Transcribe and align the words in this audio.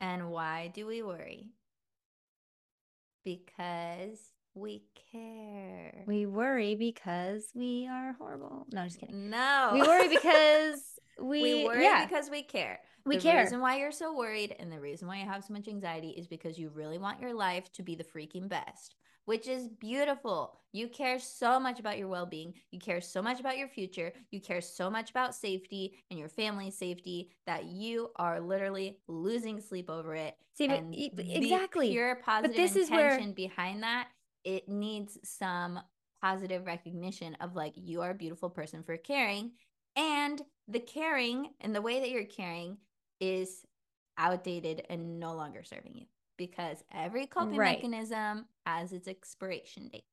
And 0.00 0.30
why 0.30 0.70
do 0.74 0.86
we 0.86 1.02
worry? 1.02 1.50
Because 3.24 4.18
we 4.54 4.84
care. 5.12 6.04
We 6.06 6.26
worry 6.26 6.74
because 6.76 7.50
we 7.54 7.88
are 7.90 8.14
horrible. 8.14 8.66
No, 8.72 8.84
just 8.84 9.00
kidding. 9.00 9.30
no. 9.30 9.70
We 9.74 9.82
worry 9.82 10.08
because 10.08 10.80
we, 11.20 11.42
we 11.42 11.64
worry 11.64 11.82
yeah, 11.82 12.04
because 12.04 12.30
we 12.30 12.42
care. 12.42 12.80
we 13.04 13.16
the 13.16 13.22
care. 13.22 13.42
reason 13.42 13.60
why 13.60 13.78
you're 13.78 13.92
so 13.92 14.14
worried 14.16 14.54
and 14.58 14.70
the 14.70 14.80
reason 14.80 15.08
why 15.08 15.18
you 15.18 15.26
have 15.26 15.44
so 15.44 15.52
much 15.52 15.68
anxiety 15.68 16.10
is 16.10 16.26
because 16.26 16.58
you 16.58 16.70
really 16.70 16.98
want 16.98 17.20
your 17.20 17.34
life 17.34 17.72
to 17.72 17.82
be 17.82 17.94
the 17.94 18.04
freaking 18.04 18.48
best, 18.48 18.94
which 19.26 19.46
is 19.46 19.68
beautiful. 19.68 20.58
You 20.72 20.88
care 20.88 21.18
so 21.18 21.60
much 21.60 21.78
about 21.78 21.98
your 21.98 22.08
well 22.08 22.26
being. 22.26 22.54
You 22.70 22.78
care 22.78 23.00
so 23.00 23.22
much 23.22 23.40
about 23.40 23.58
your 23.58 23.68
future. 23.68 24.12
You 24.30 24.40
care 24.40 24.60
so 24.60 24.90
much 24.90 25.10
about 25.10 25.34
safety 25.34 25.98
and 26.10 26.18
your 26.18 26.28
family's 26.28 26.76
safety 26.76 27.30
that 27.46 27.64
you 27.66 28.10
are 28.16 28.40
literally 28.40 28.98
losing 29.08 29.60
sleep 29.60 29.88
over 29.90 30.14
it. 30.14 30.34
See, 30.54 30.68
but 30.68 30.78
and 30.78 30.94
e- 30.94 31.12
the 31.14 31.36
exactly. 31.36 31.90
pure 31.90 32.16
positive 32.16 32.56
this 32.56 32.76
is 32.76 32.88
intention 32.88 33.26
where- 33.26 33.34
behind 33.34 33.82
that, 33.82 34.08
it 34.44 34.68
needs 34.68 35.18
some 35.24 35.80
positive 36.22 36.66
recognition 36.66 37.36
of 37.40 37.54
like, 37.54 37.74
you 37.76 38.02
are 38.02 38.10
a 38.10 38.14
beautiful 38.14 38.50
person 38.50 38.82
for 38.82 38.96
caring. 38.96 39.52
And 39.96 40.40
the 40.68 40.80
caring 40.80 41.50
and 41.60 41.74
the 41.74 41.82
way 41.82 42.00
that 42.00 42.10
you're 42.10 42.24
caring 42.24 42.76
is 43.20 43.64
outdated 44.18 44.82
and 44.90 45.18
no 45.18 45.34
longer 45.34 45.62
serving 45.62 45.94
you 45.94 46.06
because 46.36 46.84
every 46.92 47.26
coping 47.26 47.56
Right. 47.58 47.76
mechanism 47.82 48.46
has 48.64 48.92
its 48.92 49.08
expiration 49.08 49.88
date. 49.88 50.04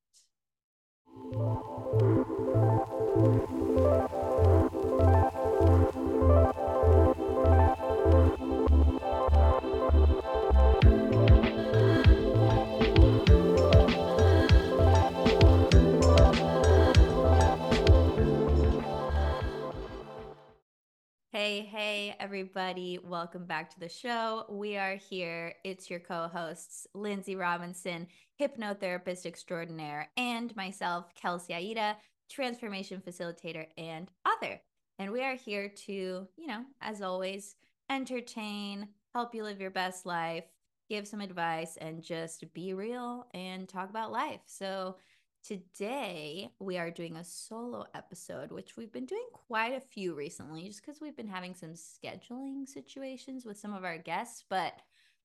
Hey, 21.34 21.62
hey, 21.62 22.16
everybody. 22.20 23.00
Welcome 23.04 23.48
back 23.48 23.72
to 23.72 23.80
the 23.80 23.90
show. 23.90 24.46
We 24.50 24.78
are 24.78 24.98
here. 24.98 25.56
It's 25.64 25.90
your 25.90 26.00
co 26.00 26.28
hosts, 26.32 26.86
Lindsay 26.94 27.36
Robinson, 27.36 28.06
hypnotherapist 28.40 29.26
extraordinaire, 29.26 30.10
and 30.16 30.56
myself, 30.56 31.06
Kelsey 31.16 31.56
Aida, 31.56 31.98
transformation 32.30 33.02
facilitator 33.02 33.66
and 33.80 34.12
author. 34.28 34.62
And 35.00 35.12
we 35.12 35.24
are 35.24 35.34
here 35.34 35.70
to, 35.88 35.92
you 36.38 36.48
know, 36.48 36.66
as 36.82 37.02
always, 37.02 37.56
entertain, 37.90 38.90
help 39.16 39.34
you 39.34 39.44
live 39.44 39.60
your 39.60 39.72
best 39.72 40.06
life, 40.06 40.46
give 40.88 41.08
some 41.08 41.20
advice, 41.20 41.78
and 41.78 42.04
just 42.04 42.46
be 42.54 42.76
real 42.76 43.26
and 43.34 43.68
talk 43.68 43.90
about 43.90 44.12
life. 44.12 44.42
So, 44.46 44.98
Today, 45.44 46.52
we 46.60 46.78
are 46.78 46.90
doing 46.90 47.18
a 47.18 47.24
solo 47.24 47.86
episode, 47.94 48.54
which 48.54 48.78
we've 48.78 48.94
been 48.94 49.06
doing 49.06 49.28
quite 49.34 49.74
a 49.74 49.82
few 49.82 50.16
recently 50.16 50.66
just 50.66 50.82
because 50.82 51.02
we've 51.02 51.18
been 51.18 51.28
having 51.28 51.54
some 51.54 51.74
scheduling 51.74 52.66
situations 52.66 53.44
with 53.44 53.58
some 53.58 53.74
of 53.74 53.84
our 53.84 53.98
guests. 53.98 54.46
But 54.50 54.72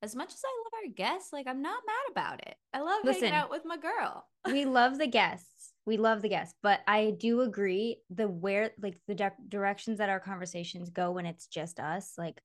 as 0.02 0.16
much 0.16 0.30
as 0.34 0.42
I 0.44 0.62
love 0.64 0.82
our 0.82 0.92
guests, 0.92 1.32
like 1.32 1.46
I'm 1.46 1.62
not 1.62 1.84
mad 1.86 2.10
about 2.10 2.40
it. 2.44 2.56
I 2.74 2.80
love 2.80 3.02
Listen. 3.04 3.26
hanging 3.26 3.38
out 3.38 3.48
with 3.48 3.62
my 3.64 3.76
girl. 3.76 4.26
we 4.52 4.64
love 4.64 4.98
the 4.98 5.06
guests. 5.06 5.72
We 5.86 5.98
love 5.98 6.20
the 6.20 6.28
guests, 6.28 6.54
but 6.64 6.80
I 6.88 7.14
do 7.16 7.42
agree 7.42 7.98
the 8.10 8.26
where 8.26 8.72
like 8.82 8.98
the 9.06 9.14
di- 9.14 9.30
directions 9.48 9.98
that 9.98 10.10
our 10.10 10.20
conversations 10.20 10.90
go 10.90 11.12
when 11.12 11.26
it's 11.26 11.46
just 11.46 11.78
us, 11.78 12.14
like 12.18 12.40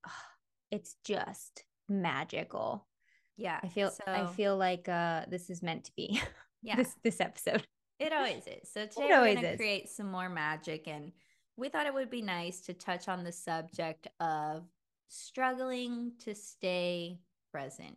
it's 0.70 0.94
just 1.04 1.64
magical. 1.88 2.86
Yeah. 3.36 3.58
I 3.60 3.66
feel 3.66 3.92
I 4.06 4.26
feel 4.26 4.56
like 4.56 4.88
uh 4.88 5.24
this 5.28 5.50
is 5.50 5.60
meant 5.60 5.84
to 5.86 5.92
be 5.96 6.22
yeah. 6.64 6.76
this 6.76 6.94
this 7.02 7.20
episode. 7.20 7.66
It 8.00 8.12
always 8.12 8.46
is. 8.46 8.70
So 8.72 8.86
today 8.86 9.06
we're 9.08 9.34
going 9.34 9.42
to 9.42 9.56
create 9.56 9.88
some 9.88 10.10
more 10.10 10.28
magic 10.28 10.88
and 10.88 11.12
we 11.56 11.68
thought 11.68 11.86
it 11.86 11.94
would 11.94 12.10
be 12.10 12.22
nice 12.22 12.60
to 12.62 12.74
touch 12.74 13.08
on 13.08 13.22
the 13.22 13.32
subject 13.32 14.08
of 14.18 14.64
struggling 15.08 16.12
to 16.24 16.34
stay 16.34 17.20
present, 17.52 17.96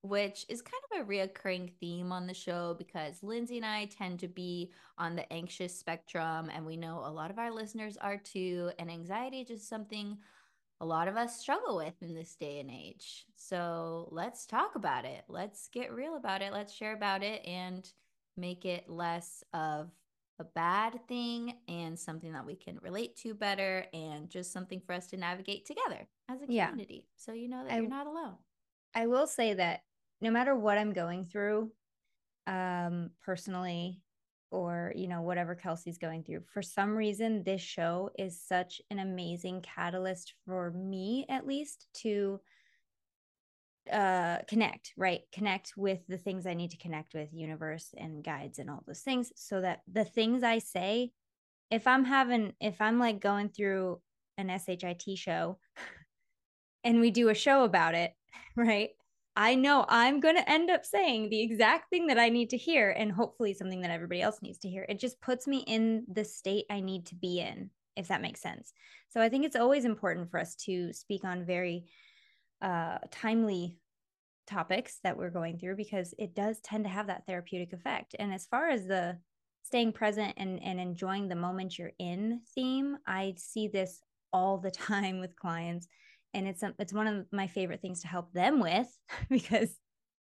which 0.00 0.46
is 0.48 0.62
kind 0.62 0.82
of 0.90 1.00
a 1.00 1.10
reoccurring 1.10 1.70
theme 1.78 2.12
on 2.12 2.26
the 2.26 2.32
show 2.32 2.74
because 2.78 3.22
Lindsay 3.22 3.58
and 3.58 3.66
I 3.66 3.84
tend 3.86 4.20
to 4.20 4.28
be 4.28 4.72
on 4.96 5.16
the 5.16 5.30
anxious 5.30 5.78
spectrum 5.78 6.50
and 6.54 6.64
we 6.64 6.78
know 6.78 7.02
a 7.04 7.12
lot 7.12 7.30
of 7.30 7.38
our 7.38 7.52
listeners 7.52 7.98
are 7.98 8.16
too 8.16 8.70
and 8.78 8.90
anxiety 8.90 9.42
is 9.42 9.48
just 9.48 9.68
something 9.68 10.16
a 10.80 10.86
lot 10.86 11.08
of 11.08 11.16
us 11.16 11.40
struggle 11.40 11.76
with 11.76 11.94
in 12.02 12.14
this 12.14 12.34
day 12.34 12.60
and 12.60 12.70
age. 12.70 13.24
So 13.34 14.08
let's 14.10 14.46
talk 14.46 14.74
about 14.74 15.04
it. 15.04 15.24
Let's 15.28 15.68
get 15.68 15.92
real 15.92 16.16
about 16.16 16.42
it. 16.42 16.52
Let's 16.52 16.74
share 16.74 16.92
about 16.94 17.22
it 17.22 17.44
and 17.46 17.90
make 18.36 18.64
it 18.64 18.88
less 18.88 19.42
of 19.54 19.90
a 20.38 20.44
bad 20.44 21.00
thing 21.08 21.54
and 21.66 21.98
something 21.98 22.32
that 22.34 22.44
we 22.44 22.54
can 22.56 22.78
relate 22.82 23.16
to 23.16 23.32
better 23.32 23.86
and 23.94 24.28
just 24.28 24.52
something 24.52 24.80
for 24.86 24.92
us 24.92 25.06
to 25.08 25.16
navigate 25.16 25.64
together 25.64 26.06
as 26.28 26.42
a 26.42 26.46
Yeah. 26.46 26.68
community. 26.68 27.08
So 27.16 27.32
you 27.32 27.48
know 27.48 27.64
that 27.64 27.72
I- 27.72 27.78
you're 27.78 27.88
not 27.88 28.06
alone. 28.06 28.36
I 28.94 29.06
will 29.06 29.26
say 29.26 29.54
that 29.54 29.84
no 30.20 30.30
matter 30.30 30.54
what 30.54 30.76
I'm 30.76 30.92
going 30.92 31.24
through, 31.24 31.72
um, 32.46 33.10
personally, 33.22 34.02
or 34.56 34.92
you 34.96 35.08
know, 35.08 35.22
whatever 35.22 35.54
Kelsey's 35.54 35.98
going 35.98 36.24
through, 36.24 36.42
for 36.52 36.62
some 36.62 36.96
reason, 36.96 37.42
this 37.44 37.60
show 37.60 38.10
is 38.18 38.40
such 38.40 38.80
an 38.90 38.98
amazing 38.98 39.62
catalyst 39.62 40.34
for 40.46 40.70
me, 40.70 41.26
at 41.28 41.46
least, 41.46 41.86
to 42.02 42.40
uh 43.92 44.38
connect 44.48 44.92
right? 44.96 45.20
Connect 45.32 45.74
with 45.76 46.00
the 46.08 46.18
things 46.18 46.44
i 46.44 46.54
need 46.54 46.72
to 46.72 46.76
connect 46.76 47.14
with 47.14 47.32
universe 47.32 47.94
and 47.96 48.24
guides 48.24 48.58
and 48.58 48.68
all 48.68 48.82
those 48.84 49.02
things 49.02 49.32
so 49.36 49.60
that 49.60 49.82
the 49.92 50.04
things 50.04 50.42
i 50.42 50.58
say 50.58 51.12
if 51.70 51.86
i'm 51.86 52.04
having 52.04 52.52
if 52.60 52.80
i'm 52.80 52.98
like 52.98 53.20
going 53.20 53.48
through 53.48 54.00
an 54.38 54.58
shit 54.58 55.02
show 55.16 55.58
and 56.84 57.00
we 57.00 57.10
do 57.10 57.28
a 57.28 57.34
show 57.34 57.64
about 57.64 57.94
it 57.94 58.12
right 58.56 58.90
I 59.36 59.54
know 59.54 59.84
I'm 59.88 60.20
going 60.20 60.36
to 60.36 60.50
end 60.50 60.70
up 60.70 60.86
saying 60.86 61.28
the 61.28 61.42
exact 61.42 61.90
thing 61.90 62.06
that 62.06 62.18
I 62.18 62.30
need 62.30 62.50
to 62.50 62.56
hear 62.56 62.90
and 62.90 63.12
hopefully 63.12 63.52
something 63.52 63.82
that 63.82 63.90
everybody 63.90 64.22
else 64.22 64.40
needs 64.40 64.58
to 64.60 64.68
hear. 64.68 64.86
It 64.88 64.98
just 64.98 65.20
puts 65.20 65.46
me 65.46 65.58
in 65.66 66.04
the 66.10 66.24
state 66.24 66.64
I 66.70 66.80
need 66.80 67.06
to 67.06 67.14
be 67.14 67.40
in, 67.40 67.70
if 67.96 68.08
that 68.08 68.22
makes 68.22 68.40
sense. 68.40 68.72
So 69.10 69.20
I 69.20 69.28
think 69.28 69.44
it's 69.44 69.56
always 69.56 69.84
important 69.84 70.30
for 70.30 70.40
us 70.40 70.54
to 70.64 70.92
speak 70.94 71.24
on 71.24 71.44
very 71.44 71.84
uh, 72.62 72.98
timely 73.10 73.76
topics 74.46 75.00
that 75.04 75.18
we're 75.18 75.30
going 75.30 75.58
through 75.58 75.76
because 75.76 76.14
it 76.18 76.34
does 76.34 76.58
tend 76.60 76.84
to 76.84 76.90
have 76.90 77.08
that 77.08 77.26
therapeutic 77.26 77.74
effect. 77.74 78.16
And 78.18 78.32
as 78.32 78.46
far 78.46 78.70
as 78.70 78.86
the 78.86 79.18
staying 79.64 79.92
present 79.92 80.32
and, 80.38 80.62
and 80.62 80.80
enjoying 80.80 81.28
the 81.28 81.34
moment 81.34 81.78
you're 81.78 81.92
in 81.98 82.40
theme, 82.54 82.96
I 83.06 83.34
see 83.36 83.68
this 83.68 84.00
all 84.32 84.56
the 84.56 84.70
time 84.90 85.20
with 85.20 85.36
clients 85.36 85.88
and 86.36 86.46
it's 86.46 86.62
um, 86.62 86.74
it's 86.78 86.92
one 86.92 87.06
of 87.06 87.26
my 87.32 87.46
favorite 87.46 87.80
things 87.80 88.02
to 88.02 88.08
help 88.08 88.32
them 88.32 88.60
with 88.60 88.86
because 89.30 89.74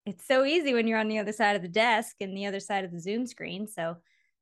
it's 0.05 0.25
so 0.25 0.45
easy 0.45 0.73
when 0.73 0.87
you're 0.87 0.97
on 0.97 1.09
the 1.09 1.19
other 1.19 1.33
side 1.33 1.55
of 1.55 1.61
the 1.61 1.67
desk 1.67 2.15
and 2.21 2.35
the 2.35 2.45
other 2.45 2.61
side 2.61 2.85
of 2.85 2.91
the 2.91 2.99
Zoom 2.99 3.27
screen. 3.27 3.67
So, 3.67 3.97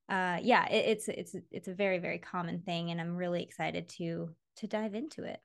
uh, 0.07 0.37
yeah, 0.41 0.67
it, 0.69 0.85
it's 0.85 1.07
it's 1.09 1.35
it's 1.51 1.67
a 1.67 1.73
very 1.73 1.97
very 1.97 2.19
common 2.19 2.61
thing, 2.61 2.91
and 2.91 3.01
I'm 3.01 3.17
really 3.17 3.43
excited 3.43 3.89
to 3.97 4.29
to 4.57 4.67
dive 4.67 4.93
into 4.93 5.23
it. 5.23 5.39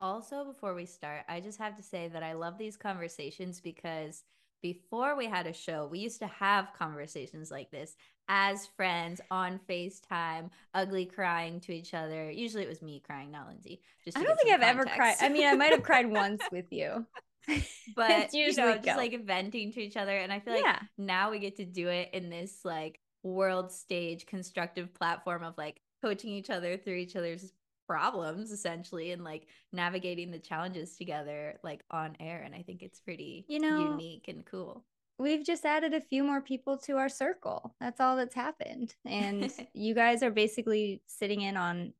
Also, 0.00 0.44
before 0.44 0.74
we 0.74 0.86
start, 0.86 1.22
I 1.28 1.38
just 1.40 1.58
have 1.58 1.76
to 1.76 1.82
say 1.82 2.08
that 2.08 2.24
I 2.24 2.32
love 2.32 2.58
these 2.58 2.76
conversations 2.76 3.60
because 3.60 4.24
before 4.62 5.16
we 5.16 5.26
had 5.26 5.46
a 5.46 5.52
show, 5.52 5.86
we 5.86 5.98
used 5.98 6.20
to 6.20 6.26
have 6.26 6.72
conversations 6.76 7.50
like 7.50 7.70
this 7.70 7.94
as 8.34 8.66
friends 8.66 9.20
on 9.30 9.60
FaceTime, 9.68 10.48
ugly 10.72 11.04
crying 11.04 11.60
to 11.60 11.72
each 11.72 11.92
other. 11.92 12.30
Usually 12.30 12.62
it 12.62 12.68
was 12.68 12.80
me 12.80 13.02
crying, 13.04 13.30
not 13.30 13.46
Lindsay. 13.46 13.82
Just 14.06 14.16
I 14.16 14.22
don't 14.22 14.36
think 14.38 14.54
I've 14.54 14.62
ever 14.62 14.86
cried. 14.86 15.16
I 15.20 15.28
mean, 15.28 15.46
I 15.46 15.54
might 15.54 15.72
have 15.72 15.82
cried 15.82 16.10
once 16.10 16.42
with 16.50 16.72
you, 16.72 17.06
but 17.94 18.32
you 18.32 18.50
know, 18.54 18.78
just 18.78 18.96
like 18.96 19.22
venting 19.26 19.70
to 19.72 19.82
each 19.82 19.98
other. 19.98 20.16
And 20.16 20.32
I 20.32 20.40
feel 20.40 20.54
like 20.54 20.64
yeah, 20.64 20.78
now 20.96 21.30
we 21.30 21.40
get 21.40 21.56
to 21.56 21.66
do 21.66 21.88
it 21.88 22.08
in 22.14 22.30
this 22.30 22.60
like 22.64 23.00
world 23.22 23.70
stage 23.70 24.24
constructive 24.24 24.94
platform 24.94 25.44
of 25.44 25.58
like 25.58 25.82
coaching 26.00 26.30
each 26.30 26.48
other 26.48 26.78
through 26.78 26.94
each 26.94 27.16
other's 27.16 27.52
problems 27.86 28.50
essentially 28.50 29.10
and 29.10 29.22
like 29.24 29.46
navigating 29.72 30.30
the 30.30 30.38
challenges 30.38 30.96
together 30.96 31.58
like 31.62 31.82
on 31.90 32.16
air 32.20 32.40
and 32.42 32.54
i 32.54 32.62
think 32.62 32.80
it's 32.80 33.00
pretty 33.00 33.44
You 33.48 33.58
know, 33.58 33.90
unique 33.90 34.26
and 34.28 34.46
cool 34.46 34.84
we've 35.22 35.44
just 35.44 35.64
added 35.64 35.94
a 35.94 36.00
few 36.00 36.24
more 36.24 36.40
people 36.40 36.76
to 36.78 36.96
our 36.98 37.08
circle. 37.08 37.74
That's 37.80 38.00
all 38.00 38.16
that's 38.16 38.34
happened, 38.34 38.94
and 39.06 39.50
you 39.74 39.94
guys 39.94 40.22
are 40.22 40.30
basically 40.30 41.02
sitting 41.06 41.40
in 41.40 41.56
on 41.56 41.94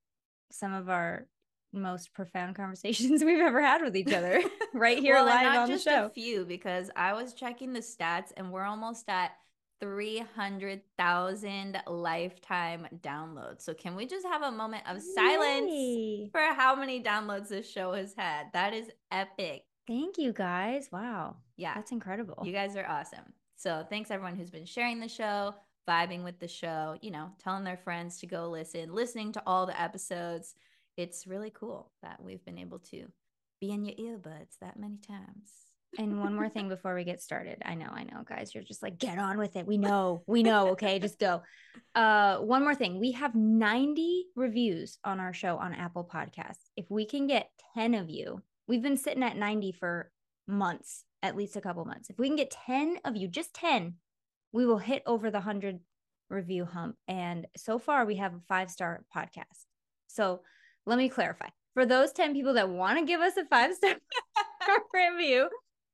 some 0.51 0.75
of 0.75 0.91
our 0.91 1.27
most 1.73 2.13
profound 2.13 2.55
conversations 2.55 3.25
we've 3.25 3.41
ever 3.41 3.63
had 3.63 3.81
with 3.81 3.97
each 3.97 4.13
other 4.13 4.43
right 4.75 4.99
here 4.99 5.15
Well, 5.15 5.25
live 5.25 5.57
on 5.57 5.69
the 5.69 5.75
just 5.75 5.85
show. 5.87 6.05
a 6.05 6.11
few 6.11 6.45
because 6.45 6.91
i 6.97 7.15
was 7.15 7.33
checking 7.33 7.73
the 7.73 7.81
stats 7.81 8.31
and 8.37 8.53
we're 8.53 8.67
almost 8.67 9.09
at 9.09 9.31
300,000 9.81 11.79
lifetime 11.89 12.87
downloads. 13.01 13.63
So 13.63 13.75
can 13.75 13.97
we 13.97 14.07
just 14.07 14.25
have 14.27 14.43
a 14.43 14.53
moment 14.53 14.85
of 14.89 15.03
silence 15.03 15.71
Yay. 15.73 16.29
for 16.31 16.41
how 16.41 16.77
many 16.77 17.03
downloads 17.03 17.49
this 17.49 17.69
show 17.69 17.93
has 17.93 18.15
had? 18.17 18.47
That 18.53 18.75
is 18.75 18.89
epic. 19.11 19.65
Thank 19.87 20.19
you 20.19 20.33
guys. 20.33 20.89
Wow. 20.93 21.37
Yeah. 21.57 21.75
That's 21.75 21.93
incredible. 21.93 22.43
You 22.45 22.53
guys 22.53 22.77
are 22.77 22.87
awesome. 22.87 23.33
So 23.57 23.85
thanks 23.89 24.11
everyone 24.11 24.37
who's 24.37 24.51
been 24.51 24.65
sharing 24.65 25.01
the 25.01 25.09
show, 25.09 25.55
vibing 25.89 26.25
with 26.25 26.39
the 26.39 26.49
show, 26.49 26.97
you 27.01 27.11
know, 27.11 27.31
telling 27.43 27.65
their 27.65 27.77
friends 27.77 28.19
to 28.19 28.27
go 28.27 28.49
listen, 28.49 28.93
listening 28.93 29.33
to 29.33 29.43
all 29.47 29.67
the 29.67 29.81
episodes. 29.81 30.55
It's 30.97 31.27
really 31.27 31.51
cool 31.51 31.91
that 32.03 32.23
we've 32.23 32.45
been 32.45 32.59
able 32.59 32.81
to 32.91 33.07
be 33.61 33.71
in 33.71 33.85
your 33.85 33.95
earbuds 33.95 34.59
that 34.61 34.79
many 34.79 34.99
times. 34.99 35.51
And 35.99 36.19
one 36.19 36.35
more 36.35 36.49
thing 36.49 36.69
before 36.69 36.95
we 36.95 37.05
get 37.05 37.23
started. 37.23 37.63
I 37.65 37.75
know, 37.75 37.89
I 37.93 38.05
know, 38.05 38.23
guys, 38.25 38.55
you're 38.55 38.65
just 38.65 38.83
like, 38.83 38.99
get 38.99 39.19
on 39.19 39.39
with 39.39 39.57
it. 39.57 39.67
We 39.67 39.79
know, 39.79 40.23
we 40.27 40.43
know. 40.43 40.71
Okay, 40.71 40.99
just 40.99 41.19
go. 41.19 41.43
Uh, 41.95 42.39
one 42.39 42.63
more 42.63 42.75
thing. 42.75 42.99
We 42.99 43.13
have 43.13 43.35
90 43.35 44.27
reviews 44.35 44.99
on 45.05 45.21
our 45.21 45.33
show 45.33 45.57
on 45.57 45.75
Apple 45.75 46.09
Podcasts. 46.13 46.71
If 46.77 46.91
we 46.91 47.05
can 47.05 47.27
get 47.27 47.51
10 47.75 47.95
of 47.95 48.09
you, 48.11 48.43
we've 48.67 48.83
been 48.83 48.97
sitting 48.97 49.23
at 49.23 49.37
90 49.37 49.73
for 49.73 50.11
months, 50.47 51.05
at 51.23 51.37
least 51.37 51.57
a 51.57 51.61
couple 51.61 51.85
months. 51.85 52.11
If 52.11 52.19
we 52.19 52.29
can 52.29 52.37
get 52.37 52.51
10 52.51 52.99
of 53.05 53.17
you, 53.17 53.29
just 53.29 53.55
10, 53.55 53.95
we 54.53 54.67
will 54.67 54.79
hit 54.79 55.03
over 55.07 55.31
the 55.31 55.39
100 55.39 55.81
review 56.31 56.65
hump. 56.65 56.97
And 57.09 57.47
so 57.57 57.79
far, 57.79 58.05
we 58.05 58.17
have 58.17 58.35
a 58.35 58.41
five 58.49 58.71
star 58.71 59.05
podcast. 59.15 59.67
So 60.09 60.41
let 60.87 60.99
me 60.99 61.09
clarify 61.09 61.49
for 61.75 61.87
those 61.87 62.13
10 62.13 62.35
people 62.35 62.55
that 62.55 62.69
want 62.69 62.99
to 62.99 63.05
give 63.05 63.21
us 63.21 63.37
a 63.37 63.45
five 63.47 63.75
star 63.75 63.97
review, 64.95 65.49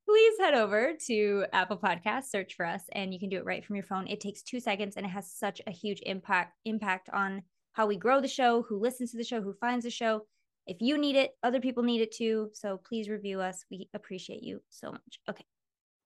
please 0.06 0.38
head 0.40 0.54
over 0.54 0.94
to 1.06 1.44
Apple 1.52 1.78
Podcasts, 1.78 2.30
search 2.30 2.54
for 2.54 2.66
us, 2.66 2.82
and 2.92 3.12
you 3.12 3.20
can 3.20 3.28
do 3.28 3.36
it 3.36 3.44
right 3.44 3.64
from 3.64 3.76
your 3.76 3.84
phone. 3.84 4.08
It 4.08 4.20
takes 4.20 4.42
two 4.42 4.60
seconds 4.60 4.96
and 4.96 5.06
it 5.06 5.10
has 5.10 5.30
such 5.30 5.60
a 5.66 5.70
huge 5.70 6.00
impact 6.04 6.54
impact 6.64 7.08
on 7.12 7.42
how 7.72 7.86
we 7.86 7.96
grow 7.96 8.20
the 8.20 8.28
show, 8.28 8.62
who 8.62 8.80
listens 8.80 9.12
to 9.12 9.16
the 9.16 9.24
show, 9.24 9.40
who 9.40 9.52
finds 9.52 9.84
the 9.84 9.90
show. 9.90 10.22
If 10.68 10.82
you 10.82 10.98
need 10.98 11.16
it, 11.16 11.30
other 11.42 11.60
people 11.60 11.82
need 11.82 12.02
it 12.02 12.12
too. 12.12 12.50
So 12.52 12.78
please 12.86 13.08
review 13.08 13.40
us. 13.40 13.64
We 13.70 13.88
appreciate 13.94 14.42
you 14.42 14.60
so 14.68 14.92
much. 14.92 15.18
Okay, 15.28 15.46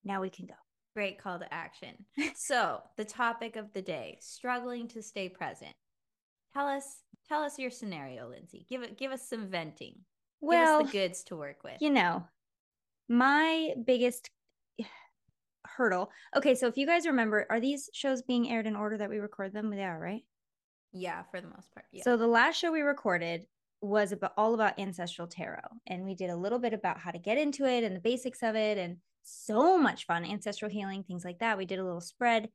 now 0.05 0.21
we 0.21 0.29
can 0.29 0.45
go. 0.45 0.53
Great 0.95 1.21
call 1.21 1.37
to 1.39 1.53
action. 1.53 2.05
so, 2.35 2.79
the 2.97 3.03
topic 3.03 3.57
of 3.57 3.73
the 3.73 3.81
day 3.81 4.17
struggling 4.21 4.87
to 4.89 5.01
stay 5.01 5.27
present. 5.27 5.73
Tell 6.53 6.67
us, 6.67 7.01
tell 7.27 7.41
us 7.41 7.59
your 7.59 7.71
scenario, 7.71 8.29
Lindsay. 8.29 8.65
Give 8.69 8.83
it, 8.83 8.97
give 8.97 9.11
us 9.11 9.27
some 9.27 9.47
venting. 9.47 9.95
Well, 10.39 10.79
give 10.79 10.85
us 10.85 10.91
the 10.91 10.97
goods 10.97 11.23
to 11.25 11.35
work 11.35 11.63
with. 11.63 11.77
You 11.81 11.89
know, 11.89 12.23
my 13.09 13.73
biggest 13.85 14.29
hurdle. 15.65 16.09
Okay, 16.37 16.55
so 16.55 16.67
if 16.67 16.77
you 16.77 16.85
guys 16.85 17.05
remember, 17.05 17.47
are 17.49 17.59
these 17.59 17.89
shows 17.93 18.21
being 18.21 18.49
aired 18.49 18.67
in 18.67 18.75
order 18.75 18.97
that 18.97 19.09
we 19.09 19.17
record 19.17 19.51
them? 19.51 19.71
They 19.71 19.83
are, 19.83 19.99
right? 19.99 20.23
Yeah, 20.93 21.23
for 21.31 21.41
the 21.41 21.47
most 21.47 21.73
part. 21.73 21.87
Yeah. 21.91 22.03
So 22.03 22.17
the 22.17 22.27
last 22.27 22.59
show 22.59 22.71
we 22.71 22.81
recorded 22.81 23.47
was 23.83 24.11
about 24.11 24.33
all 24.37 24.53
about 24.53 24.79
ancestral 24.79 25.27
tarot, 25.27 25.59
and 25.87 26.03
we 26.03 26.15
did 26.15 26.29
a 26.29 26.35
little 26.35 26.59
bit 26.59 26.73
about 26.73 26.99
how 26.99 27.11
to 27.11 27.19
get 27.19 27.37
into 27.37 27.65
it 27.65 27.83
and 27.83 27.95
the 27.95 28.01
basics 28.01 28.41
of 28.41 28.55
it, 28.55 28.77
and 28.77 28.97
so 29.23 29.77
much 29.77 30.05
fun 30.05 30.25
ancestral 30.25 30.71
healing, 30.71 31.03
things 31.03 31.25
like 31.25 31.39
that. 31.39 31.57
We 31.57 31.65
did 31.65 31.79
a 31.79 31.83
little 31.83 32.01
spread, 32.01 32.49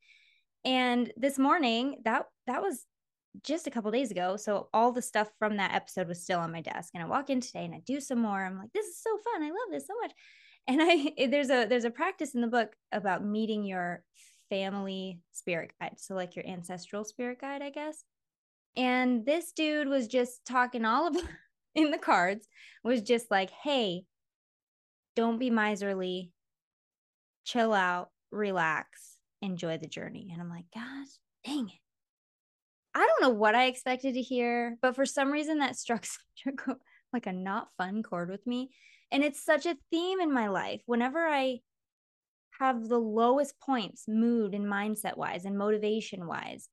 and 0.64 1.12
this 1.16 1.38
morning 1.38 2.00
that 2.04 2.26
that 2.46 2.62
was 2.62 2.84
just 3.42 3.66
a 3.66 3.70
couple 3.70 3.90
days 3.90 4.10
ago. 4.10 4.36
So 4.36 4.68
all 4.72 4.92
the 4.92 5.02
stuff 5.02 5.28
from 5.38 5.56
that 5.56 5.74
episode 5.74 6.08
was 6.08 6.22
still 6.22 6.40
on 6.40 6.52
my 6.52 6.60
desk. 6.60 6.90
And 6.94 7.02
I 7.02 7.06
walk 7.06 7.30
in 7.30 7.40
today 7.40 7.64
and 7.64 7.74
I 7.74 7.80
do 7.86 8.00
some 8.00 8.18
more. 8.18 8.44
I'm 8.44 8.58
like, 8.58 8.72
this 8.72 8.86
is 8.86 9.00
so 9.00 9.16
fun. 9.18 9.42
I 9.42 9.50
love 9.50 9.70
this 9.70 9.86
so 9.86 9.94
much. 10.00 10.12
And 10.66 10.80
I 10.82 11.26
there's 11.30 11.50
a 11.50 11.66
there's 11.66 11.84
a 11.84 11.90
practice 11.90 12.34
in 12.34 12.40
the 12.40 12.46
book 12.46 12.74
about 12.92 13.24
meeting 13.24 13.64
your 13.64 14.02
family 14.50 15.20
spirit 15.32 15.72
guide. 15.80 15.94
So 15.98 16.14
like 16.14 16.36
your 16.36 16.46
ancestral 16.46 17.04
spirit 17.04 17.40
guide, 17.40 17.62
I 17.62 17.70
guess. 17.70 18.02
And 18.78 19.26
this 19.26 19.52
dude 19.52 19.88
was 19.88 20.06
just 20.08 20.46
talking 20.46 20.86
all 20.86 21.08
about 21.08 21.24
in 21.74 21.90
the 21.90 21.98
cards, 21.98 22.48
was 22.82 23.02
just 23.02 23.30
like, 23.30 23.50
hey, 23.50 24.04
don't 25.16 25.38
be 25.38 25.50
miserly, 25.50 26.32
chill 27.44 27.74
out, 27.74 28.08
relax, 28.30 29.16
enjoy 29.42 29.76
the 29.76 29.88
journey. 29.88 30.30
And 30.32 30.40
I'm 30.40 30.48
like, 30.48 30.66
gosh, 30.72 31.08
dang 31.44 31.68
it 31.68 31.80
I 32.98 33.06
don't 33.06 33.22
know 33.22 33.38
what 33.38 33.54
I 33.54 33.66
expected 33.66 34.14
to 34.14 34.22
hear, 34.22 34.76
but 34.82 34.96
for 34.96 35.06
some 35.06 35.30
reason 35.30 35.58
that 35.58 35.76
struck 35.76 36.04
like 37.12 37.26
a 37.26 37.32
not 37.32 37.68
fun 37.78 38.02
chord 38.02 38.28
with 38.28 38.44
me. 38.44 38.70
And 39.12 39.22
it's 39.22 39.44
such 39.44 39.66
a 39.66 39.76
theme 39.92 40.20
in 40.20 40.32
my 40.32 40.48
life. 40.48 40.82
Whenever 40.84 41.20
I 41.20 41.60
have 42.58 42.88
the 42.88 42.98
lowest 42.98 43.60
points, 43.60 44.06
mood 44.08 44.52
and 44.52 44.66
mindset 44.66 45.16
wise 45.16 45.44
and 45.44 45.56
motivation 45.56 46.26
wise, 46.26 46.68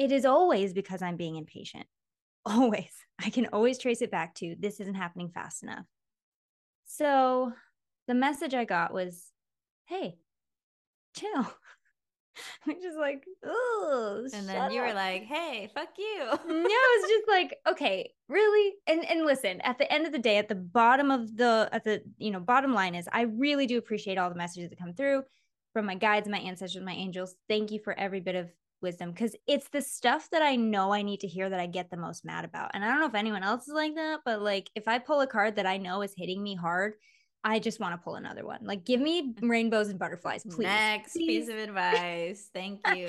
it 0.00 0.10
is 0.10 0.24
always 0.24 0.72
because 0.72 1.02
I'm 1.02 1.16
being 1.16 1.36
impatient. 1.36 1.86
Always. 2.46 2.90
I 3.22 3.28
can 3.28 3.48
always 3.52 3.76
trace 3.76 4.00
it 4.00 4.10
back 4.10 4.34
to 4.36 4.56
this 4.58 4.80
isn't 4.80 4.94
happening 4.94 5.28
fast 5.28 5.62
enough. 5.62 5.84
So 6.86 7.52
the 8.08 8.14
message 8.14 8.54
I 8.54 8.64
got 8.64 8.94
was 8.94 9.30
hey, 9.84 10.16
chill. 11.14 11.30
I'm 12.66 12.80
just 12.80 12.96
like, 12.96 13.24
oh. 13.44 14.26
And 14.32 14.48
then 14.48 14.70
you 14.70 14.80
up. 14.80 14.88
were 14.88 14.94
like, 14.94 15.24
hey, 15.24 15.68
fuck 15.74 15.90
you. 15.98 16.24
no, 16.24 16.38
it's 16.48 17.08
just 17.08 17.28
like, 17.28 17.58
okay, 17.68 18.10
really? 18.26 18.76
And 18.86 19.04
and 19.04 19.26
listen, 19.26 19.60
at 19.60 19.76
the 19.76 19.92
end 19.92 20.06
of 20.06 20.12
the 20.12 20.18
day, 20.18 20.38
at 20.38 20.48
the 20.48 20.54
bottom 20.54 21.10
of 21.10 21.36
the 21.36 21.68
at 21.72 21.84
the 21.84 22.02
you 22.16 22.30
know 22.30 22.40
bottom 22.40 22.72
line 22.72 22.94
is, 22.94 23.06
I 23.12 23.22
really 23.22 23.66
do 23.66 23.76
appreciate 23.76 24.16
all 24.16 24.30
the 24.30 24.36
messages 24.36 24.70
that 24.70 24.78
come 24.78 24.94
through 24.94 25.24
from 25.74 25.84
my 25.84 25.94
guides, 25.94 26.26
my 26.26 26.38
ancestors, 26.38 26.82
my 26.82 26.94
angels. 26.94 27.34
Thank 27.50 27.70
you 27.70 27.80
for 27.80 27.92
every 27.98 28.20
bit 28.20 28.34
of 28.34 28.48
wisdom 28.82 29.12
because 29.12 29.34
it's 29.46 29.68
the 29.68 29.82
stuff 29.82 30.28
that 30.30 30.42
I 30.42 30.56
know 30.56 30.92
I 30.92 31.02
need 31.02 31.20
to 31.20 31.26
hear 31.26 31.48
that 31.48 31.60
I 31.60 31.66
get 31.66 31.90
the 31.90 31.96
most 31.96 32.24
mad 32.24 32.44
about. 32.44 32.70
And 32.74 32.84
I 32.84 32.88
don't 32.88 33.00
know 33.00 33.06
if 33.06 33.14
anyone 33.14 33.42
else 33.42 33.68
is 33.68 33.74
like 33.74 33.94
that, 33.94 34.20
but 34.24 34.42
like 34.42 34.70
if 34.74 34.88
I 34.88 34.98
pull 34.98 35.20
a 35.20 35.26
card 35.26 35.56
that 35.56 35.66
I 35.66 35.76
know 35.76 36.02
is 36.02 36.14
hitting 36.16 36.42
me 36.42 36.54
hard 36.54 36.94
I 37.42 37.58
just 37.58 37.80
want 37.80 37.94
to 37.94 37.98
pull 37.98 38.16
another 38.16 38.44
one. 38.44 38.60
Like, 38.62 38.84
give 38.84 39.00
me 39.00 39.32
mm. 39.32 39.48
rainbows 39.48 39.88
and 39.88 39.98
butterflies, 39.98 40.44
please. 40.44 40.66
Next 40.66 41.12
please. 41.12 41.46
piece 41.46 41.48
of 41.48 41.56
advice. 41.56 42.50
Thank 42.52 42.80
you. 42.94 43.08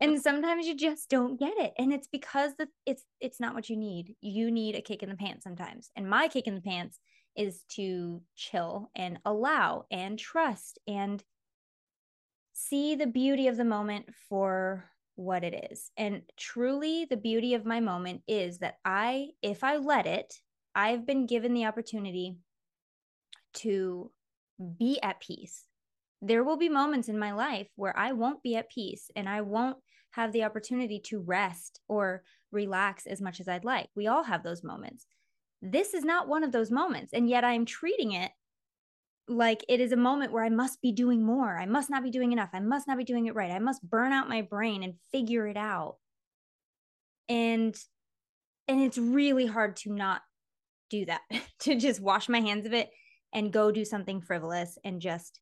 and 0.00 0.20
sometimes 0.22 0.66
you 0.66 0.76
just 0.76 1.10
don't 1.10 1.38
get 1.38 1.54
it, 1.58 1.72
and 1.78 1.92
it's 1.92 2.06
because 2.06 2.52
the 2.58 2.68
it's 2.84 3.02
it's 3.20 3.40
not 3.40 3.54
what 3.54 3.68
you 3.68 3.76
need. 3.76 4.14
You 4.20 4.50
need 4.50 4.76
a 4.76 4.82
kick 4.82 5.02
in 5.02 5.08
the 5.08 5.16
pants 5.16 5.44
sometimes, 5.44 5.90
and 5.96 6.08
my 6.08 6.28
kick 6.28 6.46
in 6.46 6.54
the 6.54 6.60
pants 6.60 7.00
is 7.36 7.64
to 7.68 8.22
chill 8.34 8.90
and 8.94 9.18
allow 9.24 9.84
and 9.90 10.18
trust 10.18 10.78
and 10.86 11.22
see 12.52 12.94
the 12.94 13.06
beauty 13.06 13.48
of 13.48 13.56
the 13.56 13.64
moment 13.64 14.06
for 14.28 14.84
what 15.16 15.42
it 15.42 15.68
is. 15.70 15.90
And 15.96 16.22
truly, 16.36 17.06
the 17.08 17.16
beauty 17.16 17.54
of 17.54 17.64
my 17.64 17.80
moment 17.80 18.22
is 18.28 18.58
that 18.58 18.76
I, 18.84 19.30
if 19.42 19.64
I 19.64 19.76
let 19.76 20.06
it, 20.06 20.32
I've 20.74 21.06
been 21.06 21.26
given 21.26 21.54
the 21.54 21.64
opportunity 21.64 22.36
to 23.54 24.10
be 24.78 25.00
at 25.02 25.20
peace. 25.20 25.64
There 26.22 26.44
will 26.44 26.56
be 26.56 26.68
moments 26.68 27.08
in 27.08 27.18
my 27.18 27.32
life 27.32 27.68
where 27.76 27.96
I 27.98 28.12
won't 28.12 28.42
be 28.42 28.56
at 28.56 28.70
peace 28.70 29.10
and 29.16 29.28
I 29.28 29.40
won't 29.40 29.78
have 30.12 30.32
the 30.32 30.44
opportunity 30.44 31.00
to 31.06 31.20
rest 31.20 31.80
or 31.88 32.22
relax 32.52 33.06
as 33.06 33.20
much 33.20 33.40
as 33.40 33.48
I'd 33.48 33.64
like. 33.64 33.88
We 33.94 34.06
all 34.06 34.22
have 34.22 34.42
those 34.42 34.62
moments. 34.62 35.06
This 35.62 35.94
is 35.94 36.04
not 36.04 36.28
one 36.28 36.44
of 36.44 36.52
those 36.52 36.70
moments. 36.70 37.12
And 37.12 37.28
yet 37.28 37.44
I'm 37.44 37.64
treating 37.64 38.12
it 38.12 38.30
like 39.28 39.64
it 39.68 39.80
is 39.80 39.92
a 39.92 39.96
moment 39.96 40.32
where 40.32 40.44
I 40.44 40.48
must 40.48 40.80
be 40.80 40.92
doing 40.92 41.24
more. 41.24 41.58
I 41.58 41.66
must 41.66 41.90
not 41.90 42.02
be 42.02 42.10
doing 42.10 42.32
enough. 42.32 42.50
I 42.52 42.60
must 42.60 42.86
not 42.86 42.98
be 42.98 43.04
doing 43.04 43.26
it 43.26 43.34
right. 43.34 43.50
I 43.50 43.58
must 43.58 43.88
burn 43.88 44.12
out 44.12 44.28
my 44.28 44.42
brain 44.42 44.82
and 44.82 44.94
figure 45.10 45.46
it 45.46 45.56
out. 45.56 45.96
And 47.28 47.76
and 48.68 48.80
it's 48.80 48.98
really 48.98 49.46
hard 49.46 49.76
to 49.76 49.92
not 49.92 50.22
do 50.90 51.06
that, 51.06 51.20
to 51.60 51.76
just 51.76 52.00
wash 52.00 52.28
my 52.28 52.40
hands 52.40 52.66
of 52.66 52.72
it 52.72 52.90
and 53.32 53.52
go 53.52 53.70
do 53.70 53.84
something 53.84 54.20
frivolous 54.20 54.78
and 54.84 55.00
just 55.00 55.40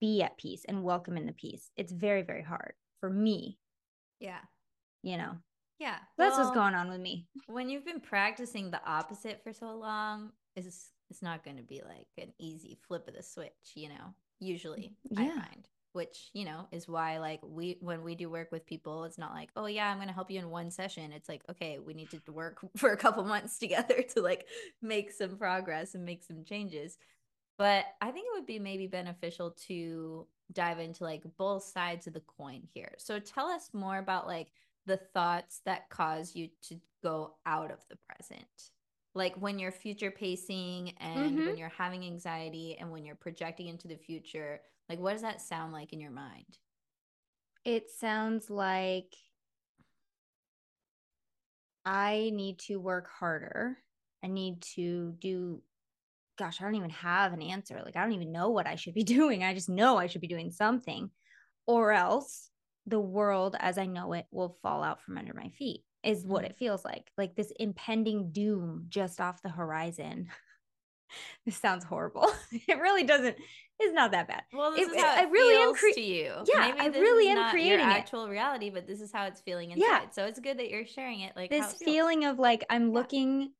be 0.00 0.22
at 0.22 0.38
peace 0.38 0.64
and 0.66 0.82
welcome 0.82 1.16
in 1.16 1.26
the 1.26 1.32
peace. 1.32 1.70
It's 1.76 1.92
very, 1.92 2.22
very 2.22 2.42
hard 2.42 2.72
for 3.00 3.10
me. 3.10 3.58
Yeah. 4.18 4.40
You 5.02 5.18
know? 5.18 5.32
Yeah. 5.78 5.96
That's 6.18 6.36
well, 6.36 6.46
what's 6.46 6.56
going 6.56 6.74
on 6.74 6.88
with 6.88 7.00
me. 7.00 7.26
When 7.46 7.68
you've 7.68 7.84
been 7.84 8.00
practicing 8.00 8.70
the 8.70 8.84
opposite 8.84 9.42
for 9.42 9.52
so 9.52 9.74
long, 9.74 10.30
it's 10.56 10.90
it's 11.10 11.22
not 11.22 11.44
going 11.44 11.56
to 11.56 11.62
be 11.62 11.82
like 11.84 12.06
an 12.18 12.32
easy 12.38 12.78
flip 12.86 13.08
of 13.08 13.14
the 13.14 13.22
switch, 13.22 13.50
you 13.74 13.88
know. 13.88 14.14
Usually, 14.38 14.94
yeah. 15.10 15.20
I 15.20 15.28
find 15.28 15.68
which 15.92 16.30
you 16.32 16.44
know 16.44 16.66
is 16.70 16.88
why 16.88 17.18
like 17.18 17.40
we 17.42 17.76
when 17.80 18.02
we 18.02 18.14
do 18.14 18.30
work 18.30 18.52
with 18.52 18.66
people 18.66 19.04
it's 19.04 19.18
not 19.18 19.32
like 19.32 19.50
oh 19.56 19.66
yeah 19.66 19.90
i'm 19.90 19.96
going 19.96 20.08
to 20.08 20.14
help 20.14 20.30
you 20.30 20.38
in 20.38 20.48
one 20.48 20.70
session 20.70 21.12
it's 21.12 21.28
like 21.28 21.42
okay 21.50 21.78
we 21.78 21.94
need 21.94 22.08
to 22.10 22.20
work 22.32 22.58
for 22.76 22.92
a 22.92 22.96
couple 22.96 23.24
months 23.24 23.58
together 23.58 24.02
to 24.02 24.20
like 24.20 24.46
make 24.82 25.10
some 25.10 25.36
progress 25.36 25.94
and 25.94 26.04
make 26.04 26.22
some 26.22 26.44
changes 26.44 26.96
but 27.58 27.84
i 28.00 28.10
think 28.10 28.26
it 28.26 28.38
would 28.38 28.46
be 28.46 28.58
maybe 28.58 28.86
beneficial 28.86 29.50
to 29.50 30.26
dive 30.52 30.78
into 30.78 31.04
like 31.04 31.22
both 31.36 31.64
sides 31.64 32.06
of 32.06 32.12
the 32.12 32.22
coin 32.38 32.62
here 32.72 32.92
so 32.98 33.18
tell 33.18 33.46
us 33.46 33.70
more 33.72 33.98
about 33.98 34.26
like 34.26 34.52
the 34.86 34.96
thoughts 34.96 35.60
that 35.64 35.90
cause 35.90 36.34
you 36.34 36.48
to 36.62 36.76
go 37.02 37.34
out 37.46 37.70
of 37.70 37.78
the 37.88 37.98
present 38.08 38.70
like 39.14 39.34
when 39.36 39.58
you're 39.58 39.72
future 39.72 40.10
pacing 40.10 40.94
and 40.98 41.32
mm-hmm. 41.32 41.46
when 41.46 41.56
you're 41.56 41.72
having 41.76 42.04
anxiety 42.04 42.76
and 42.78 42.90
when 42.90 43.04
you're 43.04 43.16
projecting 43.16 43.68
into 43.68 43.88
the 43.88 43.96
future 43.96 44.60
like, 44.90 44.98
what 44.98 45.12
does 45.12 45.22
that 45.22 45.40
sound 45.40 45.72
like 45.72 45.92
in 45.92 46.00
your 46.00 46.10
mind? 46.10 46.58
It 47.64 47.90
sounds 47.96 48.50
like 48.50 49.14
I 51.84 52.32
need 52.34 52.58
to 52.66 52.80
work 52.80 53.08
harder. 53.08 53.78
I 54.24 54.26
need 54.26 54.62
to 54.74 55.14
do 55.20 55.62
gosh, 56.36 56.60
I 56.60 56.64
don't 56.64 56.74
even 56.74 56.90
have 56.90 57.34
an 57.34 57.42
answer. 57.42 57.82
Like, 57.84 57.96
I 57.96 58.02
don't 58.02 58.14
even 58.14 58.32
know 58.32 58.48
what 58.48 58.66
I 58.66 58.74
should 58.74 58.94
be 58.94 59.04
doing. 59.04 59.44
I 59.44 59.54
just 59.54 59.68
know 59.68 59.96
I 59.96 60.08
should 60.08 60.22
be 60.22 60.26
doing 60.26 60.50
something. 60.50 61.10
Or 61.66 61.92
else 61.92 62.50
the 62.86 62.98
world 62.98 63.54
as 63.60 63.78
I 63.78 63.86
know 63.86 64.14
it 64.14 64.26
will 64.32 64.56
fall 64.60 64.82
out 64.82 65.02
from 65.02 65.18
under 65.18 65.34
my 65.34 65.50
feet, 65.50 65.84
is 66.02 66.24
what 66.24 66.44
Mhm. 66.44 66.50
it 66.50 66.56
feels 66.56 66.84
like. 66.84 67.10
Like 67.18 67.34
this 67.34 67.52
impending 67.60 68.32
doom 68.32 68.86
just 68.88 69.20
off 69.20 69.42
the 69.42 69.48
horizon. 69.50 70.30
this 71.46 71.56
sounds 71.56 71.84
horrible. 71.84 72.30
it 72.52 72.78
really 72.78 73.04
doesn't, 73.04 73.36
it's 73.78 73.94
not 73.94 74.12
that 74.12 74.28
bad. 74.28 74.42
Well, 74.52 74.72
this 74.72 74.88
It- 74.88 74.96
is 74.96 75.02
how 75.02 75.14
I 75.14 75.22
it 75.24 75.30
really 75.30 75.56
am 75.56 75.62
feels 75.68 75.78
cre- 75.78 75.86
to 75.94 76.00
you. 76.00 76.34
Yeah, 76.46 76.74
I 76.78 76.86
really 76.88 77.28
am 77.28 77.50
creating 77.50 77.80
your 77.80 77.88
it. 77.88 77.92
actual 77.92 78.28
reality, 78.28 78.70
but 78.70 78.86
this 78.86 79.00
is 79.00 79.12
how 79.12 79.24
it's 79.26 79.40
feeling 79.40 79.70
inside. 79.72 79.86
Yeah. 79.86 80.10
So 80.10 80.24
it's 80.26 80.38
good 80.40 80.58
that 80.58 80.70
you're 80.70 80.86
sharing 80.86 81.20
it. 81.20 81.34
Like 81.36 81.50
this 81.50 81.74
it 81.80 81.84
feeling 81.84 82.24
of 82.24 82.38
like 82.38 82.64
I'm 82.70 82.88
Yeah. 82.88 82.94
looking 82.94 83.52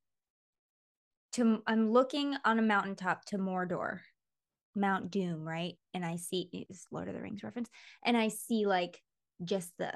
to 1.33 1.63
I'm 1.67 1.91
looking 1.93 2.37
on 2.45 2.59
a 2.59 2.63
mountaintop 2.63 3.25
to 3.27 3.39
Mordor, 3.39 4.01
Mount 4.75 5.11
Doom, 5.11 5.47
right? 5.47 5.75
And 5.95 6.05
I 6.05 6.17
see 6.17 6.49
it's 6.53 6.87
Lord 6.91 7.09
of 7.09 7.15
the 7.15 7.21
Rings 7.23 7.43
reference, 7.43 7.71
and 8.05 8.17
I 8.17 8.29
see 8.29 8.67
like 8.67 9.01
just 9.45 9.73
the 9.79 9.93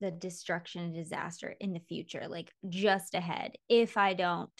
the 0.00 0.10
destruction 0.10 0.82
and 0.82 0.94
disaster 0.94 1.54
in 1.60 1.72
the 1.72 1.80
future, 1.80 2.26
like 2.28 2.52
just 2.68 3.14
ahead. 3.14 3.52
If 3.68 3.96
I 3.96 4.14
don't, 4.14 4.50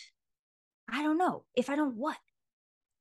I 0.90 1.02
don't 1.02 1.18
know. 1.18 1.44
If 1.54 1.68
I 1.70 1.76
don't 1.76 1.96
what? 1.96 2.16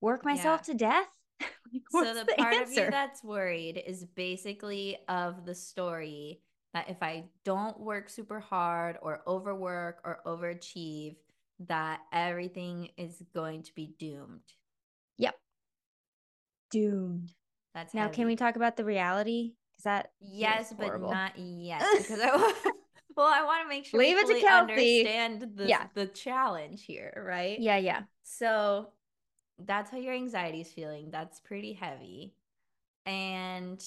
Work 0.02 0.26
myself 0.26 0.62
Yeah. 0.68 0.74
to 0.74 0.78
death? 0.78 1.08
So 1.92 2.14
the, 2.14 2.24
the 2.26 2.34
part 2.38 2.62
of 2.62 2.72
you 2.72 2.90
that's 2.90 3.24
worried 3.24 3.82
is 3.86 4.06
basically 4.16 4.98
of 5.10 5.46
the 5.46 5.56
story 5.56 6.42
that 6.74 6.90
if 6.90 7.02
I 7.02 7.26
don't 7.44 7.80
work 7.80 8.10
super 8.10 8.40
hard 8.40 8.98
or 9.02 9.22
overwork 9.28 10.00
or 10.04 10.20
overachieve, 10.26 11.16
that 11.68 12.02
everything 12.14 12.90
is 12.98 13.22
going 13.34 13.64
to 13.64 13.74
be 13.76 13.94
doomed. 13.98 14.42
Yep. 15.18 15.36
Doomed. 16.72 17.32
That's 17.74 17.94
Now, 17.94 18.10
can 18.10 18.26
we 18.28 18.36
talk 18.36 18.56
about 18.56 18.78
the 18.78 18.86
reality? 18.86 19.54
Is 19.78 19.84
that 19.84 20.12
Yes, 20.22 20.74
but 20.78 20.88
horrible. 20.88 21.12
not 21.12 21.38
yet 21.38 21.84
because 21.98 22.20
I 22.22 22.28
well, 23.16 23.28
I 23.28 23.44
want 23.44 23.64
to 23.64 23.70
make 23.70 23.86
sure 23.86 24.00
Leave 24.00 24.16
we 24.18 24.22
it 24.22 24.36
to 24.42 24.42
Kelsey. 24.42 24.72
understand 25.08 25.52
the 25.56 25.68
Yeah. 25.68 25.88
the 25.94 26.08
challenge 26.08 26.84
here, 26.84 27.24
right? 27.26 27.60
yeah, 27.60 27.78
yeah. 27.78 28.04
So 28.24 28.90
that's 29.60 29.90
how 29.90 29.98
your 29.98 30.14
anxiety 30.14 30.62
is 30.62 30.72
feeling. 30.72 31.12
That's 31.12 31.40
pretty 31.40 31.74
heavy. 31.74 32.34
And 33.06 33.82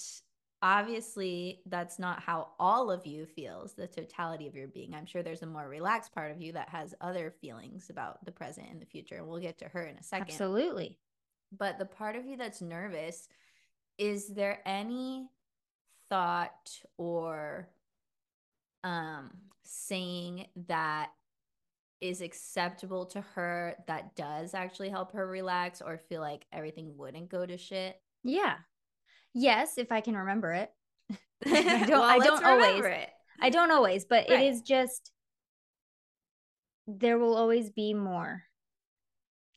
obviously, 0.62 1.60
that's 1.66 1.98
not 1.98 2.20
how 2.22 2.48
all 2.58 2.90
of 2.90 3.04
you 3.06 3.26
feels, 3.26 3.74
the 3.74 3.86
totality 3.86 4.46
of 4.46 4.54
your 4.54 4.68
being. 4.68 4.94
I'm 4.94 5.06
sure 5.06 5.22
there's 5.22 5.42
a 5.42 5.46
more 5.46 5.68
relaxed 5.68 6.14
part 6.14 6.30
of 6.30 6.40
you 6.40 6.52
that 6.52 6.68
has 6.70 6.94
other 7.00 7.30
feelings 7.40 7.90
about 7.90 8.24
the 8.24 8.32
present 8.32 8.68
and 8.70 8.80
the 8.80 8.86
future. 8.86 9.16
And 9.16 9.26
we'll 9.26 9.40
get 9.40 9.58
to 9.58 9.68
her 9.68 9.82
in 9.84 9.96
a 9.96 10.02
second. 10.02 10.30
Absolutely. 10.30 10.98
But 11.56 11.78
the 11.78 11.84
part 11.86 12.16
of 12.16 12.24
you 12.26 12.36
that's 12.36 12.60
nervous, 12.62 13.28
is 13.98 14.28
there 14.28 14.60
any 14.64 15.28
thought 16.10 16.70
or 16.96 17.68
um 18.84 19.30
saying 19.64 20.46
that 20.68 21.10
is 22.00 22.20
acceptable 22.20 23.06
to 23.06 23.20
her 23.20 23.74
that 23.88 24.14
does 24.14 24.54
actually 24.54 24.88
help 24.88 25.12
her 25.12 25.26
relax 25.26 25.82
or 25.82 25.98
feel 26.08 26.20
like 26.20 26.46
everything 26.52 26.96
wouldn't 26.96 27.28
go 27.28 27.44
to 27.44 27.58
shit? 27.58 28.00
Yeah. 28.22 28.56
Yes, 29.34 29.78
if 29.78 29.90
I 29.92 30.00
can 30.00 30.16
remember 30.16 30.52
it. 30.52 30.70
I 31.46 31.84
don't 31.86 31.90
Well, 31.90 32.02
I 32.02 32.18
don't 32.18 32.44
always. 32.44 32.84
it. 32.84 33.10
I 33.40 33.50
don't 33.50 33.70
always, 33.72 34.04
but 34.04 34.26
Right. 34.28 34.40
it 34.40 34.46
is 34.52 34.62
just 34.62 35.10
there 36.86 37.18
will 37.18 37.36
always 37.36 37.70
be 37.70 37.94
more 37.94 38.44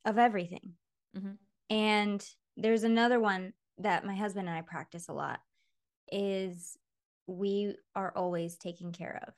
of 0.05 0.17
everything. 0.17 0.73
Mhm. 1.15 1.37
And 1.69 2.27
there's 2.57 2.83
another 2.83 3.19
one 3.19 3.53
that 3.77 4.05
my 4.05 4.15
husband 4.15 4.49
and 4.49 4.57
I 4.57 4.61
practice 4.61 5.07
a 5.07 5.13
lot 5.13 5.39
is 6.11 6.77
we 7.27 7.75
are 7.95 8.11
always 8.15 8.57
taken 8.57 8.91
care 8.91 9.23
of 9.27 9.33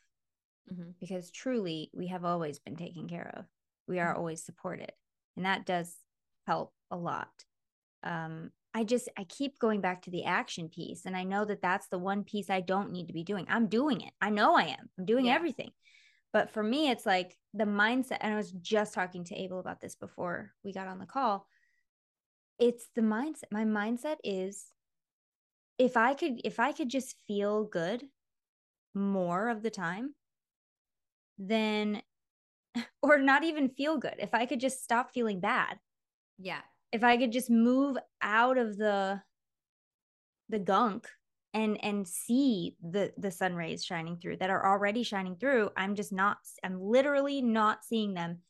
Mhm. 0.73 0.97
because 0.99 1.29
truly 1.31 1.91
we 1.93 2.07
have 2.07 2.25
always 2.25 2.59
been 2.59 2.75
taken 2.75 3.07
care 3.07 3.31
of. 3.35 3.45
We 3.87 3.99
are 3.99 4.13
Mhm. 4.13 4.17
always 4.17 4.43
supported. 4.43 4.93
And 5.35 5.45
that 5.45 5.65
does 5.65 5.99
help 6.47 6.73
a 6.89 6.97
lot. 6.97 7.45
Um, 8.03 8.51
I 8.73 8.83
just, 8.83 9.07
I 9.17 9.23
keep 9.25 9.59
going 9.59 9.81
back 9.81 10.01
to 10.03 10.09
the 10.09 10.23
action 10.25 10.69
piece. 10.69 11.05
And 11.05 11.15
I 11.15 11.23
know 11.23 11.45
that 11.45 11.61
that's 11.61 11.87
the 11.89 11.99
one 11.99 12.23
piece 12.23 12.49
I 12.49 12.61
don't 12.61 12.91
need 12.91 13.07
to 13.07 13.13
be 13.13 13.23
doing. 13.23 13.45
I'm 13.47 13.67
doing 13.67 14.01
it. 14.01 14.13
I 14.19 14.29
know 14.29 14.55
I 14.55 14.63
am. 14.63 14.89
I'm 14.97 15.05
doing 15.05 15.25
Yeah. 15.25 15.35
everything. 15.35 15.71
But 16.31 16.49
for 16.49 16.63
me, 16.63 16.89
it's 16.89 17.05
like 17.05 17.37
the 17.53 17.65
mindset. 17.65 18.17
And 18.21 18.33
I 18.33 18.37
was 18.37 18.51
just 18.51 18.93
talking 18.93 19.23
to 19.25 19.35
Abel 19.35 19.59
about 19.59 19.79
this 19.79 19.95
before 19.95 20.55
we 20.63 20.73
got 20.73 20.87
on 20.87 20.97
the 20.97 21.05
call. 21.05 21.47
It's 22.57 22.87
the 22.95 23.01
mindset. 23.01 23.51
My 23.51 23.65
mindset 23.65 24.17
is 24.23 24.72
if 25.77 25.97
I 25.97 26.13
could, 26.13 26.41
if 26.43 26.59
I 26.59 26.71
could 26.71 26.89
just 26.89 27.15
feel 27.27 27.65
good 27.65 28.07
more 28.95 29.49
of 29.49 29.63
the 29.63 29.71
time, 29.71 30.15
then 31.37 32.01
or 33.01 33.17
not 33.19 33.43
even 33.43 33.69
feel 33.69 33.97
good. 33.97 34.15
If 34.19 34.33
I 34.33 34.45
could 34.45 34.59
just 34.59 34.83
stop 34.83 35.11
feeling 35.13 35.39
bad, 35.39 35.79
Yeah. 36.37 36.61
if 36.91 37.03
I 37.03 37.17
could 37.17 37.31
just 37.31 37.49
move 37.49 37.97
out 38.21 38.57
of 38.57 38.77
the 38.77 39.21
the 40.49 40.59
gunk 40.59 41.07
and 41.53 41.83
and 41.83 42.07
see 42.07 42.75
the 42.81 43.13
the 43.17 43.31
sun 43.31 43.55
rays 43.55 43.83
shining 43.85 44.17
through 44.17 44.37
that 44.37 44.49
are 44.49 44.65
already 44.65 45.03
shining 45.03 45.35
through, 45.35 45.69
I'm 45.77 45.95
just 45.95 46.11
not 46.11 46.37
I'm 46.63 46.79
literally 46.79 47.41
not 47.41 47.83
seeing 47.83 48.13
them. 48.13 48.41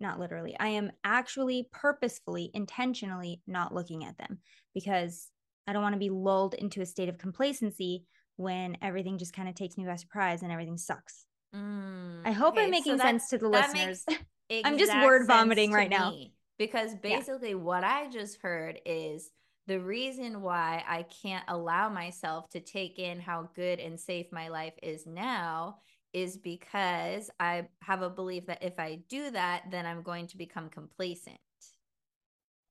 Not 0.00 0.20
literally. 0.20 0.56
I 0.60 0.68
am 0.68 0.92
actually 1.02 1.68
purposefully, 1.72 2.52
intentionally 2.54 3.42
not 3.48 3.74
looking 3.74 4.04
at 4.04 4.16
them 4.16 4.38
because 4.72 5.32
I 5.68 5.74
don't 5.74 5.82
want 5.82 5.92
to 5.92 5.98
be 5.98 6.08
lulled 6.08 6.54
into 6.54 6.80
a 6.80 6.86
state 6.86 7.10
of 7.10 7.18
complacency 7.18 8.06
when 8.36 8.78
everything 8.80 9.18
just 9.18 9.34
kind 9.34 9.50
of 9.50 9.54
takes 9.54 9.76
me 9.76 9.84
by 9.84 9.96
surprise 9.96 10.42
and 10.42 10.50
everything 10.50 10.78
sucks. 10.78 11.26
Mm, 11.54 12.22
I 12.24 12.32
hope 12.32 12.54
I'm 12.56 12.70
making 12.70 12.96
so 12.96 13.04
sense 13.04 13.28
to 13.28 13.38
the 13.38 13.48
listeners. 13.48 14.04
I'm 14.64 14.78
just 14.78 14.92
word 14.92 15.26
vomiting 15.26 15.72
right 15.72 15.90
now. 15.90 16.14
because 16.58 16.94
basically 16.94 17.54
what 17.54 17.84
I 17.84 18.08
just 18.08 18.40
heard 18.40 18.80
is 18.86 19.30
the 19.66 19.78
reason 19.78 20.40
why 20.40 20.82
I 20.88 21.04
can't 21.22 21.44
allow 21.48 21.90
myself 21.90 22.48
to 22.50 22.60
take 22.60 22.98
in 22.98 23.20
how 23.20 23.50
good 23.54 23.78
and 23.78 24.00
safe 24.00 24.26
my 24.32 24.48
life 24.48 24.72
is 24.82 25.06
now 25.06 25.80
is 26.14 26.38
because 26.38 27.30
I 27.38 27.66
have 27.82 28.00
a 28.00 28.08
belief 28.08 28.46
that 28.46 28.62
if 28.62 28.78
I 28.78 29.00
do 29.10 29.30
that, 29.32 29.64
then 29.70 29.84
I'm 29.84 30.02
going 30.02 30.28
to 30.28 30.38
become 30.38 30.70
complacent. 30.70 31.36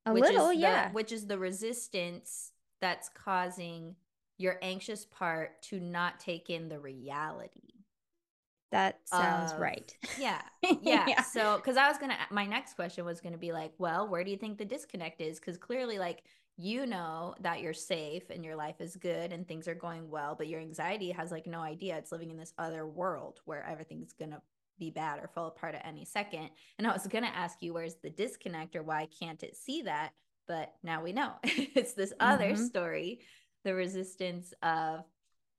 a 0.08 0.13
which 0.13 0.24
little, 0.24 0.48
the, 0.48 0.56
yeah. 0.56 0.92
which 0.92 1.12
is 1.12 1.27
the 1.27 1.38
resistance 1.38 2.54
that's 2.82 3.10
causing 3.10 3.96
your 4.38 4.58
anxious 4.62 5.06
part 5.06 5.62
to 5.64 5.80
not 5.80 6.20
take 6.20 6.50
in 6.50 6.70
the 6.70 6.80
reality. 6.80 7.74
That 8.72 9.00
sounds 9.06 9.54
of- 9.54 9.60
right. 9.60 9.96
Yeah. 10.18 10.42
Yeah. 10.82 11.06
Yeah. 11.08 11.22
So, 11.22 11.58
because 11.58 11.78
I 11.78 11.88
was 11.88 11.98
going 11.98 12.12
to, 12.12 12.18
my 12.30 12.46
next 12.46 12.74
question 12.76 13.06
was 13.06 13.22
going 13.22 13.32
to 13.34 13.40
be 13.40 13.54
like, 13.54 13.72
well, 13.78 14.08
where 14.08 14.24
do 14.24 14.32
you 14.32 14.38
think 14.38 14.58
the 14.58 14.66
disconnect 14.66 15.22
is? 15.22 15.40
Because 15.40 15.58
clearly, 15.58 15.98
like, 15.98 16.24
you 16.58 16.86
know 16.86 17.36
that 17.42 17.62
you're 17.62 17.74
safe 17.74 18.24
and 18.30 18.44
your 18.44 18.56
life 18.56 18.82
is 18.82 18.96
good 18.96 19.32
and 19.32 19.48
things 19.48 19.68
are 19.68 19.76
going 19.76 20.10
well, 20.10 20.36
but 20.36 20.48
your 20.48 20.60
anxiety 20.60 21.12
has 21.12 21.32
like 21.32 21.46
no 21.46 21.62
idea. 21.62 21.98
It's 21.98 22.12
living 22.12 22.32
in 22.32 22.38
this 22.38 22.54
other 22.58 22.86
world 22.88 23.40
where 23.46 23.64
everything's 23.66 24.12
going 24.14 24.32
to 24.32 24.42
be 24.80 24.90
bad 24.90 25.20
or 25.20 25.28
fall 25.28 25.48
apart 25.48 25.76
at 25.76 25.86
any 25.86 26.04
second. 26.04 26.50
And 26.78 26.88
I 26.88 26.92
was 26.92 27.08
going 27.08 27.24
to 27.24 27.36
ask 27.36 27.62
you, 27.62 27.74
where's 27.74 27.96
the 27.96 28.10
disconnect 28.10 28.76
or 28.76 28.84
why 28.84 29.08
can't 29.20 29.42
it 29.44 29.56
see 29.56 29.84
that? 29.84 30.12
But 30.48 30.74
now 30.84 31.04
we 31.04 31.13
know 31.13 31.34
it's 31.44 31.94
this 31.94 32.13
other 32.20 32.54
Mhm. 32.54 32.68
story, 32.68 33.22
the 33.63 33.74
resistance 33.75 34.54
of 34.62 35.04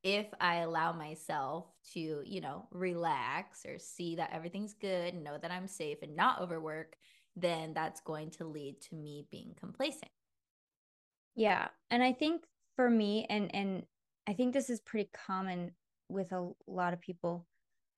if 0.03 0.27
I 0.41 0.57
allow 0.59 0.93
myself 0.93 1.67
to, 1.93 2.23
you 2.25 2.41
know, 2.41 2.69
relax 2.71 3.67
or 3.67 3.79
see 3.79 4.17
that 4.17 4.33
everything's 4.33 4.75
good 4.75 5.15
and 5.15 5.25
know 5.25 5.39
that 5.39 5.51
I'm 5.51 5.67
safe 5.67 5.99
and 6.03 6.17
not 6.17 6.41
overwork, 6.41 6.97
then 7.37 7.75
that's 7.75 8.01
going 8.01 8.31
to 8.33 8.45
lead 8.47 8.81
to 8.83 8.95
me 8.95 9.27
being 9.31 9.55
complacent. 9.59 10.11
Yeah. 11.35 11.69
And 11.91 12.03
I 12.03 12.13
think 12.13 12.45
for 12.77 12.89
me 12.91 13.27
and 13.29 13.55
and 13.55 13.85
I 14.27 14.33
think 14.35 14.53
this 14.53 14.71
is 14.71 14.81
pretty 14.81 15.11
common 15.27 15.73
with 16.09 16.33
a 16.33 16.51
lot 16.67 16.93
of 16.93 17.01
people 17.01 17.47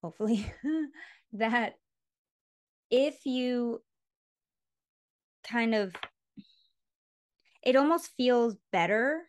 hopefully 0.02 0.52
that 1.32 1.74
if 2.90 3.24
you 3.26 3.82
kind 5.44 5.74
of 5.74 5.94
it 7.62 7.76
almost 7.76 8.10
feels 8.16 8.56
better 8.72 9.22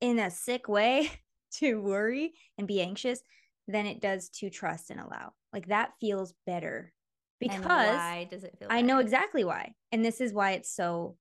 in 0.00 0.18
a 0.18 0.30
sick 0.30 0.68
way 0.68 1.10
to 1.52 1.80
worry 1.80 2.32
and 2.58 2.66
be 2.66 2.80
anxious 2.80 3.20
than 3.68 3.86
it 3.86 4.00
does 4.00 4.28
to 4.28 4.50
trust 4.50 4.90
and 4.90 5.00
allow. 5.00 5.32
Like 5.52 5.68
that 5.68 5.92
feels 6.00 6.34
better 6.46 6.92
because 7.40 7.56
and 7.56 7.66
why 7.66 8.28
does 8.30 8.44
it 8.44 8.56
feel 8.58 8.68
I 8.70 8.82
know 8.82 8.98
exactly 8.98 9.44
why. 9.44 9.74
And 9.90 10.04
this 10.04 10.20
is 10.20 10.32
why 10.32 10.52
it's 10.52 10.74
so 10.74 11.16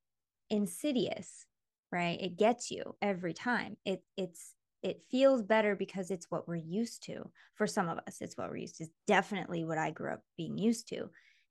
insidious, 0.49 1.45
right? 1.91 2.19
It 2.21 2.37
gets 2.37 2.71
you 2.71 2.95
every 3.01 3.33
time. 3.33 3.77
It 3.85 4.03
it's 4.17 4.53
it 4.83 5.03
feels 5.11 5.43
better 5.43 5.75
because 5.75 6.09
it's 6.09 6.27
what 6.29 6.47
we're 6.47 6.55
used 6.55 7.03
to. 7.03 7.29
For 7.55 7.67
some 7.67 7.87
of 7.87 7.99
us, 8.07 8.17
it's 8.21 8.37
what 8.37 8.49
we're 8.49 8.57
used 8.57 8.77
to. 8.77 8.83
It's 8.85 8.93
definitely 9.05 9.63
what 9.63 9.77
I 9.77 9.91
grew 9.91 10.11
up 10.11 10.21
being 10.37 10.57
used 10.57 10.87
to 10.89 11.09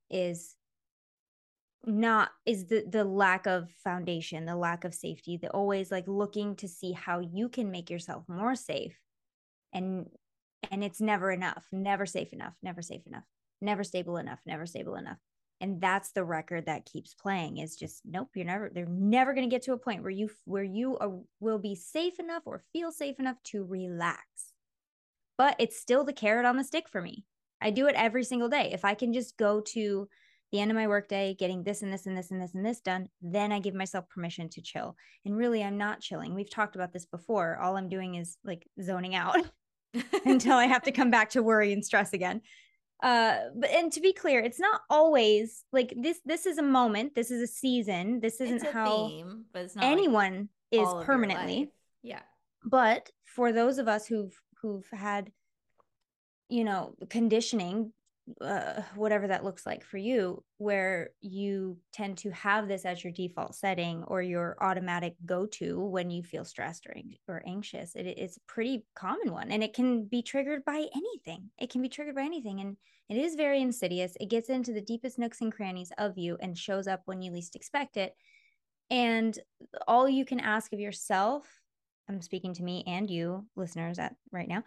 is 0.09 0.55
not 1.85 2.29
is 2.45 2.67
the 2.67 2.85
the 2.87 3.03
lack 3.03 3.47
of 3.47 3.69
foundation 3.83 4.45
the 4.45 4.55
lack 4.55 4.83
of 4.83 4.93
safety 4.93 5.37
the 5.37 5.49
always 5.49 5.89
like 5.89 6.07
looking 6.07 6.55
to 6.55 6.67
see 6.67 6.91
how 6.91 7.19
you 7.19 7.49
can 7.49 7.71
make 7.71 7.89
yourself 7.89 8.23
more 8.27 8.55
safe 8.55 8.99
and 9.73 10.05
and 10.69 10.83
it's 10.83 11.01
never 11.01 11.31
enough 11.31 11.65
never 11.71 12.05
safe 12.05 12.33
enough 12.33 12.53
never 12.61 12.83
safe 12.83 13.05
enough 13.07 13.23
never 13.61 13.83
stable 13.83 14.17
enough 14.17 14.39
never 14.45 14.65
stable 14.65 14.95
enough. 14.95 15.17
And 15.59 15.79
that's 15.79 16.11
the 16.11 16.23
record 16.23 16.65
that 16.65 16.87
keeps 16.87 17.13
playing 17.13 17.59
is 17.59 17.75
just 17.75 18.01
nope 18.03 18.29
you're 18.33 18.45
never 18.45 18.71
they're 18.73 18.87
never 18.87 19.33
going 19.33 19.47
to 19.47 19.53
get 19.53 19.61
to 19.63 19.73
a 19.73 19.77
point 19.77 20.01
where 20.01 20.11
you 20.11 20.29
where 20.45 20.63
you 20.63 20.97
are, 20.97 21.19
will 21.39 21.59
be 21.59 21.75
safe 21.75 22.19
enough 22.19 22.43
or 22.45 22.63
feel 22.73 22.91
safe 22.91 23.19
enough 23.19 23.37
to 23.45 23.63
relax. 23.63 24.23
But 25.37 25.55
it's 25.59 25.79
still 25.79 26.03
the 26.03 26.13
carrot 26.13 26.45
on 26.45 26.57
the 26.57 26.63
stick 26.63 26.89
for 26.89 27.01
me. 27.01 27.25
I 27.61 27.69
do 27.69 27.87
it 27.87 27.95
every 27.95 28.23
single 28.23 28.49
day. 28.49 28.71
If 28.73 28.83
i 28.83 28.95
can 28.95 29.13
just 29.13 29.37
go 29.37 29.61
to 29.61 30.09
the 30.51 30.59
end 30.59 30.69
of 30.69 30.75
my 30.75 30.87
workday, 30.87 31.33
getting 31.33 31.63
this 31.63 31.81
and 31.81 31.93
this 31.93 32.05
and 32.05 32.17
this 32.17 32.31
and 32.31 32.41
this 32.41 32.53
and 32.53 32.65
this 32.65 32.81
done, 32.81 33.07
then 33.21 33.51
I 33.51 33.59
give 33.59 33.73
myself 33.73 34.09
permission 34.09 34.49
to 34.49 34.61
chill. 34.61 34.95
And 35.25 35.35
really, 35.35 35.63
I'm 35.63 35.77
not 35.77 36.01
chilling. 36.01 36.33
We've 36.33 36.49
talked 36.49 36.75
about 36.75 36.91
this 36.91 37.05
before. 37.05 37.57
All 37.57 37.77
I'm 37.77 37.89
doing 37.89 38.15
is 38.15 38.37
like 38.43 38.67
zoning 38.81 39.15
out 39.15 39.37
until 40.25 40.57
I 40.57 40.65
have 40.65 40.83
to 40.83 40.91
come 40.91 41.09
back 41.09 41.29
to 41.31 41.43
worry 41.43 41.71
and 41.71 41.85
stress 41.85 42.13
again. 42.13 42.41
Uh, 43.01 43.37
but 43.55 43.69
and 43.71 43.91
to 43.93 44.01
be 44.01 44.13
clear, 44.13 44.41
it's 44.41 44.59
not 44.59 44.81
always 44.89 45.63
like 45.71 45.93
this. 45.97 46.19
This 46.23 46.45
is 46.45 46.57
a 46.57 46.63
moment. 46.63 47.15
This 47.15 47.31
is 47.31 47.41
a 47.41 47.47
season. 47.47 48.19
This 48.19 48.39
isn't 48.39 48.63
how 48.71 49.07
theme, 49.07 49.45
but 49.53 49.63
it's 49.63 49.75
not 49.75 49.85
anyone 49.85 50.49
like 50.71 50.81
is 50.81 51.05
permanently. 51.05 51.71
Yeah. 52.03 52.21
But 52.63 53.09
for 53.25 53.51
those 53.51 53.79
of 53.79 53.87
us 53.87 54.05
who've 54.05 54.39
who've 54.61 54.87
had 54.91 55.31
you 56.47 56.63
know 56.63 56.93
conditioning 57.09 57.91
uh, 58.39 58.81
whatever 58.95 59.27
that 59.27 59.43
looks 59.43 59.65
like 59.65 59.83
for 59.83 59.97
you, 59.97 60.43
where 60.57 61.09
you 61.21 61.77
tend 61.91 62.17
to 62.19 62.31
have 62.31 62.67
this 62.67 62.85
as 62.85 63.03
your 63.03 63.11
default 63.11 63.55
setting 63.55 64.03
or 64.03 64.21
your 64.21 64.55
automatic 64.61 65.15
go 65.25 65.45
to 65.45 65.79
when 65.79 66.09
you 66.09 66.23
feel 66.23 66.45
stressed 66.45 66.87
or, 66.87 66.95
or 67.27 67.43
anxious. 67.45 67.95
It, 67.95 68.05
it's 68.05 68.37
a 68.37 68.41
pretty 68.47 68.85
common 68.95 69.31
one 69.31 69.51
and 69.51 69.63
it 69.63 69.73
can 69.73 70.05
be 70.05 70.21
triggered 70.21 70.63
by 70.65 70.87
anything. 70.95 71.49
It 71.59 71.69
can 71.69 71.81
be 71.81 71.89
triggered 71.89 72.15
by 72.15 72.23
anything. 72.23 72.59
And 72.61 72.77
it 73.09 73.17
is 73.17 73.35
very 73.35 73.61
insidious. 73.61 74.15
It 74.19 74.29
gets 74.29 74.49
into 74.49 74.73
the 74.73 74.81
deepest 74.81 75.19
nooks 75.19 75.41
and 75.41 75.51
crannies 75.51 75.91
of 75.97 76.17
you 76.17 76.37
and 76.39 76.57
shows 76.57 76.87
up 76.87 77.01
when 77.05 77.21
you 77.21 77.31
least 77.31 77.55
expect 77.55 77.97
it. 77.97 78.15
And 78.89 79.37
all 79.87 80.07
you 80.07 80.25
can 80.25 80.39
ask 80.39 80.73
of 80.73 80.79
yourself, 80.79 81.45
I'm 82.09 82.21
speaking 82.21 82.53
to 82.55 82.63
me 82.63 82.83
and 82.87 83.09
you, 83.09 83.45
listeners, 83.55 83.99
at 83.99 84.15
right 84.31 84.47
now 84.47 84.63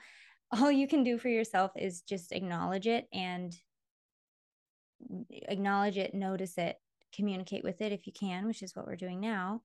all 0.52 0.70
you 0.70 0.86
can 0.86 1.02
do 1.02 1.18
for 1.18 1.28
yourself 1.28 1.72
is 1.76 2.02
just 2.02 2.32
acknowledge 2.32 2.86
it 2.86 3.06
and 3.12 3.54
acknowledge 5.30 5.98
it, 5.98 6.14
notice 6.14 6.58
it, 6.58 6.76
communicate 7.14 7.64
with 7.64 7.80
it 7.80 7.92
if 7.92 8.06
you 8.06 8.12
can, 8.12 8.46
which 8.46 8.62
is 8.62 8.74
what 8.74 8.86
we're 8.86 8.96
doing 8.96 9.20
now, 9.20 9.62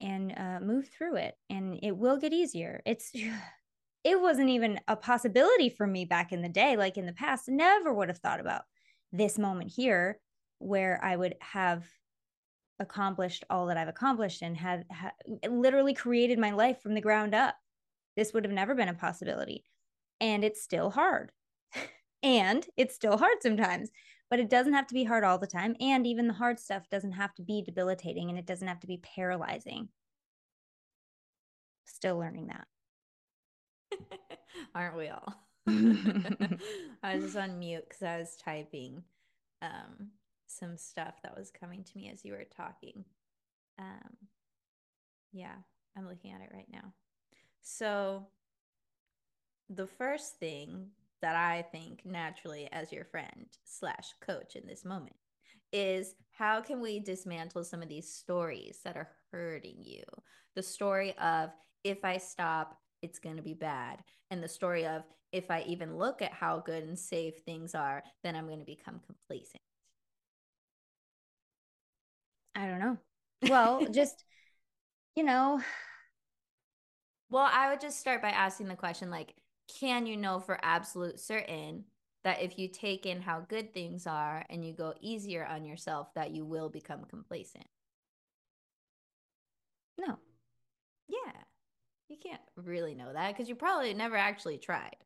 and 0.00 0.32
uh, 0.36 0.60
move 0.60 0.88
through 0.88 1.16
it. 1.16 1.34
And 1.48 1.78
it 1.82 1.96
will 1.96 2.16
get 2.16 2.32
easier. 2.32 2.82
It's, 2.86 3.12
it 4.04 4.20
wasn't 4.20 4.48
even 4.50 4.80
a 4.88 4.96
possibility 4.96 5.68
for 5.68 5.86
me 5.86 6.04
back 6.04 6.32
in 6.32 6.42
the 6.42 6.48
day, 6.48 6.76
like 6.76 6.96
in 6.96 7.06
the 7.06 7.12
past. 7.12 7.48
Never 7.48 7.92
would 7.92 8.08
have 8.08 8.18
thought 8.18 8.40
about 8.40 8.62
this 9.12 9.38
moment 9.38 9.72
here 9.74 10.18
where 10.58 11.00
I 11.02 11.16
would 11.16 11.34
have 11.40 11.84
accomplished 12.78 13.44
all 13.50 13.66
that 13.66 13.76
I've 13.76 13.88
accomplished 13.88 14.40
and 14.42 14.56
had, 14.56 14.84
had 14.90 15.12
literally 15.46 15.92
created 15.92 16.38
my 16.38 16.50
life 16.50 16.80
from 16.80 16.94
the 16.94 17.00
ground 17.00 17.34
up. 17.34 17.56
This 18.16 18.32
would 18.32 18.44
have 18.44 18.52
never 18.52 18.74
been 18.74 18.88
a 18.88 18.94
possibility 18.94 19.64
and 20.20 20.44
it's 20.44 20.62
still 20.62 20.90
hard. 20.90 21.32
and 22.22 22.66
it's 22.76 22.94
still 22.94 23.16
hard 23.16 23.38
sometimes, 23.40 23.90
but 24.28 24.38
it 24.40 24.50
doesn't 24.50 24.74
have 24.74 24.86
to 24.88 24.94
be 24.94 25.04
hard 25.04 25.24
all 25.24 25.38
the 25.38 25.46
time. 25.46 25.74
And 25.80 26.06
even 26.06 26.28
the 26.28 26.34
hard 26.34 26.58
stuff 26.60 26.88
doesn't 26.90 27.12
have 27.12 27.34
to 27.34 27.42
be 27.42 27.62
debilitating 27.62 28.28
and 28.30 28.38
it 28.38 28.46
doesn't 28.46 28.68
have 28.68 28.80
to 28.80 28.86
be 28.86 28.98
paralyzing. 28.98 29.88
Still 31.86 32.18
learning 32.18 32.48
that. 32.48 32.66
Aren't 34.74 34.96
we 34.96 35.08
all? 35.08 35.34
I 37.02 37.14
was 37.14 37.24
just 37.24 37.36
on 37.36 37.58
mute 37.58 37.84
because 37.88 38.02
I 38.02 38.18
was 38.18 38.36
typing 38.36 39.02
um, 39.62 40.08
some 40.46 40.76
stuff 40.76 41.14
that 41.22 41.36
was 41.36 41.50
coming 41.50 41.84
to 41.84 41.96
me 41.96 42.10
as 42.12 42.24
you 42.24 42.32
were 42.32 42.46
talking. 42.56 43.04
Um, 43.78 44.16
yeah, 45.32 45.54
I'm 45.96 46.08
looking 46.08 46.32
at 46.32 46.40
it 46.40 46.50
right 46.52 46.68
now. 46.72 46.92
So 47.62 48.26
the 49.70 49.86
first 49.86 50.38
thing 50.38 50.88
that 51.22 51.36
I 51.36 51.62
think 51.70 52.02
naturally 52.04 52.68
as 52.72 52.92
your 52.92 53.04
friend 53.04 53.46
slash 53.64 54.14
coach 54.20 54.56
in 54.56 54.66
this 54.66 54.84
moment 54.84 55.16
is 55.72 56.14
how 56.32 56.60
can 56.60 56.80
we 56.80 56.98
dismantle 56.98 57.62
some 57.64 57.82
of 57.82 57.88
these 57.88 58.12
stories 58.12 58.80
that 58.84 58.96
are 58.96 59.10
hurting 59.30 59.76
you? 59.84 60.02
The 60.56 60.62
story 60.62 61.16
of 61.18 61.50
if 61.84 62.04
I 62.04 62.18
stop, 62.18 62.76
it's 63.02 63.18
going 63.18 63.36
to 63.36 63.42
be 63.42 63.54
bad. 63.54 64.02
And 64.30 64.42
the 64.42 64.48
story 64.48 64.86
of 64.86 65.02
if 65.32 65.50
I 65.50 65.62
even 65.68 65.96
look 65.96 66.22
at 66.22 66.32
how 66.32 66.58
good 66.58 66.82
and 66.82 66.98
safe 66.98 67.38
things 67.44 67.74
are, 67.74 68.02
then 68.24 68.34
I'm 68.34 68.46
going 68.46 68.58
to 68.58 68.64
become 68.64 69.00
complacent. 69.06 69.62
I 72.56 72.66
don't 72.66 72.80
know. 72.80 72.98
Well, 73.48 73.86
just, 73.92 74.24
you 75.14 75.22
know. 75.22 75.60
Well, 77.30 77.48
I 77.48 77.70
would 77.70 77.80
just 77.80 78.00
start 78.00 78.20
by 78.20 78.30
asking 78.30 78.66
the 78.66 78.74
question 78.74 79.08
like, 79.08 79.34
can 79.78 80.06
you 80.06 80.16
know 80.16 80.40
for 80.40 80.58
absolute 80.62 81.20
certain 81.20 81.84
that 82.24 82.42
if 82.42 82.58
you 82.58 82.68
take 82.68 83.06
in 83.06 83.22
how 83.22 83.40
good 83.40 83.72
things 83.72 84.06
are 84.06 84.44
and 84.50 84.64
you 84.64 84.72
go 84.72 84.94
easier 85.00 85.44
on 85.46 85.64
yourself 85.64 86.12
that 86.14 86.30
you 86.32 86.44
will 86.44 86.68
become 86.68 87.04
complacent? 87.04 87.66
No. 89.98 90.18
Yeah. 91.08 91.32
You 92.08 92.16
can't 92.22 92.40
really 92.56 92.94
know 92.94 93.12
that 93.12 93.32
because 93.32 93.48
you 93.48 93.54
probably 93.54 93.94
never 93.94 94.16
actually 94.16 94.58
tried 94.58 94.96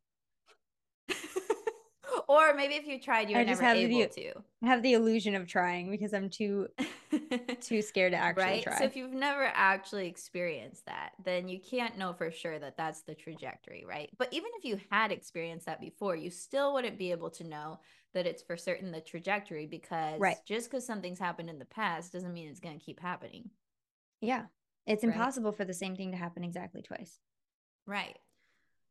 or 2.34 2.54
maybe 2.54 2.74
if 2.74 2.86
you 2.86 3.00
tried, 3.00 3.30
you 3.30 3.36
were 3.36 3.44
never 3.44 3.64
able 3.64 3.98
the, 3.98 4.06
to. 4.06 4.32
I 4.62 4.66
have 4.66 4.82
the 4.82 4.94
illusion 4.94 5.34
of 5.34 5.46
trying 5.46 5.90
because 5.90 6.12
I'm 6.12 6.28
too 6.28 6.68
too 7.60 7.82
scared 7.82 8.12
to 8.12 8.18
actually 8.18 8.44
right? 8.44 8.62
try. 8.62 8.78
So 8.78 8.84
if 8.84 8.96
you've 8.96 9.12
never 9.12 9.50
actually 9.54 10.06
experienced 10.06 10.86
that, 10.86 11.12
then 11.24 11.48
you 11.48 11.60
can't 11.60 11.98
know 11.98 12.12
for 12.12 12.30
sure 12.30 12.58
that 12.58 12.76
that's 12.76 13.02
the 13.02 13.14
trajectory, 13.14 13.84
right? 13.86 14.10
But 14.18 14.32
even 14.32 14.50
if 14.56 14.64
you 14.64 14.80
had 14.90 15.12
experienced 15.12 15.66
that 15.66 15.80
before, 15.80 16.16
you 16.16 16.30
still 16.30 16.72
wouldn't 16.74 16.98
be 16.98 17.10
able 17.10 17.30
to 17.30 17.44
know 17.44 17.80
that 18.14 18.26
it's 18.26 18.42
for 18.42 18.56
certain 18.56 18.92
the 18.92 19.00
trajectory 19.00 19.66
because 19.66 20.20
right. 20.20 20.36
just 20.46 20.70
because 20.70 20.86
something's 20.86 21.18
happened 21.18 21.50
in 21.50 21.58
the 21.58 21.64
past 21.64 22.12
doesn't 22.12 22.32
mean 22.32 22.48
it's 22.48 22.60
going 22.60 22.78
to 22.78 22.84
keep 22.84 23.00
happening. 23.00 23.50
Yeah. 24.20 24.44
It's 24.86 25.04
right? 25.04 25.12
impossible 25.12 25.52
for 25.52 25.64
the 25.64 25.74
same 25.74 25.96
thing 25.96 26.12
to 26.12 26.16
happen 26.16 26.44
exactly 26.44 26.82
twice. 26.82 27.18
Right. 27.86 28.16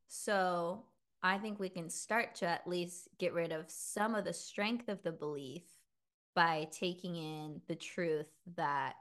So 0.08 0.84
I 1.24 1.38
think 1.38 1.58
we 1.58 1.70
can 1.70 1.90
start 1.90 2.36
to 2.36 2.48
at 2.48 2.68
least 2.68 3.08
get 3.18 3.34
rid 3.34 3.54
of 3.54 3.72
some 3.72 4.14
of 4.14 4.26
the 4.26 4.34
strength 4.34 4.90
of 4.90 5.02
the 5.04 5.14
belief 5.14 5.64
by 6.36 6.68
taking 6.72 7.16
in 7.16 7.62
the 7.68 7.76
truth 7.76 8.30
that, 8.58 8.96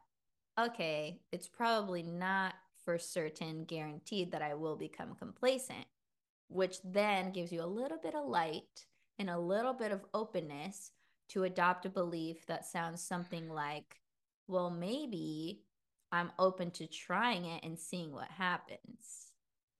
okay, 0.58 1.20
it's 1.32 1.48
probably 1.48 2.04
not 2.04 2.54
for 2.84 2.96
certain 2.96 3.64
guaranteed 3.64 4.30
that 4.30 4.42
I 4.42 4.54
will 4.54 4.76
become 4.76 5.16
complacent, 5.16 5.84
which 6.48 6.76
then 6.84 7.32
gives 7.32 7.50
you 7.50 7.62
a 7.62 7.66
little 7.66 7.98
bit 8.00 8.14
of 8.14 8.28
light 8.28 8.86
and 9.18 9.28
a 9.28 9.38
little 9.38 9.72
bit 9.72 9.90
of 9.90 10.04
openness 10.14 10.92
to 11.30 11.44
adopt 11.44 11.86
a 11.86 11.90
belief 11.90 12.46
that 12.46 12.66
sounds 12.66 13.02
something 13.02 13.48
like, 13.48 14.00
well, 14.46 14.70
maybe 14.70 15.62
I'm 16.12 16.30
open 16.38 16.70
to 16.72 16.86
trying 16.86 17.46
it 17.46 17.64
and 17.64 17.78
seeing 17.78 18.12
what 18.12 18.30
happens. 18.30 19.31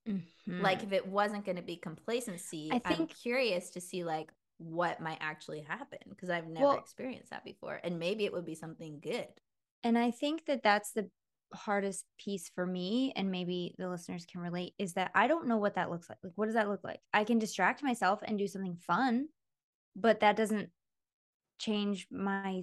Mm-hmm. 0.09 0.61
Like 0.61 0.83
if 0.83 0.93
it 0.93 1.07
wasn't 1.07 1.45
going 1.45 1.57
to 1.57 1.63
be 1.63 1.77
complacency, 1.77 2.71
I 2.73 2.79
think, 2.79 3.01
I'm 3.01 3.07
curious 3.07 3.71
to 3.71 3.81
see 3.81 4.05
like 4.05 4.31
what 4.59 5.01
might 5.01 5.19
actually 5.21 5.61
happen 5.61 5.99
because 6.09 6.31
I've 6.31 6.49
never 6.49 6.67
well, 6.67 6.79
experienced 6.79 7.31
that 7.31 7.45
before, 7.45 7.81
and 7.83 7.99
maybe 7.99 8.25
it 8.25 8.33
would 8.33 8.45
be 8.45 8.55
something 8.55 9.01
good. 9.03 9.29
And 9.85 9.99
I 9.99 10.11
think 10.11 10.47
that 10.47 10.63
that's 10.63 10.93
the 10.93 11.09
hardest 11.55 12.05
piece 12.19 12.51
for 12.55 12.67
me, 12.67 13.13
and 13.17 13.31
maybe 13.31 13.75
the 13.79 13.89
listeners 13.89 14.27
can 14.27 14.41
relate, 14.41 14.75
is 14.79 14.95
that 14.95 15.11
I 15.15 15.27
don't 15.27 15.47
know 15.47 15.59
what 15.59 15.75
that 15.75 15.91
looks 15.91 16.09
like. 16.09 16.19
Like, 16.23 16.33
what 16.37 16.47
does 16.47 16.55
that 16.55 16.69
look 16.69 16.83
like? 16.83 17.01
I 17.13 17.25
can 17.25 17.39
distract 17.39 17.83
myself 17.83 18.21
and 18.25 18.39
do 18.39 18.47
something 18.47 18.77
fun, 18.87 19.27
but 19.95 20.21
that 20.21 20.37
doesn't 20.37 20.71
change 21.59 22.07
my 22.11 22.63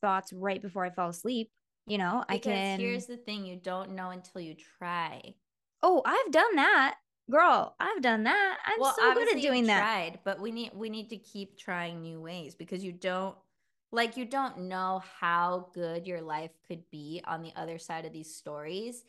thoughts 0.00 0.32
right 0.32 0.60
before 0.60 0.84
I 0.84 0.90
fall 0.90 1.10
asleep. 1.10 1.50
You 1.86 1.98
know, 1.98 2.24
because 2.28 2.46
I 2.46 2.54
can. 2.54 2.80
Here's 2.80 3.06
the 3.06 3.18
thing: 3.18 3.44
you 3.44 3.56
don't 3.56 3.90
know 3.90 4.08
until 4.08 4.40
you 4.40 4.54
try. 4.78 5.34
Oh, 5.86 6.00
I've 6.06 6.32
done 6.32 6.56
that. 6.56 6.96
Girl, 7.30 7.76
I've 7.78 8.00
done 8.00 8.24
that. 8.24 8.58
I'm 8.64 8.80
well, 8.80 8.94
so 8.96 9.12
good 9.12 9.36
at 9.36 9.42
doing 9.42 9.66
that. 9.66 9.80
Tried, 9.80 10.18
but 10.24 10.40
we 10.40 10.50
need 10.50 10.70
we 10.74 10.88
need 10.88 11.10
to 11.10 11.18
keep 11.18 11.58
trying 11.58 12.00
new 12.00 12.20
ways 12.20 12.54
because 12.54 12.82
you 12.82 12.90
don't 12.90 13.36
like 13.92 14.16
you 14.16 14.24
don't 14.24 14.60
know 14.60 15.02
how 15.20 15.68
good 15.74 16.06
your 16.06 16.22
life 16.22 16.52
could 16.66 16.82
be 16.90 17.22
on 17.26 17.42
the 17.42 17.52
other 17.54 17.78
side 17.78 18.06
of 18.06 18.14
these 18.14 18.34
stories 18.34 19.04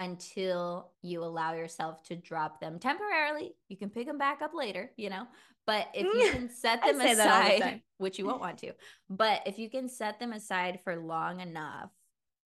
until 0.00 0.90
you 1.00 1.22
allow 1.22 1.54
yourself 1.54 2.02
to 2.04 2.16
drop 2.16 2.60
them 2.60 2.80
temporarily. 2.80 3.54
You 3.68 3.76
can 3.76 3.88
pick 3.88 4.08
them 4.08 4.18
back 4.18 4.42
up 4.42 4.52
later, 4.52 4.90
you 4.96 5.10
know. 5.10 5.28
But 5.64 5.88
if 5.94 6.04
you 6.04 6.30
can 6.32 6.50
set 6.50 6.82
them 6.82 7.00
aside, 7.00 7.62
the 7.62 7.80
which 7.98 8.18
you 8.18 8.26
won't 8.26 8.40
want 8.40 8.58
to, 8.58 8.72
but 9.08 9.42
if 9.46 9.60
you 9.60 9.70
can 9.70 9.88
set 9.88 10.18
them 10.18 10.32
aside 10.32 10.80
for 10.82 10.96
long 10.96 11.40
enough 11.40 11.90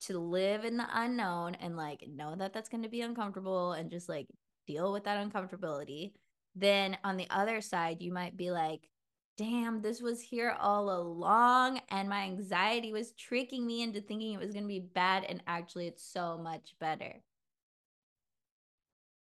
to 0.01 0.19
live 0.19 0.65
in 0.65 0.77
the 0.77 0.87
unknown 0.93 1.55
and 1.55 1.75
like 1.75 2.05
know 2.07 2.35
that 2.35 2.53
that's 2.53 2.69
going 2.69 2.83
to 2.83 2.89
be 2.89 3.01
uncomfortable 3.01 3.73
and 3.73 3.91
just 3.91 4.09
like 4.09 4.27
deal 4.67 4.93
with 4.93 5.03
that 5.05 5.17
uncomfortability, 5.17 6.13
then 6.55 6.97
on 7.03 7.17
the 7.17 7.27
other 7.29 7.61
side, 7.61 8.01
you 8.01 8.11
might 8.11 8.37
be 8.37 8.51
like, 8.51 8.89
damn, 9.37 9.81
this 9.81 10.01
was 10.01 10.21
here 10.21 10.55
all 10.59 10.89
along. 10.89 11.79
And 11.89 12.09
my 12.09 12.23
anxiety 12.23 12.91
was 12.91 13.13
tricking 13.13 13.65
me 13.65 13.81
into 13.81 14.01
thinking 14.01 14.33
it 14.33 14.39
was 14.39 14.51
going 14.51 14.65
to 14.65 14.67
be 14.67 14.81
bad. 14.81 15.23
And 15.23 15.41
actually, 15.47 15.87
it's 15.87 16.03
so 16.03 16.37
much 16.37 16.75
better. 16.79 17.21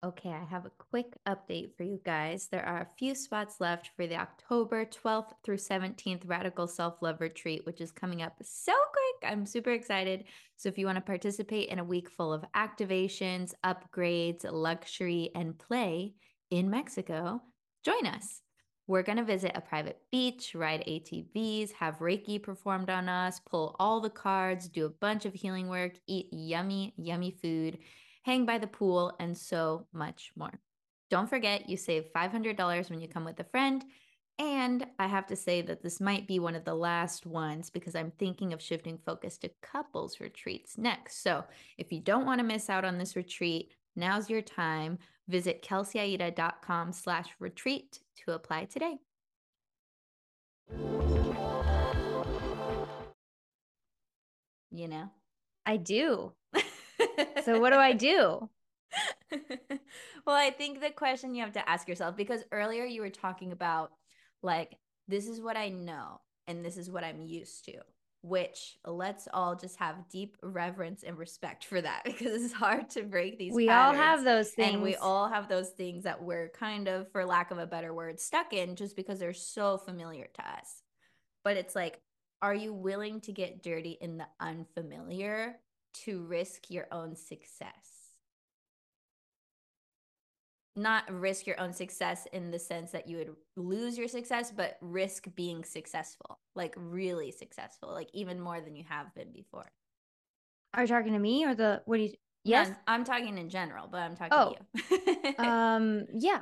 Okay, 0.02 0.30
I 0.30 0.46
have 0.46 0.66
a 0.66 0.72
quick 0.92 1.18
update 1.28 1.76
for 1.76 1.84
you 1.84 2.00
guys. 2.06 2.48
There 2.50 2.66
are 2.66 2.84
a 2.84 2.98
few 2.98 3.14
spots 3.14 3.60
left 3.60 3.92
for 3.98 4.08
the 4.08 4.16
October 4.16 4.86
12th 4.86 5.34
through 5.44 5.58
17th 5.58 6.22
Radical 6.26 6.68
Self 6.68 7.02
Love 7.02 7.20
Retreat, 7.20 7.66
which 7.66 7.82
is 7.82 7.92
coming 7.92 8.22
up 8.22 8.38
so 8.42 8.72
quick. 8.72 9.30
I'm 9.30 9.46
super 9.46 9.72
excited. 9.72 10.24
So, 10.56 10.70
if 10.70 10.78
you 10.78 10.86
want 10.86 10.96
to 10.96 11.02
participate 11.02 11.68
in 11.68 11.80
a 11.80 11.84
week 11.84 12.10
full 12.10 12.32
of 12.32 12.46
activations, 12.56 13.54
upgrades, 13.66 14.46
luxury, 14.50 15.32
and 15.36 15.60
play 15.60 16.14
in 16.50 16.70
Mexico, 16.70 17.42
join 17.84 18.06
us. 18.06 18.42
We're 18.88 19.04
going 19.04 19.18
to 19.18 19.26
visit 19.26 19.52
a 19.54 19.62
private 19.62 20.00
beach, 20.14 20.56
ride 20.56 20.86
ATVs, 20.88 21.74
have 21.74 22.00
Reiki 22.00 22.42
performed 22.42 22.90
on 22.90 23.10
us, 23.10 23.42
pull 23.42 23.76
all 23.80 24.00
the 24.00 24.10
cards, 24.10 24.70
do 24.70 24.86
a 24.86 24.90
bunch 24.90 25.26
of 25.26 25.34
healing 25.34 25.68
work, 25.68 25.92
eat 26.08 26.30
yummy, 26.32 26.94
yummy 26.98 27.32
food, 27.32 27.80
hang 28.30 28.46
by 28.46 28.60
the 28.60 28.68
pool, 28.68 29.12
and 29.20 29.36
so 29.36 29.88
much 29.92 30.32
more. 30.36 30.54
Don't 31.10 31.28
forget, 31.28 31.68
you 31.68 31.76
save 31.78 32.13
$500 32.15 32.89
when 32.92 33.02
you 33.02 33.08
come 33.08 33.26
with 33.26 33.39
a 33.39 33.44
friend. 33.44 33.84
And 34.38 34.86
I 35.00 35.08
have 35.08 35.26
to 35.28 35.36
say 35.36 35.63
that 35.63 35.82
this 35.82 36.00
might 36.00 36.28
be 36.28 36.38
one 36.38 36.54
of 36.54 36.63
the 36.63 36.76
last 36.76 37.26
ones 37.26 37.72
because 37.72 37.96
I'm 37.96 38.12
thinking 38.20 38.54
of 38.54 38.62
shifting 38.62 39.00
focus 39.04 39.39
to 39.39 39.50
couples 39.63 40.20
retreats 40.20 40.78
next. 40.78 41.24
So 41.24 41.44
if 41.80 41.92
you 41.92 42.02
don't 42.02 42.28
want 42.28 42.38
to 42.38 42.46
miss 42.46 42.70
out 42.70 42.86
on 42.86 43.00
this 43.00 43.15
retreat, 43.15 43.72
now's 43.96 44.30
your 44.30 44.44
time. 44.44 45.00
Visit 45.28 45.63
kelseyaida.com 45.63 46.94
slash 46.94 47.30
retreat 47.39 48.00
to 48.24 48.34
apply 48.34 48.65
today. 48.65 48.98
You 54.72 54.88
know? 54.88 55.10
I 55.65 55.78
do. 55.78 56.34
so 57.44 57.60
what 57.60 57.72
do 57.72 57.80
I 57.80 57.94
do? 57.94 58.50
well, 60.26 60.36
I 60.36 60.50
think 60.52 60.82
the 60.82 60.90
question 60.90 61.36
you 61.36 61.44
have 61.44 61.54
to 61.54 61.70
ask 61.70 61.88
yourself 61.88 62.18
because 62.18 62.44
earlier 62.52 62.86
you 62.86 63.02
were 63.02 63.10
talking 63.10 63.52
about 63.52 63.92
like 64.42 64.78
this 65.08 65.28
is 65.28 65.42
what 65.42 65.58
I 65.58 65.70
know 65.70 66.22
and 66.48 66.64
this 66.64 66.78
is 66.78 66.90
what 66.90 67.04
I'm 67.04 67.22
used 67.22 67.66
to 67.66 67.80
which 68.22 68.78
let's 68.86 69.28
all 69.34 69.56
just 69.56 69.78
have 69.78 70.10
deep 70.10 70.36
reverence 70.44 71.04
and 71.04 71.18
respect 71.18 71.64
for 71.64 71.80
that 71.80 72.02
because 72.06 72.44
it's 72.44 72.54
hard 72.54 72.90
to 72.90 73.04
break 73.04 73.38
these 73.38 73.54
we 73.54 73.70
all 73.70 73.94
have 73.94 74.24
those 74.24 74.50
things 74.52 74.74
and 74.74 74.84
we 74.84 74.96
all 74.96 75.30
have 75.30 75.48
those 75.48 75.70
things 75.70 76.04
that 76.04 76.22
we're 76.22 76.50
kind 76.50 76.88
of 76.88 77.10
for 77.12 77.26
lack 77.26 77.52
of 77.52 77.58
a 77.58 77.66
better 77.66 77.94
word 77.94 78.20
stuck 78.20 78.54
in 78.54 78.76
just 78.76 78.96
because 78.96 79.20
they're 79.20 79.34
so 79.34 79.78
familiar 79.78 80.28
to 80.34 80.42
us. 80.42 80.82
But 81.44 81.58
it's 81.58 81.76
like 81.76 82.02
are 82.42 82.56
you 82.56 82.74
willing 82.74 83.22
to 83.22 83.34
get 83.34 83.64
dirty 83.64 83.98
in 84.00 84.18
the 84.18 84.28
unfamiliar 84.40 85.56
to 85.93 86.23
risk 86.23 86.69
your 86.69 86.88
own 86.91 87.15
success 87.15 87.99
not 90.80 91.04
risk 91.12 91.45
your 91.45 91.60
own 91.60 91.73
success 91.73 92.28
in 92.32 92.52
the 92.52 92.60
sense 92.60 92.91
that 92.91 93.08
you 93.08 93.17
would 93.17 93.36
lose 93.56 93.97
your 93.97 94.08
success, 94.08 94.52
but 94.56 94.78
risk 94.82 95.28
being 95.36 95.63
successful, 95.63 96.39
like 96.56 96.73
really 96.78 97.32
successful, 97.32 97.91
like 97.91 98.10
even 98.13 98.39
more 98.39 98.62
than 98.62 98.75
you 98.75 98.84
have 98.88 99.13
been 99.13 99.32
before. 99.32 99.71
Are 100.73 100.84
you 100.84 100.88
talking 100.88 101.13
to 101.13 101.19
me 101.19 101.45
or 101.45 101.54
the 101.54 101.82
what 101.86 101.97
do 101.97 102.04
you? 102.04 102.13
Yes, 102.45 102.69
no, 102.69 102.75
I'm 102.88 103.04
talking 103.04 103.38
in 103.38 103.49
general, 103.49 103.88
but 103.91 103.99
I'm 103.99 104.15
talking 104.15 104.32
oh. 104.32 104.56
to 104.78 105.25
you. 105.36 105.36
um, 105.45 106.06
yeah. 106.13 106.41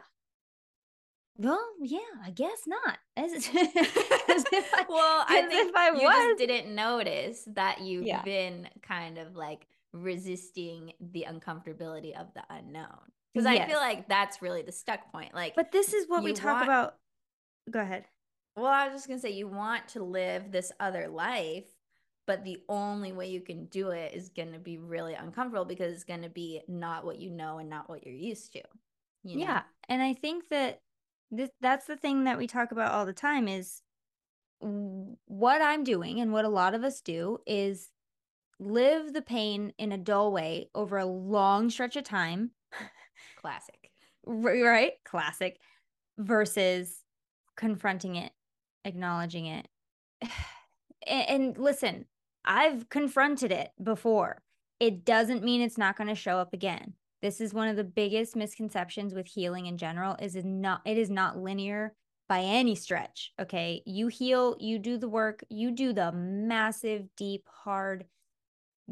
Well, 1.38 1.63
yeah, 1.82 2.00
I 2.23 2.32
guess 2.32 2.63
not. 2.65 2.97
As, 3.15 3.34
as 3.34 3.47
I, 3.56 4.86
well, 4.89 5.26
I 5.28 5.45
think 5.47 5.76
I 5.76 5.89
you 5.89 6.04
was. 6.04 6.15
just 6.15 6.39
didn't 6.39 6.73
notice 6.73 7.47
that 7.54 7.82
you've 7.82 8.06
yeah. 8.06 8.23
been 8.23 8.67
kind 8.82 9.17
of 9.17 9.36
like 9.36 9.67
resisting 9.93 10.93
the 11.00 11.26
uncomfortability 11.30 12.19
of 12.19 12.34
the 12.34 12.43
unknown 12.50 13.12
because 13.34 13.52
yes. 13.52 13.65
I 13.65 13.69
feel 13.69 13.80
like 13.80 14.08
that's 14.08 14.41
really 14.41 14.63
the 14.63 14.71
stuck 14.71 15.12
point. 15.12 15.34
Like, 15.34 15.56
but 15.56 15.71
this 15.71 15.93
is 15.93 16.10
what 16.10 16.23
we 16.23 16.34
talk 16.34 16.56
want, 16.56 16.63
about. 16.63 16.95
Go 17.69 17.82
ahead. 17.82 18.06
Well, 18.56 18.65
I 18.65 18.88
was 18.88 18.95
just 18.95 19.08
gonna 19.08 19.19
say 19.19 19.32
you 19.32 19.47
want 19.47 19.88
to 19.89 20.04
live 20.04 20.52
this 20.52 20.71
other 20.80 21.08
life, 21.08 21.65
but 22.26 22.43
the 22.43 22.60
only 22.67 23.12
way 23.12 23.30
you 23.30 23.41
can 23.41 23.65
do 23.65 23.91
it 23.91 24.13
is 24.15 24.30
gonna 24.30 24.58
be 24.58 24.80
really 24.80 25.13
uncomfortable 25.13 25.65
because 25.65 25.93
it's 25.93 26.04
gonna 26.04 26.30
be 26.30 26.62
not 26.67 27.06
what 27.06 27.19
you 27.19 27.30
know 27.30 27.60
and 27.60 27.69
not 27.69 27.89
what 27.89 28.06
you're 28.06 28.15
used 28.15 28.54
to. 28.54 28.62
You 29.23 29.38
know? 29.38 29.45
Yeah, 29.45 29.62
and 29.88 30.02
I 30.02 30.13
think 30.13 30.50
that 30.50 30.82
this 31.31 31.49
that's 31.61 31.85
the 31.85 31.97
thing 31.97 32.23
that 32.23 32.37
we 32.37 32.47
talk 32.47 32.71
about 32.71 32.91
all 32.91 33.05
the 33.05 33.13
time 33.13 33.47
is 33.47 33.81
what 34.59 35.61
I'm 35.61 35.83
doing 35.83 36.19
and 36.19 36.31
what 36.31 36.45
a 36.45 36.49
lot 36.49 36.73
of 36.73 36.83
us 36.83 37.01
do 37.01 37.39
is 37.45 37.89
live 38.59 39.13
the 39.13 39.21
pain 39.21 39.71
in 39.77 39.91
a 39.91 39.97
dull 39.97 40.31
way 40.31 40.69
over 40.73 40.97
a 40.97 41.05
long 41.05 41.69
stretch 41.69 41.95
of 41.95 42.03
time 42.03 42.51
Classic. 43.37 43.91
Right? 44.25 44.93
Classic. 45.05 45.57
Versus 46.17 47.03
confronting 47.55 48.15
it, 48.15 48.31
acknowledging 48.85 49.45
it. 49.45 49.67
and, 51.07 51.29
and 51.29 51.57
listen, 51.57 52.05
I've 52.45 52.89
confronted 52.89 53.51
it 53.51 53.71
before. 53.81 54.41
It 54.79 55.05
doesn't 55.05 55.43
mean 55.43 55.61
it's 55.61 55.77
not 55.77 55.97
going 55.97 56.07
to 56.07 56.15
show 56.15 56.37
up 56.37 56.53
again. 56.53 56.93
This 57.21 57.41
is 57.41 57.53
one 57.53 57.67
of 57.67 57.75
the 57.75 57.84
biggest 57.84 58.36
misconceptions 58.36 59.13
with 59.13 59.27
healing 59.27 59.65
in 59.65 59.77
general 59.77 60.15
is 60.21 60.36
it 60.36 60.45
not 60.45 60.82
it 60.86 60.97
is 60.97 61.10
not 61.10 61.38
linear 61.38 61.93
by 62.30 62.41
any 62.41 62.75
stretch, 62.75 63.32
okay? 63.39 63.82
You 63.86 64.08
heal, 64.08 64.58
you 64.60 64.80
do 64.80 64.97
the 64.97 65.08
work, 65.08 65.43
you 65.49 65.71
do 65.71 65.93
the 65.93 66.12
massive, 66.12 67.06
deep, 67.15 67.47
hard, 67.63 68.06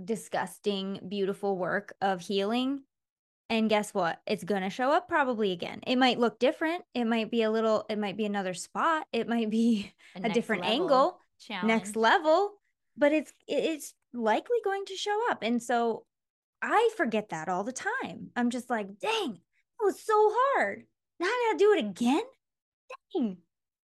disgusting, 0.04 1.02
beautiful 1.10 1.58
work 1.58 1.94
of 2.02 2.22
healing 2.22 2.82
and 3.50 3.70
guess 3.70 3.94
what? 3.94 4.20
It's 4.26 4.44
going 4.44 4.64
to 4.64 4.70
show 4.70 4.92
up 4.92 5.08
probably 5.08 5.52
again. 5.52 5.82
It 5.86 5.98
might 5.98 6.20
look 6.20 6.40
different. 6.40 6.84
It 6.94 7.06
might 7.06 7.30
be 7.30 7.44
a 7.44 7.52
little, 7.52 7.86
it 7.90 8.00
might 8.00 8.18
be 8.18 8.26
another 8.26 8.54
spot. 8.54 9.06
It 9.14 9.28
might 9.28 9.50
be 9.50 9.94
a, 10.16 10.28
a 10.28 10.30
different 10.30 10.66
angle, 10.66 11.20
challenge. 11.40 11.68
next 11.68 11.96
level, 11.96 12.54
but 12.98 13.12
it's, 13.12 13.34
it's 13.48 13.94
likely 14.14 14.58
going 14.64 14.86
to 14.86 14.96
show 14.96 15.30
up. 15.30 15.44
And 15.44 15.62
so 15.62 16.06
I 16.66 16.90
forget 16.98 17.30
that 17.30 17.48
all 17.48 17.64
the 17.64 17.72
time. 17.72 18.32
I'm 18.36 18.50
just 18.50 18.72
like, 18.72 19.00
dang, 19.00 19.34
that 19.34 19.86
was 19.86 20.02
so 20.02 20.14
hard. 20.16 20.84
Now 21.20 21.28
I 21.28 21.52
got 21.52 21.60
to 21.60 21.64
do 21.64 21.74
it 21.74 21.80
again. 21.86 22.24
Dang. 23.14 23.38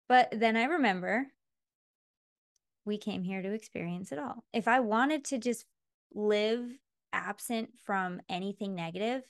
But 0.08 0.30
then 0.32 0.56
I 0.56 0.64
remember 0.64 1.28
we 2.86 2.98
came 2.98 3.24
here 3.24 3.42
to 3.42 3.54
experience 3.54 4.14
it 4.14 4.20
all. 4.20 4.46
If 4.54 4.70
I 4.70 4.80
wanted 4.80 5.26
to 5.26 5.38
just 5.38 5.66
live 6.14 6.66
absent 7.12 7.72
from 7.84 8.22
anything 8.30 8.74
negative, 8.74 9.24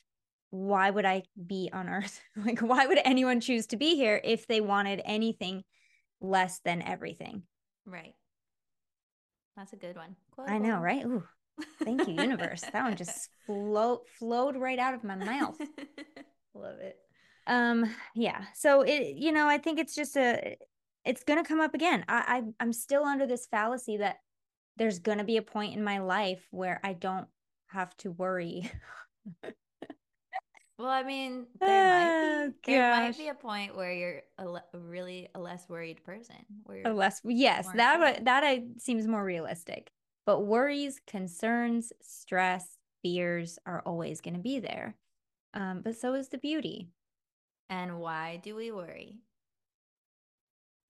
why 0.52 0.92
would 0.92 1.06
I 1.06 1.24
be 1.48 1.70
on 1.74 1.90
earth? 1.90 2.22
like, 2.36 2.60
why 2.60 2.86
would 2.86 3.00
anyone 3.04 3.42
choose 3.42 3.66
to 3.68 3.78
be 3.78 3.96
here 3.96 4.22
if 4.24 4.46
they 4.46 4.62
wanted 4.62 5.02
anything 5.04 5.64
less 6.20 6.60
than 6.64 6.84
everything? 6.84 7.44
Right. 7.88 8.14
That's 9.58 9.74
a 9.74 9.78
good 9.78 9.96
one. 9.96 10.16
Quote, 10.30 10.50
I 10.50 10.60
know, 10.60 10.80
right? 10.80 11.04
Ooh, 11.06 11.24
thank 11.84 12.08
you, 12.08 12.14
universe. 12.14 12.62
that 12.62 12.84
one 12.84 12.96
just 12.96 13.30
flow 13.46 14.02
flowed 14.18 14.56
right 14.56 14.80
out 14.80 14.94
of 14.94 15.04
my 15.04 15.16
mouth. 15.16 15.60
Love 16.54 16.80
it. 16.80 16.98
Um, 17.48 17.94
yeah. 18.16 18.46
So 18.54 18.82
it, 18.82 19.16
you 19.16 19.32
know, 19.32 19.48
I 19.48 19.58
think 19.58 19.80
it's 19.80 19.96
just 19.96 20.16
a, 20.18 20.58
it's 21.06 21.24
gonna 21.24 21.44
come 21.44 21.60
up 21.60 21.74
again. 21.74 22.06
I, 22.08 22.24
I 22.28 22.44
I'm 22.60 22.74
still 22.74 23.04
under 23.04 23.26
this 23.26 23.48
fallacy 23.48 23.98
that 23.98 24.18
there's 24.78 25.00
gonna 25.00 25.24
be 25.24 25.38
a 25.38 25.42
point 25.42 25.76
in 25.76 25.84
my 25.84 26.00
life 26.00 26.48
where 26.52 26.80
I 26.84 26.94
don't 26.94 27.28
have 27.68 27.96
to 27.98 28.12
worry 28.12 28.70
Well, 30.82 30.90
I 30.90 31.04
mean, 31.04 31.46
there, 31.60 31.70
oh, 31.70 32.46
might, 32.48 32.66
be, 32.66 32.72
there 32.72 32.92
might 32.92 33.16
be 33.16 33.28
a 33.28 33.36
point 33.36 33.76
where 33.76 33.94
you're 33.94 34.22
a 34.40 34.50
le- 34.50 34.64
really 34.74 35.30
a 35.36 35.40
less 35.40 35.70
worried 35.70 36.04
person. 36.04 36.38
Where 36.64 36.82
a 36.84 36.92
less, 36.92 37.22
yes, 37.24 37.68
that 37.76 38.26
that 38.26 38.44
I, 38.44 38.64
seems 38.80 39.08
more 39.08 39.24
realistic. 39.24 39.92
But 40.26 40.42
worries, 40.46 41.00
concerns, 41.08 41.92
stress, 42.02 42.78
fears 43.02 43.60
are 43.66 43.82
always 43.86 44.22
going 44.22 44.36
to 44.36 44.40
be 44.40 44.60
there. 44.60 44.96
Um, 45.54 45.82
but 45.82 45.98
so 45.98 46.14
is 46.14 46.30
the 46.30 46.38
beauty. 46.38 46.90
And 47.70 48.00
why 48.00 48.38
do 48.38 48.56
we 48.56 48.72
worry? 48.72 49.22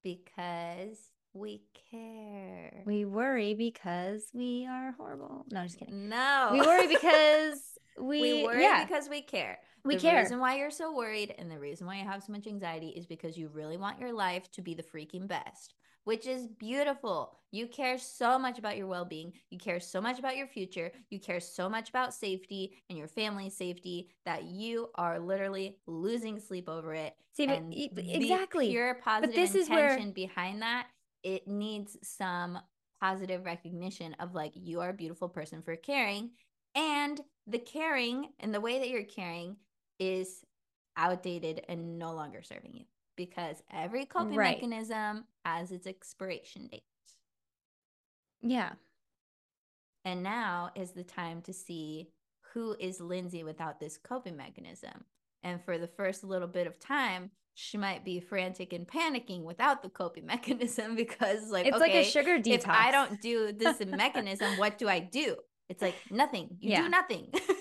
Because 0.04 1.12
We 1.34 1.62
care. 1.90 2.84
We 2.86 3.06
worry 3.06 3.54
because 3.54 4.28
we 4.34 4.68
are 4.70 4.92
horrible. 4.98 5.46
No, 5.52 5.62
I'm 5.62 5.68
just 5.68 5.78
kidding. 5.80 5.96
No. 6.10 6.50
We 6.52 6.62
worry 6.62 6.88
because 6.88 7.62
we, 8.00 8.20
we 8.22 8.34
worry 8.44 8.62
yeah, 8.64 8.84
because 8.86 9.08
we 9.10 9.22
care. 9.22 9.60
we 9.86 9.96
the 9.96 9.98
care. 9.98 10.20
reason 10.20 10.40
why 10.40 10.58
you're 10.58 10.72
so 10.72 10.94
worried 10.94 11.34
and 11.38 11.50
the 11.50 11.60
reason 11.60 11.88
why 11.88 12.00
you 12.00 12.06
have 12.06 12.24
so 12.24 12.34
much 12.34 12.48
anxiety 12.48 12.90
is 12.90 13.06
because 13.06 13.38
you 13.38 13.48
really 13.50 13.78
want 13.78 14.00
your 14.00 14.12
life 14.14 14.52
to 14.52 14.62
be 14.62 14.74
the 14.74 14.84
freaking 14.84 15.28
best, 15.28 15.74
which 16.04 16.28
is 16.28 16.48
beautiful. 16.48 17.38
You 17.52 17.68
care 17.68 17.98
so 17.98 18.40
much 18.40 18.60
about 18.60 18.78
your 18.78 18.88
well 18.88 19.06
being. 19.06 19.34
You 19.50 19.58
care 19.58 19.80
so 19.80 20.00
much 20.00 20.20
about 20.20 20.38
your 20.38 20.48
future. 20.48 20.92
You 21.10 21.20
care 21.20 21.40
so 21.40 21.70
much 21.70 21.90
about 21.90 22.14
safety 22.14 22.82
and 22.90 22.98
your 22.98 23.08
family's 23.08 23.58
safety 23.58 24.10
that 24.26 24.46
you 24.46 24.90
are 24.96 25.20
literally 25.20 25.78
losing 25.86 26.40
sleep 26.40 26.70
over 26.70 26.94
it. 26.94 27.14
See, 27.34 27.46
and 27.46 27.74
exactly. 27.74 28.70
pure 28.70 28.96
positive 29.04 29.36
this 29.36 29.56
is 29.56 29.68
intention 29.68 30.06
where- 30.06 30.14
behind 30.14 30.62
that, 30.62 30.88
it 31.24 31.48
needs 31.48 31.98
some 32.04 32.58
positive 33.00 33.46
recognition 33.46 34.14
of 34.20 34.34
like, 34.34 34.54
you 34.56 34.80
are 34.80 34.90
a 34.90 34.94
beautiful 34.94 35.28
person 35.28 35.62
for 35.62 35.76
caring. 35.76 36.32
And 36.76 37.20
the 37.48 37.60
caring 37.60 38.30
and 38.40 38.54
the 38.54 38.62
way 38.62 38.80
that 38.80 38.90
you're 38.90 39.04
caring 39.04 39.58
is 40.00 40.44
outdated 40.96 41.64
and 41.68 41.98
no 41.98 42.14
longer 42.14 42.42
serving 42.44 42.74
you 42.74 42.86
because 43.26 43.62
every 43.72 44.06
coping 44.06 44.36
Right. 44.36 44.56
mechanism 44.58 45.26
has 45.46 45.72
its 45.72 45.86
expiration 45.86 46.68
date. 46.68 46.84
Yeah. 48.42 48.74
And 50.04 50.24
now 50.24 50.72
is 50.76 50.92
the 50.92 51.04
time 51.04 51.42
to 51.44 51.54
see 51.54 52.10
who 52.54 52.76
is 52.80 53.00
Lindsay 53.00 53.44
without 53.44 53.80
this 53.80 53.98
coping 53.98 54.36
mechanism. 54.36 55.06
And 55.44 55.64
for 55.64 55.78
the 55.78 55.88
first 55.88 56.24
little 56.24 56.48
bit 56.48 56.66
of 56.68 56.80
time, 56.80 57.30
she 57.54 57.78
might 57.78 58.04
be 58.04 58.20
frantic 58.20 58.74
and 58.74 58.88
panicking 58.88 59.44
without 59.44 59.84
the 59.84 59.90
coping 59.90 60.26
mechanism 60.34 60.96
because, 60.96 61.50
like, 61.52 61.68
It's 61.68 61.76
okay, 61.76 61.84
like 61.86 61.94
a 61.94 62.10
sugar 62.10 62.40
detox. 62.40 62.56
if 62.56 62.68
I 62.68 62.90
don't 62.92 63.22
do 63.22 63.52
this 63.52 63.80
mechanism, 63.86 64.58
what 64.58 64.78
do 64.80 64.88
I 64.90 65.00
do? 65.00 65.36
It's 65.70 65.82
like 65.82 65.96
nothing. 66.10 66.58
You 66.60 66.72
Yeah. 66.72 66.82
do 66.84 66.90
nothing. 66.90 67.32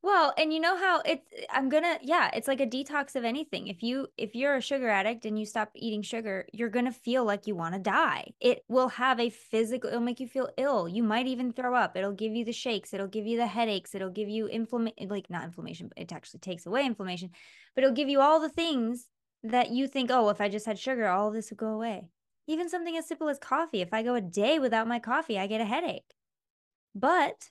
Well, 0.00 0.32
and 0.38 0.52
you 0.52 0.60
know 0.60 0.76
how 0.76 1.00
it's 1.04 1.26
eh, 1.36 1.44
I'm 1.50 1.68
gonna 1.68 1.98
yeah, 2.02 2.30
it's 2.32 2.46
like 2.46 2.60
a 2.60 2.66
detox 2.66 3.16
of 3.16 3.24
anything. 3.24 3.66
If 3.66 3.82
you 3.82 4.06
if 4.16 4.34
you're 4.34 4.54
a 4.56 4.60
sugar 4.60 4.88
addict 4.88 5.26
and 5.26 5.38
you 5.38 5.44
stop 5.44 5.70
eating 5.74 6.02
sugar, 6.02 6.46
you're 6.52 6.68
gonna 6.68 6.92
feel 6.92 7.24
like 7.24 7.46
you 7.48 7.56
want 7.56 7.74
to 7.74 7.80
die. 7.80 8.32
It 8.40 8.64
will 8.68 8.88
have 8.88 9.18
a 9.18 9.28
physical 9.30 9.88
it'll 9.90 10.00
make 10.00 10.20
you 10.20 10.28
feel 10.28 10.50
ill. 10.56 10.88
You 10.88 11.02
might 11.02 11.26
even 11.26 11.52
throw 11.52 11.74
up. 11.74 11.96
It'll 11.96 12.12
give 12.12 12.32
you 12.34 12.44
the 12.44 12.52
shakes, 12.52 12.94
it'll 12.94 13.08
give 13.08 13.26
you 13.26 13.36
the 13.36 13.46
headaches, 13.48 13.94
it'll 13.94 14.10
give 14.10 14.28
you 14.28 14.46
inflammation 14.46 14.94
eh, 14.98 15.06
like 15.08 15.28
not 15.30 15.44
inflammation, 15.44 15.88
but 15.88 15.98
it 15.98 16.12
actually 16.12 16.40
takes 16.40 16.64
away 16.66 16.86
inflammation, 16.86 17.30
but 17.74 17.82
it'll 17.82 17.96
give 17.96 18.08
you 18.08 18.20
all 18.20 18.38
the 18.40 18.48
things 18.48 19.08
that 19.42 19.70
you 19.70 19.88
think, 19.88 20.10
oh, 20.12 20.28
if 20.30 20.40
I 20.40 20.48
just 20.48 20.66
had 20.66 20.78
sugar, 20.78 21.08
all 21.08 21.30
this 21.30 21.50
would 21.50 21.58
go 21.58 21.68
away. 21.68 22.08
Even 22.46 22.68
something 22.68 22.96
as 22.96 23.06
simple 23.06 23.28
as 23.28 23.38
coffee. 23.38 23.80
If 23.82 23.92
I 23.92 24.02
go 24.02 24.14
a 24.14 24.20
day 24.20 24.58
without 24.58 24.88
my 24.88 24.98
coffee, 25.00 25.38
I 25.38 25.46
get 25.48 25.60
a 25.60 25.64
headache. 25.64 26.14
But 26.94 27.50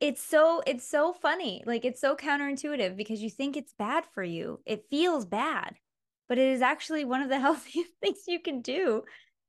it's 0.00 0.22
so 0.22 0.62
it's 0.66 0.88
so 0.88 1.12
funny 1.12 1.62
like 1.66 1.84
it's 1.84 2.00
so 2.00 2.14
counterintuitive 2.14 2.96
because 2.96 3.20
you 3.20 3.30
think 3.30 3.56
it's 3.56 3.74
bad 3.78 4.04
for 4.14 4.22
you 4.22 4.60
it 4.64 4.84
feels 4.90 5.26
bad 5.26 5.76
but 6.28 6.38
it 6.38 6.48
is 6.48 6.62
actually 6.62 7.04
one 7.04 7.20
of 7.20 7.28
the 7.28 7.40
healthiest 7.46 7.90
things 8.00 8.18
you 8.26 8.40
can 8.40 8.60
do 8.60 9.02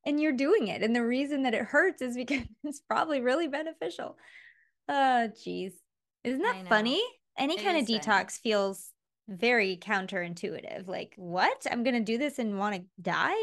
and 0.06 0.20
you're 0.20 0.32
doing 0.32 0.68
it 0.68 0.82
and 0.82 0.96
the 0.96 1.06
reason 1.06 1.44
that 1.44 1.54
it 1.54 1.66
hurts 1.66 2.02
is 2.02 2.16
because 2.16 2.42
it's 2.64 2.82
probably 2.82 3.22
really 3.22 3.48
beneficial. 3.48 4.18
Uh, 4.88 5.28
oh 5.30 5.34
jeez 5.46 5.74
isn't 6.24 6.42
that 6.42 6.68
funny? 6.68 7.02
Any 7.38 7.56
It 7.56 7.64
kind 7.64 7.78
of 7.78 7.84
is 7.84 7.90
funny. 7.90 8.00
detox 8.00 8.34
feels 8.40 8.92
very 9.28 9.78
counterintuitive 9.78 10.88
like 10.88 11.14
what? 11.16 11.66
I'm 11.70 11.84
gonna 11.84 12.00
do 12.02 12.18
this 12.18 12.40
and 12.40 12.58
want 12.58 12.76
to 12.76 12.84
die 13.02 13.38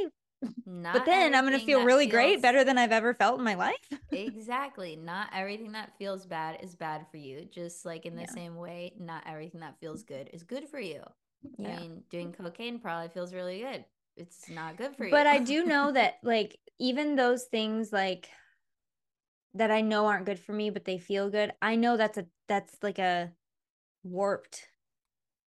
Not 0.66 0.92
but 0.92 1.04
then 1.04 1.34
i'm 1.34 1.44
gonna 1.44 1.58
feel 1.58 1.78
that 1.78 1.86
really 1.86 2.06
great 2.06 2.42
better 2.42 2.64
than 2.64 2.78
i've 2.78 2.92
ever 2.92 3.14
felt 3.14 3.38
in 3.38 3.44
my 3.44 3.54
life 3.54 3.74
exactly. 4.12 4.96
Not 4.96 5.28
everything 5.34 5.72
that 5.72 5.92
feels 5.98 6.26
bad 6.26 6.58
is 6.62 6.74
bad 6.74 7.06
for 7.10 7.16
you. 7.16 7.46
Just 7.50 7.84
like 7.84 8.06
in 8.06 8.14
the 8.14 8.22
Yeah. 8.22 8.32
same 8.32 8.56
way, 8.56 8.92
not 8.98 9.24
everything 9.26 9.60
that 9.60 9.78
feels 9.80 10.02
good 10.02 10.30
is 10.32 10.42
good 10.42 10.68
for 10.68 10.80
you. 10.80 11.02
yeah 11.58 11.76
I 11.76 11.80
mean, 11.80 12.02
doing 12.10 12.32
cocaine 12.32 12.78
probably 12.78 13.08
feels 13.08 13.34
really 13.34 13.60
good. 13.60 13.84
It's 14.16 14.48
not 14.48 14.76
good 14.76 14.96
for 14.96 15.04
you. 15.04 15.10
but 15.10 15.26
I 15.26 15.38
do 15.38 15.64
know 15.64 15.92
that 15.92 16.14
like 16.22 16.58
even 16.78 17.16
those 17.16 17.44
things 17.44 17.92
like 17.92 18.28
that 19.54 19.70
I 19.70 19.80
know 19.80 20.06
aren't 20.06 20.26
good 20.26 20.38
for 20.38 20.52
me, 20.52 20.70
but 20.70 20.84
they 20.84 20.98
feel 20.98 21.30
good. 21.30 21.52
I 21.62 21.76
know 21.76 21.96
that's 21.96 22.18
a 22.18 22.26
that's 22.48 22.76
like 22.82 22.98
a 22.98 23.32
warped 24.04 24.68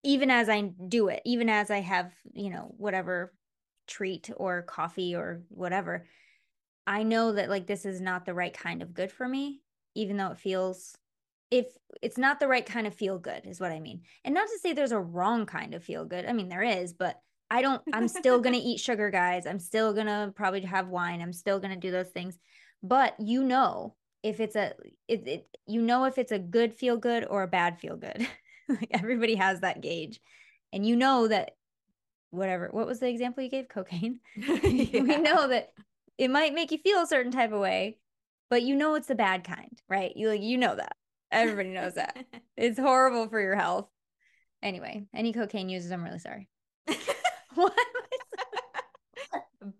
even 0.03 0.31
as 0.31 0.49
I 0.49 0.62
do 0.62 1.09
it, 1.09 1.21
even 1.25 1.49
as 1.49 1.71
I 1.71 1.79
have, 1.81 2.13
you 2.33 2.49
know, 2.49 2.73
whatever 2.77 3.33
treat 3.89 4.30
or 4.38 4.62
coffee 4.62 5.15
or 5.15 5.41
whatever. 5.49 6.06
I 6.88 7.04
know 7.04 7.34
that 7.34 7.49
like 7.49 7.67
this 7.67 7.86
is 7.86 7.99
not 7.99 8.25
the 8.25 8.34
right 8.34 8.54
kind 8.54 8.82
of 8.82 8.93
good 8.93 9.12
for 9.12 9.28
me, 9.28 9.62
even 9.95 10.17
though 10.17 10.32
it 10.32 10.39
feels 10.39 10.95
if 11.52 11.65
it's 12.02 12.17
not 12.17 12.39
the 12.39 12.47
right 12.47 12.65
kind 12.65 12.86
of 12.86 12.93
feel 12.93 13.17
good 13.17 13.45
is 13.45 13.60
what 13.60 13.71
I 13.71 13.80
mean. 13.80 14.02
And 14.23 14.36
not 14.36 14.47
to 14.47 14.60
say 14.60 14.73
there's 14.73 14.91
a 14.91 14.99
wrong 14.99 15.45
kind 15.45 15.73
of 15.73 15.84
feel 15.84 16.06
good. 16.06 16.25
I 16.25 16.34
mean 16.34 16.49
there 16.49 16.63
is, 16.63 16.93
but 16.93 17.19
I 17.52 17.62
don't 17.62 17.82
I'm 17.93 18.08
still 18.08 18.39
going 18.39 18.56
to 18.60 18.62
eat 18.62 18.80
sugar 18.80 19.10
guys. 19.10 19.45
I'm 19.45 19.60
still 19.60 19.93
going 19.93 20.08
to 20.08 20.32
probably 20.36 20.62
have 20.62 20.88
wine. 20.88 21.21
I'm 21.21 21.34
still 21.34 21.60
going 21.60 21.73
to 21.73 21.80
do 21.80 21.91
those 21.91 22.10
things. 22.10 22.38
But 22.82 23.15
you 23.19 23.43
know 23.43 23.95
if 24.21 24.39
it's 24.39 24.56
a 24.56 24.73
it, 25.08 25.28
it 25.28 25.58
you 25.65 25.82
know 25.82 26.06
if 26.06 26.17
it's 26.17 26.32
a 26.32 26.39
good 26.39 26.73
feel 26.73 26.97
good 26.97 27.25
or 27.30 27.43
a 27.43 27.47
bad 27.47 27.80
feel 27.80 27.97
good. 27.97 28.28
like 28.69 28.89
everybody 28.91 29.36
has 29.36 29.62
that 29.62 29.82
gauge. 29.82 30.19
And 30.71 30.86
you 30.86 30.95
know 30.95 31.28
that 31.28 31.52
whatever 32.31 32.69
what 32.71 32.87
was 32.87 32.99
the 32.99 33.09
example 33.09 33.43
you 33.43 33.49
gave? 33.49 33.67
Cocaine? 33.69 34.19
We 34.37 34.91
know 35.17 35.47
that 35.47 35.71
it 36.17 36.29
might 36.29 36.53
make 36.53 36.71
you 36.71 36.77
feel 36.77 37.01
a 37.01 37.07
certain 37.07 37.31
type 37.31 37.51
of 37.51 37.59
way 37.59 37.97
but 38.49 38.63
you 38.63 38.75
know 38.75 38.95
it's 38.95 39.07
the 39.07 39.15
bad 39.15 39.43
kind 39.43 39.81
right? 39.87 40.15
You 40.15 40.29
like 40.29 40.41
you 40.41 40.57
know 40.57 40.75
that. 40.75 40.95
Everybody 41.31 41.69
knows 41.69 41.95
that. 41.95 42.17
It's 42.57 42.79
horrible 42.79 43.29
for 43.29 43.39
your 43.39 43.55
health. 43.55 43.87
Anyway 44.61 45.05
any 45.13 45.33
cocaine 45.33 45.69
users 45.69 45.91
i'm 45.91 46.03
really 46.03 46.19
sorry. 46.19 46.47
What 47.55 47.73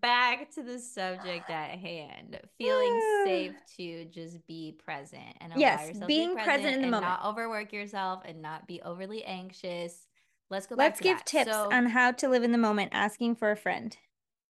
Back 0.02 0.52
to 0.56 0.64
the 0.64 0.80
subject 0.80 1.50
at 1.50 1.72
hand. 1.80 2.40
Feeling 2.58 3.02
safe 3.26 3.54
to 3.78 4.06
just 4.06 4.46
be 4.48 4.76
present 4.84 5.24
and 5.42 5.52
allow 5.54 5.60
Yes, 5.60 5.88
yourself 5.88 6.08
being 6.08 6.30
to 6.32 6.36
be 6.36 6.44
present 6.44 6.68
in 6.68 6.82
the 6.82 6.82
and 6.84 6.92
moment. 6.92 7.12
not 7.12 7.26
overwork 7.26 7.72
yourself 7.74 8.24
and 8.26 8.42
not 8.42 8.68
be 8.68 8.82
overly 8.82 9.24
anxious. 9.24 10.08
Let's 10.50 10.66
go 10.68 10.76
back 10.76 10.86
let's 10.92 11.00
give 11.02 11.18
that. 11.18 11.26
tips 11.26 11.52
So- 11.52 11.72
on 11.72 11.88
how 11.88 12.12
to 12.12 12.28
live 12.30 12.44
in 12.44 12.52
the 12.52 12.58
moment 12.58 12.92
asking 12.94 13.36
for 13.36 13.52
a 13.52 13.56
friend 13.58 13.96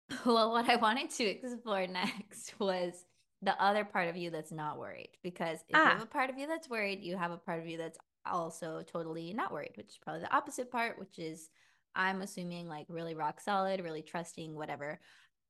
Well, 0.26 0.52
what 0.52 0.70
I 0.70 0.76
wanted 0.76 1.10
to 1.12 1.24
explore 1.24 1.88
next 1.88 2.54
was 2.60 3.06
the 3.42 3.60
other 3.62 3.86
part 3.86 4.08
of 4.10 4.18
you 4.18 4.30
that's 4.30 4.52
not 4.52 4.78
worried. 4.78 5.10
Because 5.24 5.60
if 5.70 5.76
you 5.76 5.82
Ah. 5.82 5.94
have 5.94 6.04
a 6.04 6.06
part 6.06 6.30
of 6.30 6.38
you 6.38 6.48
that's 6.48 6.70
worried, 6.70 7.02
you 7.02 7.16
have 7.18 7.32
a 7.32 7.38
part 7.38 7.60
of 7.60 7.68
you 7.68 7.78
that's 7.78 7.98
also 8.26 8.84
totally 8.84 9.34
not 9.34 9.52
worried, 9.52 9.72
which 9.76 9.88
is 9.88 9.98
probably 9.98 10.22
the 10.22 10.36
opposite 10.36 10.70
part, 10.72 11.00
which 11.00 11.18
is 11.18 11.50
I'm 11.96 12.22
assuming 12.22 12.68
like 12.68 12.86
really 12.90 13.16
rock 13.16 13.40
solid, 13.42 13.82
really 13.84 14.02
trusting, 14.02 14.54
whatever. 14.56 15.00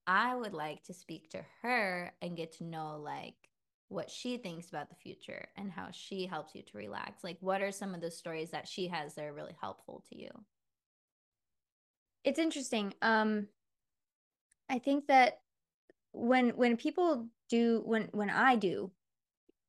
I 0.08 0.36
would 0.36 0.54
like 0.54 0.84
to 0.86 0.94
speak 0.94 1.30
to 1.32 1.44
her 1.62 2.14
and 2.22 2.38
get 2.38 2.54
to 2.58 2.64
know 2.64 2.98
like 3.04 3.36
what 3.92 4.10
she 4.10 4.38
thinks 4.38 4.70
about 4.70 4.90
the 4.90 4.96
future 4.96 5.48
and 5.58 5.72
how 5.72 5.90
she 5.92 6.26
helps 6.26 6.56
you 6.56 6.62
to 6.64 6.78
relax. 6.78 7.24
Like, 7.24 7.38
what 7.42 7.62
are 7.62 7.72
some 7.72 7.94
of 7.94 8.02
the 8.02 8.12
stories 8.12 8.52
that 8.52 8.68
she 8.68 8.88
has 8.88 9.16
that 9.16 9.26
are 9.26 9.34
really 9.34 9.56
helpful 9.60 10.04
to 10.10 10.18
you? 10.18 10.30
it's 12.24 12.40
interesting 12.40 12.94
um 13.02 13.48
i 14.70 14.80
think 14.80 15.08
that 15.08 15.40
when 16.12 16.50
when 16.50 16.78
people 16.78 17.28
do 17.50 17.82
when 17.86 18.10
when 18.12 18.30
i 18.30 18.56
do 18.56 18.92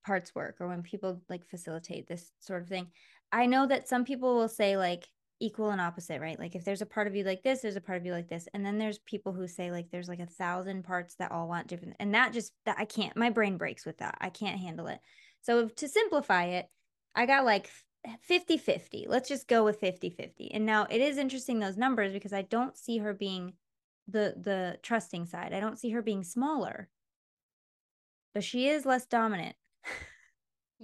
parts 0.05 0.35
work 0.35 0.57
or 0.61 0.69
when 0.69 0.83
people 0.83 1.23
like 1.29 1.47
facilitate 1.49 2.07
this 2.07 2.31
sort 2.41 2.63
of 2.63 2.69
thing 2.69 2.89
i 3.31 3.47
know 3.47 3.67
that 3.67 3.89
some 3.89 4.05
people 4.05 4.35
will 4.35 4.49
say 4.49 4.77
like 4.77 5.07
equal 5.43 5.71
and 5.71 5.81
opposite 5.81 6.21
right? 6.21 6.39
Like 6.39 6.55
if 6.55 6.65
there's 6.65 6.83
a 6.83 6.87
part 6.87 7.07
of 7.07 7.15
you 7.15 7.25
like 7.25 7.43
this 7.43 7.61
there's 7.61 7.77
a 7.77 7.81
part 7.81 7.99
of 7.99 8.07
you 8.07 8.13
like 8.13 8.29
this. 8.29 8.49
And 8.55 8.65
then 8.65 8.79
there's 8.79 8.99
people 9.01 9.33
who 9.33 9.47
say 9.47 9.71
like 9.71 9.91
there's 9.91 10.09
like 10.09 10.21
a 10.21 10.27
thousand 10.27 10.85
parts 10.85 11.15
that 11.17 11.33
all 11.33 11.49
want 11.49 11.67
different 11.67 11.97
and 11.99 12.15
that 12.15 12.33
just 12.33 12.53
that 12.65 12.77
i 12.79 12.85
can't 12.85 13.17
my 13.17 13.31
brain 13.31 13.59
breaks 13.59 13.85
with 13.85 13.99
that. 13.99 14.17
I 14.21 14.31
can't 14.31 14.61
handle 14.61 14.87
it. 14.87 15.01
So 15.43 15.69
to 15.69 15.89
simplify 15.89 16.45
it 16.45 16.67
i 17.15 17.27
got 17.27 17.45
like 17.45 17.69
50 18.23 18.57
50 18.57 19.07
let's 19.09 19.29
just 19.29 19.47
go 19.47 19.65
with 19.65 19.79
50 19.79 20.11
50 20.11 20.53
and 20.53 20.67
now 20.67 20.87
it 20.91 21.01
is 21.01 21.19
interesting 21.19 21.61
those 21.61 21.77
numbers 21.77 22.13
because 22.13 22.33
i 22.33 22.43
don't 22.43 22.77
see 22.77 22.99
her 22.99 23.15
being 23.15 23.53
the 24.09 24.35
the 24.37 24.79
trusting 24.83 25.27
side. 25.27 25.53
I 25.53 25.61
don't 25.61 25.79
see 25.79 25.91
her 25.91 26.03
being 26.03 26.25
smaller. 26.25 26.89
But 28.35 28.45
she 28.45 28.69
is 28.69 28.87
less 28.87 29.07
dominant 29.07 29.57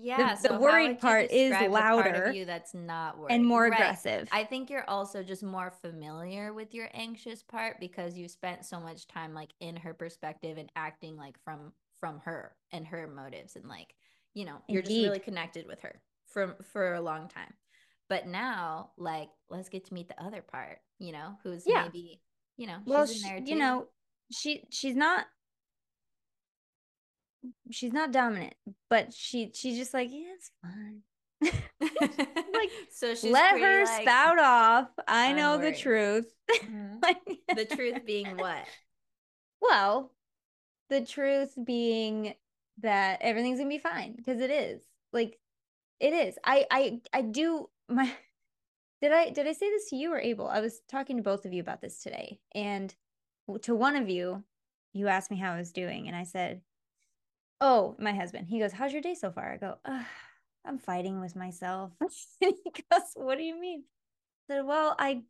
Yeah, 0.01 0.35
the 0.35 0.49
so 0.49 0.55
how 0.55 0.61
worried 0.61 1.01
part 1.01 1.31
is 1.31 1.51
the 1.59 1.65
part 1.67 1.71
louder 1.71 2.29
of 2.29 2.35
you 2.35 2.45
that's 2.45 2.75
not 2.75 3.19
worried 3.19 3.35
and 3.35 3.47
more 3.47 3.67
Right. 3.67 3.75
aggressive 3.75 4.29
I 4.31 4.45
think 4.45 4.71
you're 4.71 4.89
also 4.89 5.23
just 5.23 5.43
more 5.43 5.71
familiar 5.71 6.53
with 6.53 6.75
your 6.75 6.89
anxious 6.95 7.43
part 7.43 7.81
because 7.81 8.17
you 8.17 8.29
spent 8.29 8.65
so 8.65 8.79
much 8.81 9.07
time 9.07 9.35
like 9.35 9.51
in 9.61 9.77
her 9.77 9.95
perspective 9.95 10.59
and 10.59 10.71
acting 10.77 11.17
like 11.17 11.37
from 11.45 11.73
from 12.01 12.21
her 12.21 12.55
and 12.73 12.87
her 12.87 13.07
motives 13.09 13.57
and 13.57 13.67
like 13.69 13.95
you 14.35 14.45
know 14.45 14.59
you're 14.69 14.83
just 14.83 14.99
really 14.99 15.19
connected 15.19 15.67
with 15.67 15.81
her 15.81 16.01
from 16.27 16.55
for 16.63 16.95
a 16.95 17.01
long 17.01 17.29
time. 17.29 17.55
But 18.09 18.27
now 18.27 18.91
like 18.97 19.29
let's 19.51 19.69
get 19.69 19.85
to 19.87 19.95
meet 19.95 20.09
the 20.09 20.23
other 20.23 20.43
part, 20.43 20.79
you 20.99 21.13
know, 21.13 21.37
who's 21.43 21.67
Yeah. 21.67 21.85
maybe 21.85 22.21
you 22.57 22.67
know 22.67 22.79
well 22.87 23.07
she's 23.07 23.25
in 23.25 23.47
she- 23.47 23.53
you 23.53 23.57
know 23.57 23.89
she 24.33 24.65
she's 24.71 24.97
not 24.97 25.27
she's 27.71 27.93
not 27.93 28.13
dominant, 28.13 28.55
but 28.91 29.13
she 29.13 29.51
she's 29.55 29.77
just 29.79 29.95
like, 29.95 30.11
yeah, 30.11 30.35
it's 30.35 30.51
fine. 30.63 31.03
like 31.81 32.71
so 32.91 33.15
she's 33.15 33.31
let 33.31 33.61
her 33.61 33.85
like, 33.85 34.03
spout 34.03 34.39
off. 34.39 34.89
I 35.07 35.33
know 35.33 35.57
the 35.59 35.65
worried. 35.65 35.79
truth. 35.79 36.35
Mhm. 36.51 36.99
Like- 37.03 37.39
the 37.55 37.65
truth 37.65 38.05
being 38.05 38.37
what? 38.37 38.65
Well, 39.61 40.13
the 40.91 41.05
truth 41.05 41.55
being 41.65 42.35
that 42.81 43.21
everything's 43.23 43.59
gonna 43.59 43.69
be 43.69 43.79
fine 43.79 44.15
because 44.17 44.41
it 44.41 44.51
is. 44.51 44.83
Like 45.13 45.39
it 46.01 46.13
is. 46.13 46.37
I 46.45 46.67
I 46.71 47.01
I 47.13 47.23
do 47.23 47.69
my 47.89 48.11
did 49.01 49.13
I 49.13 49.31
did 49.31 49.47
I 49.47 49.53
say 49.53 49.71
this 49.71 49.91
to 49.91 49.97
you 49.97 50.13
or 50.13 50.19
Abel? 50.19 50.49
I 50.49 50.61
was 50.61 50.81
talking 50.89 51.17
to 51.17 51.23
both 51.23 51.45
of 51.45 51.53
you 51.53 51.61
about 51.61 51.81
this 51.81 52.03
today. 52.03 52.41
And 52.55 52.95
to 53.63 53.75
one 53.75 53.97
of 53.97 54.09
you, 54.09 54.45
you 54.93 55.09
asked 55.09 55.31
me 55.31 55.37
how 55.39 55.53
I 55.53 55.59
was 55.59 55.73
doing, 55.73 56.07
and 56.09 56.17
I 56.17 56.25
said, 56.25 56.61
Oh, 57.61 57.97
my 57.99 58.13
husband. 58.13 58.49
He 58.49 58.59
goes, 58.59 58.73
How's 58.73 58.93
your 58.93 59.03
day 59.03 59.15
so 59.15 59.31
far? 59.31 59.53
I 59.53 59.57
go, 59.57 59.79
I'm 60.65 60.79
fighting 60.79 61.21
with 61.21 61.37
myself. 61.37 61.93
he 62.41 62.53
goes, 62.91 63.03
What 63.15 63.39
do 63.39 63.45
you 63.45 63.59
mean? 63.61 63.85
I 64.51 64.55
said, 64.55 64.67
Well, 64.67 64.95
I 64.99 65.23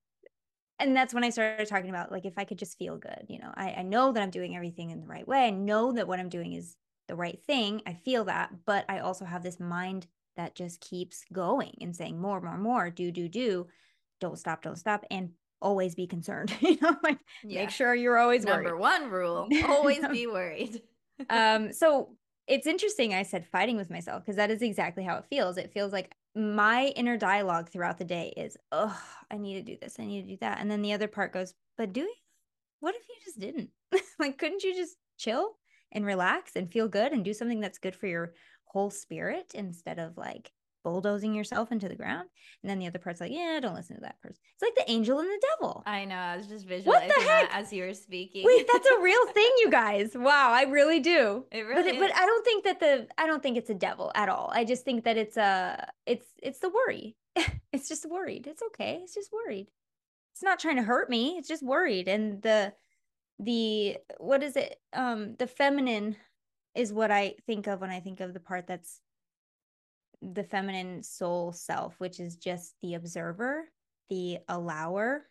and 0.79 0.97
that's 0.97 1.13
when 1.13 1.25
I 1.25 1.31
started 1.31 1.67
talking 1.69 1.91
about 1.91 2.13
like 2.13 2.25
if 2.25 2.39
I 2.39 2.45
could 2.45 2.59
just 2.59 2.79
feel 2.79 2.97
good, 2.99 3.27
you 3.29 3.39
know, 3.39 3.53
I, 3.55 3.73
I 3.73 3.83
know 3.83 4.13
that 4.13 4.23
I'm 4.23 4.31
doing 4.31 4.55
everything 4.55 4.91
in 4.91 5.01
the 5.01 5.07
right 5.07 5.27
way. 5.27 5.47
I 5.47 5.51
know 5.51 5.93
that 5.93 6.07
what 6.07 6.21
I'm 6.21 6.29
doing 6.29 6.53
is 6.53 6.77
the 7.09 7.17
right 7.17 7.43
thing. 7.47 7.83
I 7.87 7.95
feel 7.95 8.25
that, 8.25 8.51
but 8.65 8.85
I 8.89 9.01
also 9.01 9.25
have 9.25 9.43
this 9.43 9.59
mind 9.59 10.07
that 10.37 10.55
just 10.55 10.81
keeps 10.81 11.25
going 11.33 11.77
and 11.81 11.97
saying 11.97 12.21
more, 12.21 12.41
more, 12.41 12.59
more, 12.59 12.91
do, 12.91 13.11
do, 13.11 13.29
do, 13.29 13.67
don't 14.21 14.39
stop, 14.39 14.63
don't 14.63 14.77
stop, 14.77 15.05
and 15.11 15.31
always 15.61 15.97
be 15.97 16.07
concerned. 16.07 16.55
you 16.61 16.79
know, 16.81 16.97
like 17.03 17.19
Yeah. 17.43 17.61
make 17.61 17.71
sure 17.71 17.95
you're 17.95 18.19
always 18.19 18.45
Number 18.45 18.77
worried. 18.77 18.81
one 18.81 19.11
rule: 19.11 19.49
always 19.69 20.07
be 20.07 20.27
worried. 20.29 20.83
Um, 21.31 21.73
so 21.73 22.17
it's 22.47 22.67
interesting. 22.67 23.15
I 23.15 23.23
said 23.23 23.47
fighting 23.47 23.77
with 23.77 23.91
myself 23.91 24.25
because 24.25 24.37
that 24.37 24.51
is 24.51 24.63
exactly 24.63 25.05
how 25.05 25.17
it 25.17 25.27
feels. 25.29 25.59
It 25.59 25.73
feels 25.73 25.93
like 25.93 26.13
my 26.35 26.87
inner 26.97 27.17
dialogue 27.17 27.69
throughout 27.69 27.99
the 27.99 28.05
day 28.05 28.33
is, 28.37 28.57
oh, 28.73 28.99
I 29.31 29.37
need 29.37 29.55
to 29.55 29.63
do 29.63 29.79
this, 29.81 29.97
I 29.99 30.07
need 30.07 30.23
to 30.23 30.29
do 30.29 30.39
that, 30.41 30.61
and 30.61 30.71
then 30.71 30.83
the 30.83 30.93
other 30.93 31.09
part 31.09 31.33
goes, 31.33 31.55
but 31.77 31.93
do 31.93 32.01
you? 32.01 32.15
What 32.81 32.95
if 32.95 33.03
you 33.09 33.15
just 33.25 33.41
didn't? 33.41 33.71
like, 34.19 34.39
couldn't 34.39 34.63
you 34.63 34.75
just 34.75 34.97
chill 35.19 35.57
and 35.93 36.07
relax 36.07 36.55
and 36.55 36.71
feel 36.71 36.89
good 36.89 37.13
and 37.13 37.25
do 37.25 37.35
something 37.35 37.61
that's 37.61 37.79
good 37.79 37.97
for 37.97 38.07
your 38.07 38.35
whole 38.65 38.91
spirit 38.91 39.53
instead 39.55 39.99
of 39.99 40.17
like 40.17 40.53
bulldozing 40.91 41.35
yourself 41.35 41.71
into 41.73 41.89
the 41.89 41.95
ground? 41.95 42.29
And 42.63 42.71
then 42.71 42.79
the 42.79 42.87
other 42.87 42.99
part's 42.99 43.21
like, 43.21 43.33
yeah, 43.33 43.59
don't 43.61 43.75
listen 43.75 43.97
to 43.97 44.03
that 44.03 44.21
person. 44.21 44.39
It's 44.55 44.63
like 44.63 44.75
the 44.75 44.91
angel 44.91 45.19
and 45.21 45.29
the 45.29 45.47
devil. 45.57 45.83
I 45.87 46.05
know. 46.05 46.17
I 46.17 46.37
was 46.37 46.47
just 46.47 46.65
What 46.65 46.71
the 46.71 46.77
visualizing 46.77 47.09
that 47.09 47.49
heck? 47.51 47.55
as 47.55 47.73
you 47.73 47.85
were 47.85 47.95
speaking. 47.95 48.45
Wait, 48.45 48.67
that's 48.73 48.89
a 48.89 49.01
real 49.01 49.27
thing, 49.33 49.51
you 49.61 49.71
guys. 49.71 50.11
Wow, 50.15 50.51
I 50.53 50.63
really 50.63 51.01
do. 51.01 51.45
It 51.53 51.65
but 51.65 51.77
really 51.77 51.91
it, 51.91 51.99
but 51.99 52.11
is. 52.11 52.17
I 52.17 52.27
don't 52.27 52.45
think 52.45 52.65
that 52.65 52.81
the 52.81 53.07
I 53.19 53.27
don't 53.27 53.43
think 53.43 53.57
it's 53.59 53.71
a 53.71 53.75
devil 53.75 54.11
at 54.15 54.29
all. 54.29 54.51
I 54.53 54.65
just 54.65 54.85
think 54.85 55.05
that 55.05 55.17
it's 55.17 55.37
a 55.37 55.89
it's 56.07 56.27
it's 56.43 56.61
the 56.61 56.71
worry. 56.71 57.17
it's 57.73 57.89
just 57.89 58.09
worried. 58.09 58.47
It's 58.47 58.63
okay. 58.69 59.01
It's 59.03 59.15
just 59.15 59.33
worried. 59.33 59.69
It's 60.33 60.43
not 60.43 60.59
trying 60.59 60.77
to 60.77 60.83
hurt 60.83 61.11
me. 61.11 61.37
It's 61.39 61.49
just 61.49 61.63
worried. 61.63 62.09
And 62.09 62.41
the 62.43 62.73
the 63.39 63.99
what 64.19 64.43
is 64.43 64.57
it? 64.57 64.77
Um 64.93 65.37
the 65.39 65.47
feminine 65.47 66.17
is 66.75 66.93
what 66.93 67.11
I 67.11 67.35
think 67.47 67.67
of 67.67 67.81
when 67.81 67.91
I 67.91 68.01
think 68.01 68.21
of 68.21 68.35
the 68.35 68.41
part 68.41 68.67
that's 68.67 69.01
the 70.23 70.45
feminine 70.45 71.03
soul 71.03 71.53
self, 71.53 72.01
which 72.01 72.21
is 72.21 72.37
just 72.37 72.77
the 72.81 72.95
observer, 72.95 73.73
the 74.09 74.41
allower, 74.49 75.31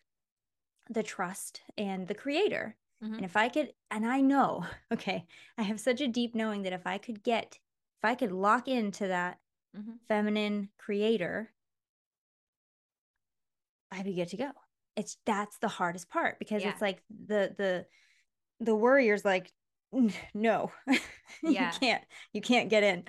the 0.90 1.02
trust, 1.02 1.62
and 1.78 2.08
the 2.08 2.14
creator. 2.14 2.78
Mhm. 3.00 3.18
And 3.18 3.24
if 3.24 3.36
I 3.36 3.48
could, 3.48 3.74
and 3.90 4.06
I 4.06 4.20
know, 4.20 4.66
okay, 4.92 5.26
I 5.58 5.62
have 5.62 5.80
such 5.80 6.00
a 6.00 6.08
deep 6.08 6.34
knowing 6.34 6.62
that 6.62 6.72
if 6.72 6.86
I 6.86 6.98
could 6.98 7.22
get, 7.22 7.60
if 8.00 8.04
I 8.04 8.14
could 8.14 8.32
lock 8.32 8.68
into 8.68 9.08
that 9.08 9.40
Mhm. 9.72 9.98
feminine 10.08 10.70
creator, 10.78 11.54
I'd 13.90 14.04
be 14.04 14.14
good 14.14 14.28
to 14.28 14.36
go. 14.36 14.52
It's 14.96 15.18
that's 15.24 15.58
the 15.58 15.68
hardest 15.68 16.08
part 16.08 16.38
because 16.38 16.62
Yeah. 16.62 16.72
it's 16.72 16.80
like 16.80 17.02
the 17.08 17.54
the 17.56 17.86
the 18.60 18.76
worrier's 18.76 19.24
like, 19.24 19.54
no, 20.34 20.72
Yeah. 21.42 21.70
you 21.72 21.80
can't, 21.80 22.04
you 22.32 22.40
can't 22.40 22.70
get 22.70 22.82
in. 22.82 23.06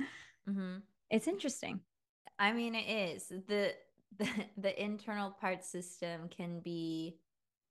Mhm. 0.47 0.88
It's 1.09 1.27
interesting. 1.27 1.81
I 2.37 2.51
mean, 2.53 2.75
it 2.75 2.87
is 2.89 3.27
the 3.27 3.75
the 4.17 4.29
the 4.57 4.83
internal 4.83 5.31
part 5.31 5.63
system 5.63 6.29
can 6.29 6.59
be 6.61 7.19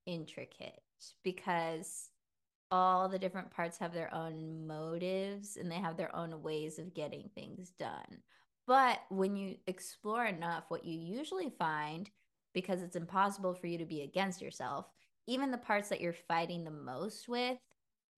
intricate 0.07 0.83
because 1.25 2.11
all 2.71 3.09
the 3.09 3.19
different 3.19 3.51
parts 3.51 3.79
have 3.79 3.95
their 3.95 4.13
own 4.15 4.67
motives 4.67 5.57
and 5.57 5.71
they 5.71 5.77
have 5.77 5.97
their 5.97 6.15
own 6.17 6.43
ways 6.43 6.79
of 6.79 6.95
getting 6.95 7.31
things 7.35 7.71
done. 7.71 8.23
But 8.67 9.01
when 9.11 9.37
you 9.37 9.57
explore 9.67 10.27
enough, 10.27 10.65
what 10.69 10.85
you 10.85 10.99
usually 10.99 11.51
find, 11.51 12.11
because 12.55 12.83
it's 12.83 12.97
impossible 12.97 13.55
for 13.55 13.67
you 13.69 13.79
to 13.79 13.87
be 13.87 14.03
against 14.03 14.43
yourself, 14.43 14.87
even 15.27 15.51
the 15.51 15.59
parts 15.59 15.89
that 15.91 16.01
you're 16.01 16.13
fighting 16.13 16.65
the 16.65 16.71
most 16.71 17.29
with, 17.29 17.59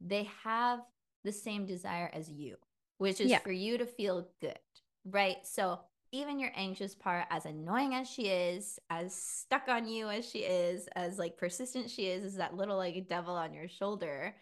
they 0.01 0.25
have 0.45 0.81
the 1.25 1.33
same 1.33 1.67
desire 1.67 2.11
as 2.13 2.31
you, 2.31 2.57
which 2.99 3.21
is 3.21 3.35
Yeah. 3.35 3.41
for 3.41 3.53
you 3.53 3.79
to 3.79 3.87
feel 3.87 4.29
good, 4.41 4.59
right? 5.05 5.39
So 5.45 5.81
even 6.13 6.41
your 6.41 6.51
anxious 6.57 6.95
part, 6.95 7.27
as 7.31 7.47
annoying 7.47 7.95
as 7.95 8.09
she 8.09 8.29
is, 8.29 8.79
as 8.91 9.15
stuck 9.15 9.69
on 9.69 9.87
you 9.87 10.09
as 10.09 10.29
she 10.29 10.41
is, 10.41 10.89
as 10.97 11.19
like 11.19 11.37
persistent 11.37 11.89
she 11.89 12.07
is, 12.07 12.25
is 12.25 12.37
that 12.37 12.57
little 12.57 12.77
like 12.77 13.09
devil 13.09 13.35
on 13.35 13.55
your 13.55 13.69
shoulder, 13.69 14.35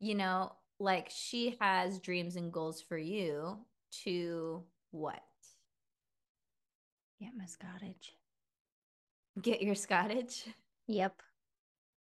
you 0.00 0.14
know, 0.14 0.52
like 0.78 1.10
she 1.10 1.56
has 1.60 2.00
dreams 2.00 2.36
and 2.36 2.52
goals 2.52 2.82
for 2.82 2.98
you 2.98 3.56
to 4.04 4.64
what? 4.90 5.22
Get 7.20 7.32
my 7.36 7.46
Cottage. 7.60 8.12
Get 9.40 9.62
your 9.62 9.74
Scottish? 9.74 10.44
Yep. 10.86 11.14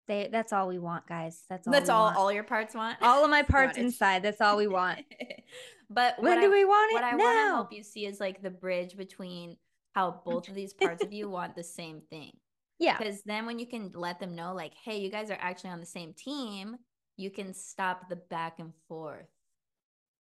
They 0.08 0.28
that's 0.30 0.52
all 0.52 0.68
we 0.68 0.78
want, 0.78 1.06
guys. 1.06 1.44
That's 1.48 1.66
all 1.66 1.72
That's 1.72 1.88
all 1.88 2.04
want. 2.06 2.16
all 2.16 2.32
your 2.32 2.42
parts 2.42 2.74
want? 2.74 2.98
all 3.02 3.24
of 3.24 3.30
my 3.30 3.42
parts 3.48 3.78
inside. 3.78 4.22
That's 4.22 4.40
all 4.40 4.56
we 4.56 4.66
want. 4.66 5.00
but 5.90 6.20
when 6.20 6.40
do 6.40 6.46
I, 6.46 6.50
we 6.50 6.64
want 6.64 6.92
it? 6.92 6.94
what 6.94 7.04
I 7.04 7.16
want 7.16 7.38
to 7.38 7.54
help 7.54 7.72
you 7.72 7.82
see 7.82 8.06
is 8.06 8.18
like 8.18 8.42
the 8.42 8.50
bridge 8.50 8.96
between 8.96 9.56
how 9.94 10.22
both 10.24 10.48
of 10.48 10.54
these 10.54 10.72
parts 10.72 11.04
of 11.04 11.12
you 11.12 11.28
want 11.30 11.54
the 11.54 11.64
same 11.64 12.02
thing. 12.10 12.32
Yeah. 12.78 12.98
Because 12.98 13.22
then 13.22 13.46
when 13.46 13.58
you 13.58 13.66
can 13.66 13.92
let 13.94 14.18
them 14.18 14.34
know, 14.34 14.54
like, 14.54 14.72
hey, 14.74 14.98
you 14.98 15.10
guys 15.10 15.30
are 15.30 15.38
actually 15.40 15.70
on 15.70 15.80
the 15.80 15.86
same 15.86 16.14
team, 16.14 16.76
you 17.16 17.30
can 17.30 17.54
stop 17.54 18.08
the 18.08 18.16
back 18.16 18.58
and 18.58 18.72
forth, 18.88 19.28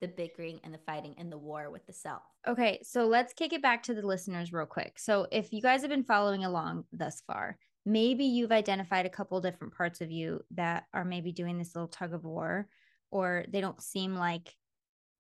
the 0.01 0.09
bickering 0.09 0.59
and 0.65 0.75
the 0.75 0.79
fighting 0.79 1.15
and 1.19 1.31
the 1.31 1.39
war 1.39 1.71
with 1.71 1.87
the 1.87 1.93
self. 1.93 2.23
Okay, 2.49 2.81
so 2.83 3.07
let's 3.07 3.33
kick 3.33 3.53
it 3.53 3.63
back 3.63 3.85
to 3.85 3.95
the 3.95 4.05
listeners 4.05 4.53
real 4.53 4.67
quick. 4.67 4.99
So, 4.99 5.29
if 5.31 5.53
you 5.53 5.63
guys 5.63 5.83
have 5.83 5.91
been 5.91 6.03
following 6.03 6.45
along 6.45 6.85
thus 6.93 7.23
far, 7.27 7.59
maybe 7.85 8.25
you've 8.25 8.53
identified 8.53 9.07
a 9.07 9.11
couple 9.11 9.41
different 9.41 9.75
parts 9.75 10.01
of 10.01 10.11
you 10.11 10.43
that 10.53 10.85
are 10.93 11.05
maybe 11.05 11.33
doing 11.33 11.59
this 11.59 11.75
little 11.75 11.89
tug 11.89 12.15
of 12.15 12.25
war, 12.25 12.69
or 13.11 13.45
they 13.49 13.61
don't 13.61 13.83
seem 13.83 14.15
like 14.15 14.55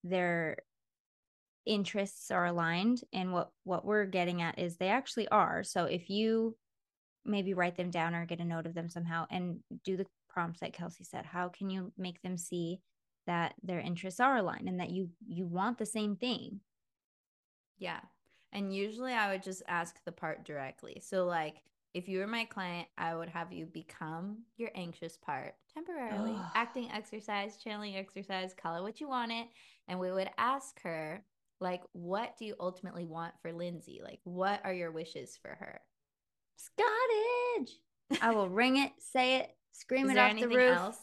their 0.05 0.59
interests 1.65 2.31
are 2.31 2.47
aligned. 2.47 3.01
And 3.13 3.33
what 3.33 3.51
what 3.65 3.85
we're 3.85 4.07
getting 4.07 4.43
at 4.43 4.59
is 4.59 4.77
they 4.77 4.89
actually 4.89 5.29
are. 5.29 5.63
So, 5.65 5.85
if 5.85 6.09
you 6.09 6.57
maybe 7.25 7.55
write 7.55 7.77
them 7.77 7.91
down 7.91 8.15
or 8.15 8.25
get 8.25 8.41
a 8.41 8.45
note 8.45 8.67
of 8.67 8.75
them 8.75 8.89
somehow 8.89 9.27
and 9.31 9.59
do 9.85 9.97
the 9.97 10.07
prompts 10.29 10.61
that 10.61 10.73
Kelsey 10.73 11.03
said, 11.03 11.27
how 11.27 11.49
can 11.49 11.69
you 11.71 11.93
make 11.99 12.23
them 12.23 12.37
see 12.37 12.81
that 13.27 13.55
their 13.65 13.81
interests 13.81 14.21
are 14.21 14.37
aligned 14.37 14.69
and 14.69 14.79
that 14.79 14.91
you 14.91 15.11
you 15.27 15.47
want 15.47 15.79
the 15.79 15.87
same 15.87 16.17
thing? 16.17 16.61
Yeah. 17.79 18.01
And 18.53 18.75
usually 18.75 19.13
I 19.13 19.33
would 19.33 19.43
just 19.43 19.63
ask 19.67 19.97
the 20.05 20.13
part 20.13 20.45
directly. 20.45 21.03
So, 21.05 21.27
like, 21.27 21.57
if 21.97 22.09
you 22.09 22.19
were 22.19 22.27
my 22.27 22.45
client, 22.45 22.87
I 22.99 23.17
would 23.17 23.31
have 23.31 23.55
you 23.55 23.65
become 23.65 24.43
your 24.59 24.69
anxious 24.75 25.17
part 25.17 25.55
temporarily, 25.73 26.37
acting 26.55 26.91
exercise, 26.93 27.57
channeling 27.57 27.97
exercise, 27.97 28.55
call 28.55 28.77
it 28.77 28.83
what 28.83 29.01
you 29.01 29.09
want 29.09 29.33
it. 29.33 29.47
And 29.89 29.99
we 29.99 30.13
would 30.13 30.29
ask 30.37 30.79
her, 30.83 31.25
like, 31.59 31.81
what 31.93 32.37
do 32.37 32.45
you 32.45 32.55
ultimately 32.61 33.07
want 33.07 33.33
for 33.41 33.51
Lindsay? 33.51 34.03
Like, 34.05 34.21
what 34.25 34.61
are 34.63 34.75
your 34.75 34.91
wishes 34.91 35.39
for 35.41 35.49
her? 35.49 35.81
Scottish. 36.59 37.71
I 38.21 38.33
will 38.33 38.51
ring 38.51 38.77
it, 38.77 38.93
say 38.99 39.37
it, 39.37 39.57
scream 39.73 40.11
it 40.11 40.19
off 40.19 40.33
the 40.33 40.43
anything 40.43 40.59
roof. 40.59 40.77
else? 40.77 40.99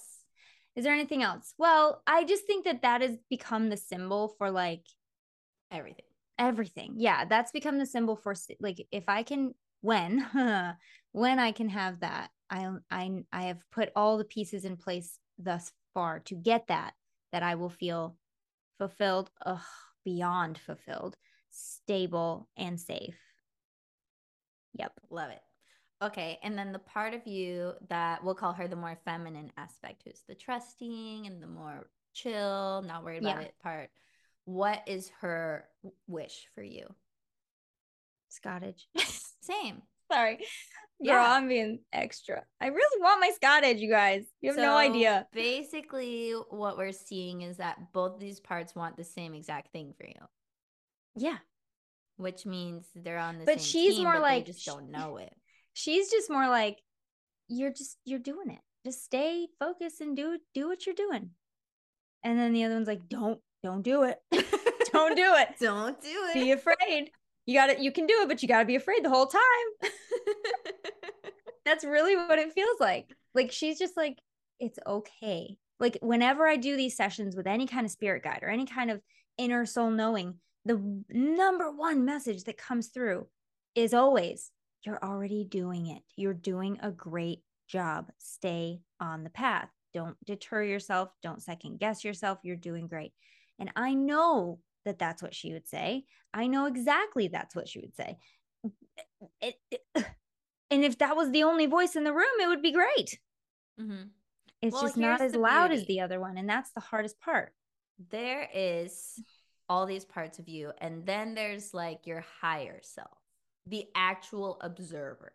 Is 0.76 0.84
there 0.84 0.94
anything 0.94 1.24
else? 1.24 1.56
Well, 1.58 2.04
I 2.06 2.24
just 2.24 2.46
think 2.46 2.66
that 2.66 2.84
that 2.84 3.02
has 3.02 3.18
become 3.32 3.70
the 3.70 3.78
symbol 3.78 4.36
for 4.38 4.52
like 4.52 4.84
Everything. 5.72 6.06
everything. 6.38 6.94
Yeah, 6.98 7.26
that's 7.26 7.52
become 7.52 7.80
the 7.80 7.88
symbol 7.88 8.16
for 8.16 8.36
like 8.60 8.86
if 8.92 9.06
I 9.08 9.24
can 9.24 9.56
when 9.84 10.26
when 11.12 11.38
I 11.40 11.52
can 11.52 11.70
have 11.70 12.00
that. 12.00 12.32
I 12.50 12.68
I 12.90 13.24
I 13.32 13.44
have 13.44 13.60
put 13.72 13.92
all 13.96 14.18
the 14.18 14.26
pieces 14.26 14.66
in 14.66 14.78
place 14.78 15.20
thus 15.38 15.72
far 15.94 16.20
to 16.22 16.36
get 16.36 16.68
that 16.68 16.94
that 17.32 17.44
I 17.44 17.56
will 17.56 17.70
feel 17.70 18.16
fulfilled, 18.80 19.30
ugh, 19.46 19.60
beyond 20.06 20.58
fulfilled, 20.58 21.16
stable 21.52 22.48
and 22.58 22.80
safe. 22.80 23.20
Yep. 24.76 24.94
Love 25.10 25.32
it. 25.32 25.42
Okay. 26.02 26.40
And 26.44 26.58
then 26.58 26.72
the 26.72 26.80
part 26.80 27.14
of 27.14 27.26
you 27.28 27.74
that 27.90 28.24
we'll 28.24 28.36
call 28.36 28.54
her 28.54 28.68
the 28.68 28.76
more 28.76 28.98
feminine 29.06 29.52
aspect, 29.58 30.04
who's 30.06 30.24
the 30.28 30.36
trusting 30.36 31.28
and 31.28 31.42
the 31.42 31.48
more 31.48 31.88
chill, 32.14 32.84
not 32.86 33.04
worried 33.04 33.24
about 33.24 33.42
Yeah. 33.42 33.48
it 33.48 33.56
part. 33.62 33.90
What 34.46 34.82
is 34.88 35.10
her 35.22 35.68
wish 36.08 36.48
for 36.54 36.62
you? 36.64 36.94
Scottage. 38.34 38.86
Same. 39.42 39.82
Sorry. 40.12 40.38
Girl, 40.38 41.16
Yeah. 41.16 41.34
I'm 41.34 41.48
being 41.48 41.80
extra. 41.92 42.44
I 42.62 42.68
really 42.68 43.02
want 43.02 43.20
my 43.20 43.32
Scottage, 43.42 43.80
you 43.80 43.90
guys. 43.90 44.24
You 44.42 44.52
have 44.52 44.58
no 44.58 44.78
idea. 44.78 45.28
Basically, 45.34 46.32
what 46.50 46.78
we're 46.78 46.92
seeing 46.92 47.42
is 47.42 47.58
that 47.58 47.92
both 47.94 48.20
these 48.20 48.40
parts 48.40 48.76
want 48.76 48.96
the 48.98 49.04
same 49.04 49.34
exact 49.34 49.72
thing 49.72 49.94
for 49.98 50.06
you, 50.06 50.22
Yeah. 51.16 51.38
which 52.18 52.46
means 52.46 52.86
they're 52.96 53.18
on 53.18 53.40
the 53.40 53.46
But 53.46 53.60
same 53.60 53.66
she's 53.66 53.96
team, 53.96 54.04
more 54.04 54.14
but 54.14 54.22
like- 54.22 54.46
they 54.46 54.52
just 54.52 54.66
don't 54.66 54.90
know 54.92 55.18
it. 55.18 55.34
She's 55.76 56.12
just 56.12 56.30
more 56.30 56.48
like, 56.48 56.78
you're 57.48 57.72
just 57.74 57.98
you're 58.06 58.20
doing 58.20 58.52
it. 58.52 58.60
Just 58.86 59.04
stay 59.04 59.48
focused 59.60 60.02
and 60.02 60.16
do 60.16 60.38
do 60.54 60.68
what 60.68 60.86
you're 60.86 60.94
doing. 60.94 61.32
And 62.24 62.38
then 62.38 62.54
the 62.54 62.64
other 62.66 62.76
one's 62.76 62.88
like, 62.88 63.10
don't, 63.10 63.40
don't 63.64 63.82
do 63.82 64.04
it. 64.04 64.20
don't 64.94 65.16
do 65.16 65.34
it. 65.36 65.50
Don't 65.60 66.00
do 66.00 66.08
it. 66.30 66.34
Be 66.36 66.52
afraid. 66.52 67.10
You 67.46 67.56
got 67.56 67.70
it. 67.70 67.80
You 67.80 67.92
can 67.92 68.06
do 68.06 68.22
it, 68.22 68.28
but 68.28 68.42
you 68.42 68.48
got 68.48 68.60
to 68.60 68.66
be 68.66 68.76
afraid 68.76 69.04
the 69.04 69.10
whole 69.10 69.28
time. 69.28 69.92
That's 71.66 71.84
really 71.84 72.16
what 72.16 72.40
it 72.40 72.54
feels 72.54 72.80
like. 72.80 73.10
Like 73.34 73.52
she's 73.52 73.80
just 73.80 73.98
like, 73.98 74.20
it's 74.60 74.80
okay. 74.86 75.58
Like 75.80 75.98
whenever 76.02 76.48
I 76.48 76.56
do 76.56 76.78
these 76.78 76.96
sessions 76.96 77.36
with 77.36 77.48
any 77.48 77.68
kind 77.68 77.86
of 77.86 77.92
spirit 77.92 78.24
guide 78.24 78.40
or 78.42 78.50
any 78.50 78.66
kind 78.66 78.92
of 78.92 79.02
inner 79.38 79.66
soul 79.66 79.90
knowing, 79.92 80.36
the 80.66 80.82
number 81.10 81.72
one 81.72 82.06
message 82.06 82.44
that 82.46 82.58
comes 82.58 82.88
through 82.88 83.28
is 83.76 83.94
always, 83.94 84.52
you're 84.86 85.04
already 85.04 85.44
doing 85.44 85.88
it. 85.88 86.02
You're 86.16 86.34
doing 86.34 86.78
a 86.82 86.92
great 86.92 87.40
job. 87.68 88.12
Stay 88.20 88.80
on 89.00 89.24
the 89.24 89.30
path. 89.30 89.70
Don't 89.94 90.16
deter 90.26 90.64
yourself. 90.64 91.10
Don't 91.22 91.42
second 91.42 91.80
guess 91.80 92.04
yourself. 92.04 92.40
You're 92.44 92.56
doing 92.56 92.88
great. 92.88 93.12
And 93.60 93.72
I 93.76 93.94
know 93.94 94.60
that 94.86 95.00
that's 95.00 95.22
what 95.22 95.34
she 95.36 95.54
would 95.54 95.68
say. 95.68 96.06
I 96.34 96.48
know 96.48 96.66
exactly 96.66 97.28
that's 97.28 97.56
what 97.56 97.68
she 97.68 97.80
would 97.80 97.96
say. 97.96 98.18
It, 99.42 99.56
it- 99.72 99.86
and 100.72 100.84
if 100.84 100.98
that 101.00 101.16
was 101.16 101.32
the 101.32 101.44
only 101.44 101.66
voice 101.66 101.96
in 101.96 102.04
the 102.04 102.14
room, 102.14 102.40
it 102.42 102.48
would 102.48 102.62
be 102.62 102.72
great. 102.72 103.20
Mhm. 103.80 104.10
It's 104.62 104.74
Well, 104.74 104.84
just 104.84 104.98
not 104.98 105.22
as 105.22 105.34
the 105.34 105.40
loud 105.40 105.72
as 105.72 105.86
the 105.86 106.00
other 106.02 106.20
one. 106.20 106.38
And 106.38 106.48
that's 106.48 106.72
the 106.72 106.80
hardest 106.80 107.20
part. 107.20 107.54
There 108.10 108.48
is 108.54 109.20
all 109.70 109.86
these 109.86 110.06
parts 110.06 110.40
of 110.40 110.48
you, 110.48 110.72
and 110.80 111.06
then 111.06 111.36
there's 111.36 111.74
like 111.74 112.06
your 112.06 112.24
higher 112.42 112.80
self, 112.82 113.18
the 113.66 113.86
actual 113.96 114.58
observer, 114.62 115.34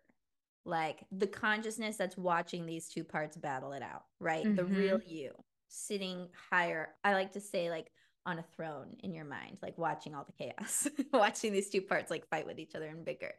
like 0.64 1.04
the 1.12 1.26
consciousness 1.26 1.96
that's 1.96 2.16
watching 2.16 2.66
these 2.66 2.88
two 2.88 3.04
parts 3.04 3.36
battle 3.36 3.72
it 3.72 3.82
out, 3.82 4.04
right? 4.18 4.44
The 4.56 4.62
Mhm. 4.62 4.76
real 4.76 5.00
you 5.06 5.32
sitting 5.68 6.28
higher. 6.50 6.94
I 7.04 7.12
like 7.14 7.32
to 7.32 7.40
say, 7.40 7.70
like, 7.70 7.90
on 8.28 8.38
a 8.38 8.44
throne 8.56 8.96
in 9.02 9.14
your 9.14 9.24
mind, 9.24 9.58
like 9.62 9.78
watching 9.78 10.14
all 10.14 10.24
the 10.26 10.44
chaos, 10.44 10.86
watching 11.12 11.52
these 11.52 11.70
two 11.70 11.82
parts 11.82 12.10
like 12.10 12.28
fight 12.28 12.46
with 12.46 12.58
each 12.60 12.74
other 12.74 12.86
and 12.86 13.04
bicker. 13.04 13.34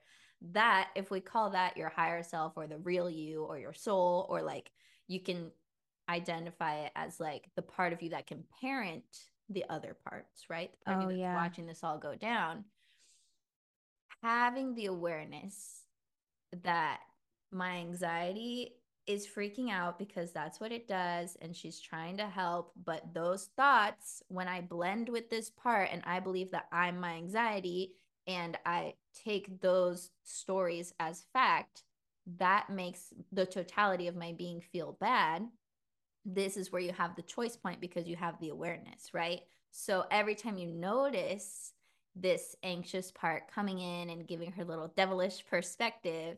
That, 0.53 0.89
if 0.95 1.11
we 1.11 1.19
call 1.21 1.51
that 1.51 1.77
your 1.77 1.89
higher 1.89 2.23
self 2.23 2.53
or 2.57 2.67
the 2.67 2.77
real 2.79 3.09
you 3.09 3.43
or 3.43 3.59
your 3.59 3.73
soul, 3.73 4.25
or 4.29 4.41
like 4.41 4.71
you 5.07 5.19
can 5.19 5.51
identify 6.09 6.85
it 6.85 6.91
as 6.95 7.19
like 7.19 7.49
the 7.55 7.61
part 7.61 7.93
of 7.93 8.01
you 8.01 8.09
that 8.11 8.27
can 8.27 8.43
parent 8.61 9.03
the 9.49 9.65
other 9.69 9.95
parts, 10.07 10.49
right? 10.49 10.71
The 10.71 10.77
part 10.85 10.97
of 10.97 11.03
Oh, 11.03 11.09
you 11.11 11.17
that's 11.17 11.19
yeah. 11.19 11.35
watching 11.35 11.67
this 11.67 11.83
all 11.83 11.99
go 11.99 12.15
down. 12.15 12.65
Having 14.23 14.75
the 14.75 14.87
awareness 14.87 15.83
that 16.63 16.99
my 17.51 17.77
anxiety 17.77 18.73
is 19.09 19.27
freaking 19.27 19.69
out 19.69 19.97
because 19.99 20.31
that's 20.31 20.59
what 20.59 20.71
it 20.71 20.87
does 20.87 21.35
and 21.41 21.55
she's 21.55 21.79
trying 21.81 22.15
to 22.15 22.27
help 22.27 22.71
but 22.85 23.03
those 23.13 23.49
thoughts 23.57 24.23
when 24.27 24.47
i 24.47 24.61
blend 24.61 25.09
with 25.09 25.29
this 25.29 25.49
part 25.49 25.89
and 25.91 26.01
i 26.05 26.19
believe 26.19 26.51
that 26.51 26.67
i'm 26.71 26.99
my 26.99 27.13
anxiety 27.15 27.95
and 28.27 28.57
i 28.65 28.93
take 29.25 29.59
those 29.61 30.11
stories 30.23 30.93
as 30.99 31.25
fact 31.33 31.83
that 32.37 32.69
makes 32.69 33.13
the 33.31 33.45
totality 33.45 34.07
of 34.07 34.15
my 34.15 34.33
being 34.33 34.61
feel 34.61 34.97
bad. 34.99 35.47
This 36.25 36.57
is 36.57 36.71
where 36.71 36.81
you 36.81 36.91
have 36.91 37.15
the 37.15 37.21
choice 37.23 37.55
point 37.55 37.81
because 37.81 38.07
you 38.07 38.15
have 38.15 38.39
the 38.39 38.49
awareness 38.49 39.13
right? 39.13 39.41
So 39.71 40.05
every 40.11 40.35
time 40.35 40.57
you 40.57 40.67
notice 40.67 41.73
this 42.15 42.55
anxious 42.63 43.11
part 43.11 43.51
coming 43.51 43.79
in 43.79 44.09
and 44.09 44.27
giving 44.27 44.51
her 44.51 44.65
little 44.65 44.91
devilish 44.95 45.45
perspective 45.49 46.37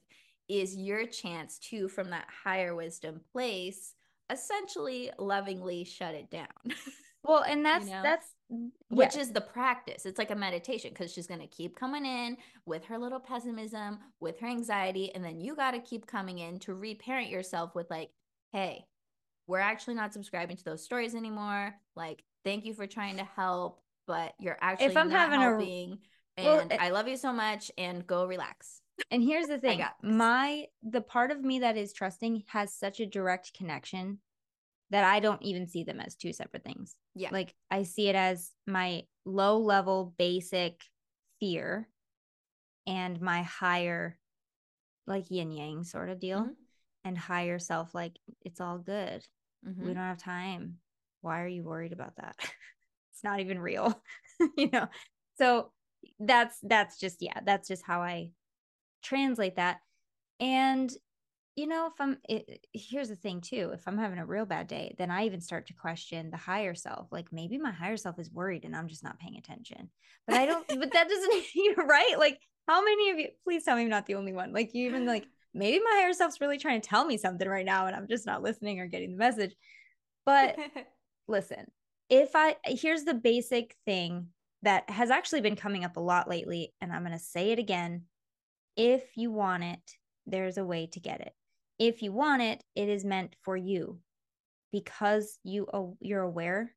is 0.59 0.75
your 0.75 1.05
chance 1.05 1.57
to 1.59 1.87
from 1.87 2.09
that 2.09 2.27
higher 2.43 2.75
wisdom 2.75 3.21
place 3.31 3.93
essentially 4.29 5.09
lovingly 5.17 5.83
shut 5.83 6.13
it 6.15 6.29
down 6.29 6.47
Well, 7.23 7.43
and 7.43 7.63
that's 7.63 7.85
know? 7.85 8.01
that's 8.01 8.33
mm, 8.51 8.69
which 8.89 9.15
yes. 9.15 9.27
is 9.27 9.31
the 9.31 9.41
practice 9.41 10.05
it's 10.07 10.17
like 10.17 10.31
a 10.31 10.35
meditation 10.35 10.89
because 10.89 11.13
she's 11.13 11.27
going 11.27 11.39
to 11.39 11.47
keep 11.47 11.75
coming 11.75 12.05
in 12.05 12.35
with 12.65 12.83
her 12.85 12.97
little 12.97 13.19
pessimism 13.19 13.99
with 14.19 14.39
her 14.39 14.47
anxiety 14.47 15.13
and 15.13 15.23
then 15.23 15.39
you 15.39 15.55
got 15.55 15.71
to 15.71 15.79
keep 15.79 16.07
coming 16.07 16.39
in 16.39 16.57
to 16.59 16.73
reparent 16.73 17.29
yourself 17.29 17.75
with 17.75 17.89
like 17.91 18.09
hey 18.53 18.83
we're 19.45 19.59
actually 19.59 19.93
not 19.93 20.13
subscribing 20.13 20.57
to 20.57 20.63
those 20.63 20.83
stories 20.83 21.13
anymore 21.13 21.75
like 21.95 22.23
thank 22.43 22.65
you 22.65 22.73
for 22.73 22.87
trying 22.87 23.17
to 23.17 23.27
help 23.35 23.81
but 24.07 24.33
you're 24.39 24.57
actually 24.59 24.87
if 24.87 24.97
I'm 24.97 25.09
not 25.09 25.29
having 25.29 25.39
a- 25.39 25.43
helping 25.43 25.97
Well, 26.39 26.59
and 26.59 26.71
it- 26.71 26.81
i 26.81 26.89
love 26.89 27.07
you 27.07 27.17
so 27.17 27.31
much 27.31 27.71
and 27.77 28.05
go 28.07 28.25
relax 28.25 28.80
And 29.11 29.23
here's 29.23 29.47
the 29.47 29.57
thing 29.59 29.83
my 30.03 30.65
the 30.83 31.01
part 31.01 31.31
of 31.31 31.41
me 31.41 31.59
that 31.59 31.77
is 31.77 31.93
trusting 31.93 32.43
has 32.47 32.73
such 32.73 32.99
a 32.99 33.05
direct 33.05 33.53
connection 33.53 34.19
that 34.89 35.03
I 35.03 35.19
don't 35.19 35.41
even 35.41 35.67
see 35.67 35.83
them 35.83 35.99
as 35.99 36.15
two 36.15 36.33
separate 36.33 36.63
things. 36.63 36.95
yeah 37.15 37.29
Like 37.31 37.55
I 37.69 37.83
see 37.83 38.09
it 38.09 38.15
as 38.15 38.51
my 38.67 39.03
low 39.25 39.57
level 39.59 40.13
basic 40.17 40.81
fear 41.39 41.87
and 42.87 43.21
my 43.21 43.43
higher 43.43 44.17
like 45.07 45.31
yin 45.31 45.51
yang 45.51 45.83
sort 45.83 46.09
of 46.09 46.19
deal 46.19 46.41
Mhm. 46.41 46.55
and 47.03 47.17
higher 47.17 47.59
self 47.59 47.95
like 47.95 48.17
it's 48.41 48.61
all 48.61 48.77
good. 48.77 49.25
Mhm. 49.65 49.77
We 49.79 49.93
don't 49.93 49.97
have 49.97 50.17
time. 50.17 50.79
Why 51.21 51.41
are 51.41 51.47
you 51.47 51.63
worried 51.63 51.93
about 51.93 52.15
that? 52.17 52.35
it's 53.13 53.23
not 53.23 53.39
even 53.39 53.59
real. 53.59 54.01
you 54.57 54.69
know. 54.71 54.87
So 55.37 55.71
that's 56.19 56.57
that's 56.63 56.97
just 56.99 57.17
yeah, 57.21 57.39
that's 57.45 57.67
just 57.67 57.83
how 57.85 58.01
I 58.01 58.31
translate 59.01 59.55
that. 59.55 59.79
And 60.39 60.91
you 61.55 61.67
know, 61.67 61.87
if 61.87 61.99
I'm 61.99 62.17
it, 62.29 62.65
here's 62.73 63.09
the 63.09 63.15
thing 63.15 63.41
too, 63.41 63.71
if 63.73 63.85
I'm 63.85 63.97
having 63.97 64.19
a 64.19 64.25
real 64.25 64.45
bad 64.45 64.67
day, 64.67 64.95
then 64.97 65.11
I 65.11 65.25
even 65.25 65.41
start 65.41 65.67
to 65.67 65.73
question 65.73 66.31
the 66.31 66.37
higher 66.37 66.73
self. 66.73 67.07
Like 67.11 67.27
maybe 67.31 67.57
my 67.57 67.71
higher 67.71 67.97
self 67.97 68.17
is 68.19 68.31
worried 68.31 68.63
and 68.63 68.75
I'm 68.75 68.87
just 68.87 69.03
not 69.03 69.19
paying 69.19 69.37
attention. 69.37 69.89
But 70.27 70.37
I 70.37 70.45
don't 70.45 70.67
but 70.67 70.93
that 70.93 71.09
doesn't 71.09 71.43
you're 71.55 71.85
right. 71.85 72.15
Like 72.17 72.39
how 72.67 72.81
many 72.83 73.09
of 73.09 73.19
you 73.19 73.27
please 73.43 73.63
tell 73.63 73.75
me 73.75 73.83
I'm 73.83 73.89
not 73.89 74.05
the 74.05 74.15
only 74.15 74.33
one. 74.33 74.53
Like 74.53 74.73
you 74.73 74.87
even 74.87 75.05
like 75.05 75.25
maybe 75.53 75.83
my 75.83 76.01
higher 76.01 76.13
self's 76.13 76.39
really 76.39 76.57
trying 76.57 76.79
to 76.79 76.87
tell 76.87 77.05
me 77.05 77.17
something 77.17 77.47
right 77.47 77.65
now 77.65 77.87
and 77.87 77.95
I'm 77.95 78.07
just 78.07 78.25
not 78.25 78.41
listening 78.41 78.79
or 78.79 78.87
getting 78.87 79.11
the 79.11 79.17
message. 79.17 79.53
But 80.25 80.57
listen, 81.27 81.65
if 82.09 82.31
I 82.33 82.55
here's 82.65 83.03
the 83.03 83.13
basic 83.13 83.75
thing 83.85 84.27
that 84.63 84.89
has 84.89 85.09
actually 85.09 85.41
been 85.41 85.55
coming 85.55 85.83
up 85.83 85.97
a 85.97 86.01
lot 86.01 86.29
lately, 86.29 86.73
and 86.81 86.91
I'm 86.91 87.03
going 87.03 87.17
to 87.17 87.23
say 87.23 87.51
it 87.51 87.59
again. 87.59 88.03
If 88.75 89.17
you 89.17 89.31
want 89.31 89.63
it, 89.63 89.97
there's 90.25 90.57
a 90.57 90.65
way 90.65 90.87
to 90.87 90.99
get 90.99 91.21
it. 91.21 91.33
If 91.79 92.01
you 92.01 92.11
want 92.11 92.41
it, 92.41 92.63
it 92.75 92.89
is 92.89 93.03
meant 93.03 93.35
for 93.41 93.57
you 93.57 93.99
because 94.71 95.39
you 95.43 95.67
oh, 95.73 95.97
you're 95.99 96.21
aware 96.21 96.73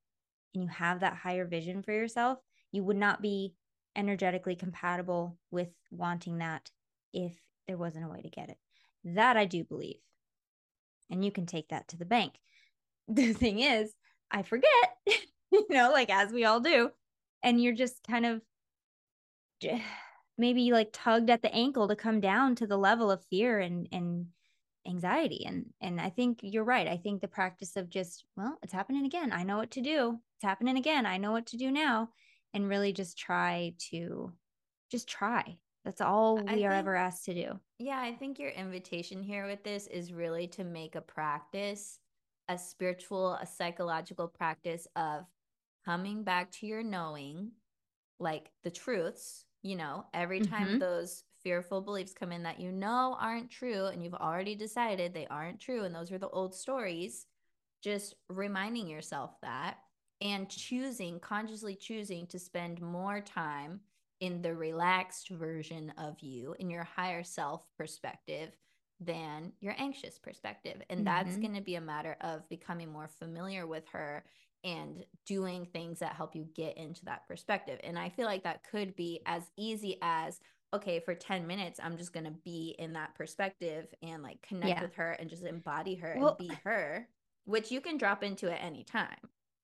and 0.54 0.62
you 0.62 0.68
have 0.68 1.00
that 1.00 1.16
higher 1.16 1.46
vision 1.46 1.82
for 1.82 1.92
yourself. 1.92 2.38
You 2.72 2.82
would 2.84 2.96
not 2.96 3.22
be 3.22 3.54
energetically 3.96 4.56
compatible 4.56 5.38
with 5.50 5.68
wanting 5.90 6.38
that 6.38 6.70
if 7.12 7.40
there 7.66 7.76
wasn't 7.76 8.04
a 8.04 8.08
way 8.08 8.22
to 8.22 8.28
get 8.28 8.48
it. 8.48 8.58
That 9.04 9.36
I 9.36 9.44
do 9.44 9.64
believe. 9.64 10.00
And 11.10 11.24
you 11.24 11.30
can 11.30 11.46
take 11.46 11.68
that 11.68 11.88
to 11.88 11.96
the 11.96 12.04
bank. 12.04 12.34
The 13.06 13.34
thing 13.34 13.60
is, 13.60 13.92
I 14.30 14.44
forget, 14.44 14.96
you 15.52 15.66
know, 15.68 15.90
like 15.92 16.08
as 16.08 16.32
we 16.32 16.46
all 16.46 16.60
do. 16.60 16.90
And 17.42 17.62
you're 17.62 17.74
just 17.74 18.02
kind 18.08 18.24
of 18.24 18.40
maybe 20.38 20.72
like 20.72 20.90
tugged 20.92 21.30
at 21.30 21.42
the 21.42 21.54
ankle 21.54 21.88
to 21.88 21.96
come 21.96 22.20
down 22.20 22.54
to 22.56 22.66
the 22.66 22.76
level 22.76 23.10
of 23.10 23.24
fear 23.24 23.60
and 23.60 23.88
and 23.92 24.26
anxiety. 24.86 25.44
And 25.46 25.66
and 25.80 26.00
I 26.00 26.10
think 26.10 26.40
you're 26.42 26.64
right. 26.64 26.86
I 26.86 26.96
think 26.96 27.20
the 27.20 27.28
practice 27.28 27.76
of 27.76 27.88
just, 27.88 28.24
well, 28.36 28.58
it's 28.62 28.72
happening 28.72 29.06
again. 29.06 29.32
I 29.32 29.42
know 29.42 29.56
what 29.56 29.70
to 29.72 29.80
do. 29.80 30.18
It's 30.36 30.44
happening 30.44 30.76
again. 30.76 31.06
I 31.06 31.16
know 31.16 31.32
what 31.32 31.46
to 31.46 31.56
do 31.56 31.70
now. 31.70 32.10
And 32.52 32.68
really 32.68 32.92
just 32.92 33.18
try 33.18 33.74
to 33.90 34.32
just 34.90 35.08
try. 35.08 35.58
That's 35.84 36.00
all 36.00 36.38
I 36.38 36.54
we 36.54 36.64
are 36.64 36.70
think- 36.70 36.78
ever 36.80 36.94
asked 36.94 37.24
to 37.24 37.34
do. 37.34 37.58
Yeah, 37.78 37.98
I 37.98 38.12
think 38.14 38.38
your 38.38 38.50
invitation 38.50 39.22
here 39.22 39.46
with 39.46 39.64
this 39.64 39.86
is 39.88 40.12
really 40.12 40.46
to 40.48 40.64
make 40.64 40.94
a 40.94 41.00
practice, 41.00 41.98
a 42.48 42.56
spiritual, 42.56 43.34
a 43.34 43.46
psychological 43.46 44.28
practice 44.28 44.86
of 44.94 45.24
coming 45.84 46.22
back 46.22 46.52
to 46.52 46.66
your 46.66 46.82
knowing, 46.82 47.50
like 48.20 48.50
the 48.62 48.70
truths, 48.70 49.44
you 49.64 49.76
know, 49.76 50.04
every 50.12 50.40
time 50.40 50.68
Mhm. 50.68 50.78
those 50.78 51.24
fearful 51.42 51.80
beliefs 51.80 52.12
come 52.12 52.30
in 52.32 52.42
that 52.42 52.60
you 52.60 52.70
know 52.70 53.16
aren't 53.18 53.50
true 53.50 53.86
and 53.86 54.04
you've 54.04 54.14
already 54.14 54.54
decided 54.54 55.12
they 55.12 55.26
aren't 55.26 55.58
true 55.58 55.84
and 55.84 55.94
those 55.94 56.12
are 56.12 56.18
the 56.18 56.28
old 56.28 56.54
stories, 56.54 57.26
just 57.80 58.14
reminding 58.28 58.86
yourself 58.86 59.40
that 59.40 59.78
and 60.20 60.50
choosing, 60.50 61.18
consciously 61.18 61.74
choosing 61.74 62.26
to 62.26 62.38
spend 62.38 62.80
more 62.80 63.20
time 63.22 63.80
in 64.20 64.42
the 64.42 64.54
relaxed 64.54 65.30
version 65.30 65.90
of 65.98 66.20
you, 66.20 66.54
in 66.58 66.70
your 66.70 66.84
higher 66.84 67.24
self 67.24 67.66
perspective, 67.76 68.56
than 69.00 69.52
your 69.60 69.74
anxious 69.78 70.18
perspective. 70.18 70.82
And 70.90 71.00
mm-hmm. 71.00 71.04
that's 71.04 71.36
going 71.38 71.54
to 71.54 71.62
be 71.62 71.76
a 71.76 71.80
matter 71.80 72.16
of 72.20 72.48
becoming 72.50 72.92
more 72.92 73.08
familiar 73.08 73.66
with 73.66 73.88
her 73.88 74.24
and 74.64 75.04
doing 75.26 75.66
things 75.66 76.00
that 76.00 76.14
help 76.14 76.34
you 76.34 76.46
get 76.54 76.76
into 76.76 77.04
that 77.04 77.26
perspective. 77.28 77.78
And 77.84 77.98
I 77.98 78.08
feel 78.08 78.26
like 78.26 78.44
that 78.44 78.64
could 78.70 78.96
be 78.96 79.20
as 79.26 79.42
easy 79.56 79.98
as 80.02 80.40
okay, 80.74 80.98
for 80.98 81.14
10 81.14 81.46
minutes, 81.46 81.78
I'm 81.80 81.96
just 81.96 82.12
going 82.12 82.24
to 82.24 82.34
be 82.44 82.74
in 82.80 82.94
that 82.94 83.14
perspective 83.14 83.86
and 84.02 84.24
like 84.24 84.42
connect 84.42 84.68
yeah. 84.68 84.82
with 84.82 84.94
her 84.94 85.12
and 85.12 85.30
just 85.30 85.44
embody 85.44 85.94
her 85.94 86.16
well, 86.18 86.36
and 86.36 86.48
be 86.48 86.54
her, 86.64 87.06
which 87.44 87.70
you 87.70 87.80
can 87.80 87.96
drop 87.96 88.24
into 88.24 88.50
at 88.50 88.60
any 88.60 88.82
time. 88.82 89.16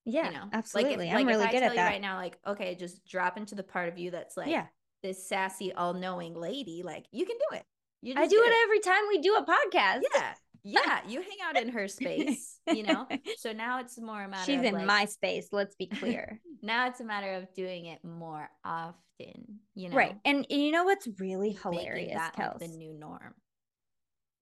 Yeah, 0.04 0.26
you 0.26 0.34
know? 0.34 0.44
absolutely. 0.52 0.96
Like 0.96 1.06
if, 1.08 1.12
I'm 1.12 1.26
like 1.26 1.34
really 1.34 1.44
if 1.46 1.50
good 1.50 1.60
tell 1.60 1.70
at 1.70 1.76
that. 1.76 1.90
right 1.90 2.00
now, 2.00 2.16
like, 2.16 2.38
okay, 2.46 2.76
just 2.76 3.04
drop 3.04 3.36
into 3.36 3.56
the 3.56 3.62
part 3.64 3.88
of 3.88 3.98
you 3.98 4.12
that's 4.12 4.36
like 4.36 4.48
yeah. 4.48 4.66
this 5.02 5.26
sassy, 5.26 5.72
all 5.72 5.94
knowing 5.94 6.34
lady, 6.34 6.82
like 6.84 7.06
you 7.10 7.26
can 7.26 7.36
do 7.50 7.56
it. 7.56 7.64
You 8.02 8.14
I 8.16 8.26
do 8.26 8.36
it, 8.42 8.46
it 8.46 8.54
every 8.62 8.80
time 8.80 9.02
we 9.08 9.18
do 9.18 9.34
a 9.34 9.44
podcast. 9.44 10.02
Yeah. 10.14 10.32
Yeah. 10.64 11.00
You 11.08 11.22
hang 11.22 11.38
out 11.44 11.56
in 11.60 11.70
her 11.70 11.88
space, 11.88 12.58
you 12.72 12.82
know? 12.82 13.06
So 13.38 13.52
now 13.52 13.80
it's 13.80 13.98
more 13.98 14.22
a 14.22 14.28
matter 14.28 14.44
She's 14.44 14.62
in 14.62 14.74
like, 14.74 14.86
my 14.86 15.04
space, 15.06 15.48
let's 15.52 15.74
be 15.74 15.86
clear. 15.86 16.40
now 16.62 16.86
it's 16.86 17.00
a 17.00 17.04
matter 17.04 17.34
of 17.34 17.52
doing 17.54 17.86
it 17.86 18.04
more 18.04 18.48
often, 18.64 19.60
you 19.74 19.88
know? 19.88 19.96
Right. 19.96 20.16
And, 20.24 20.46
and 20.50 20.62
you 20.62 20.70
know 20.70 20.84
what's 20.84 21.08
really 21.18 21.52
hilarious, 21.52 22.14
that? 22.14 22.38
Like 22.38 22.58
the 22.58 22.68
new 22.68 22.92
norm. 22.92 23.34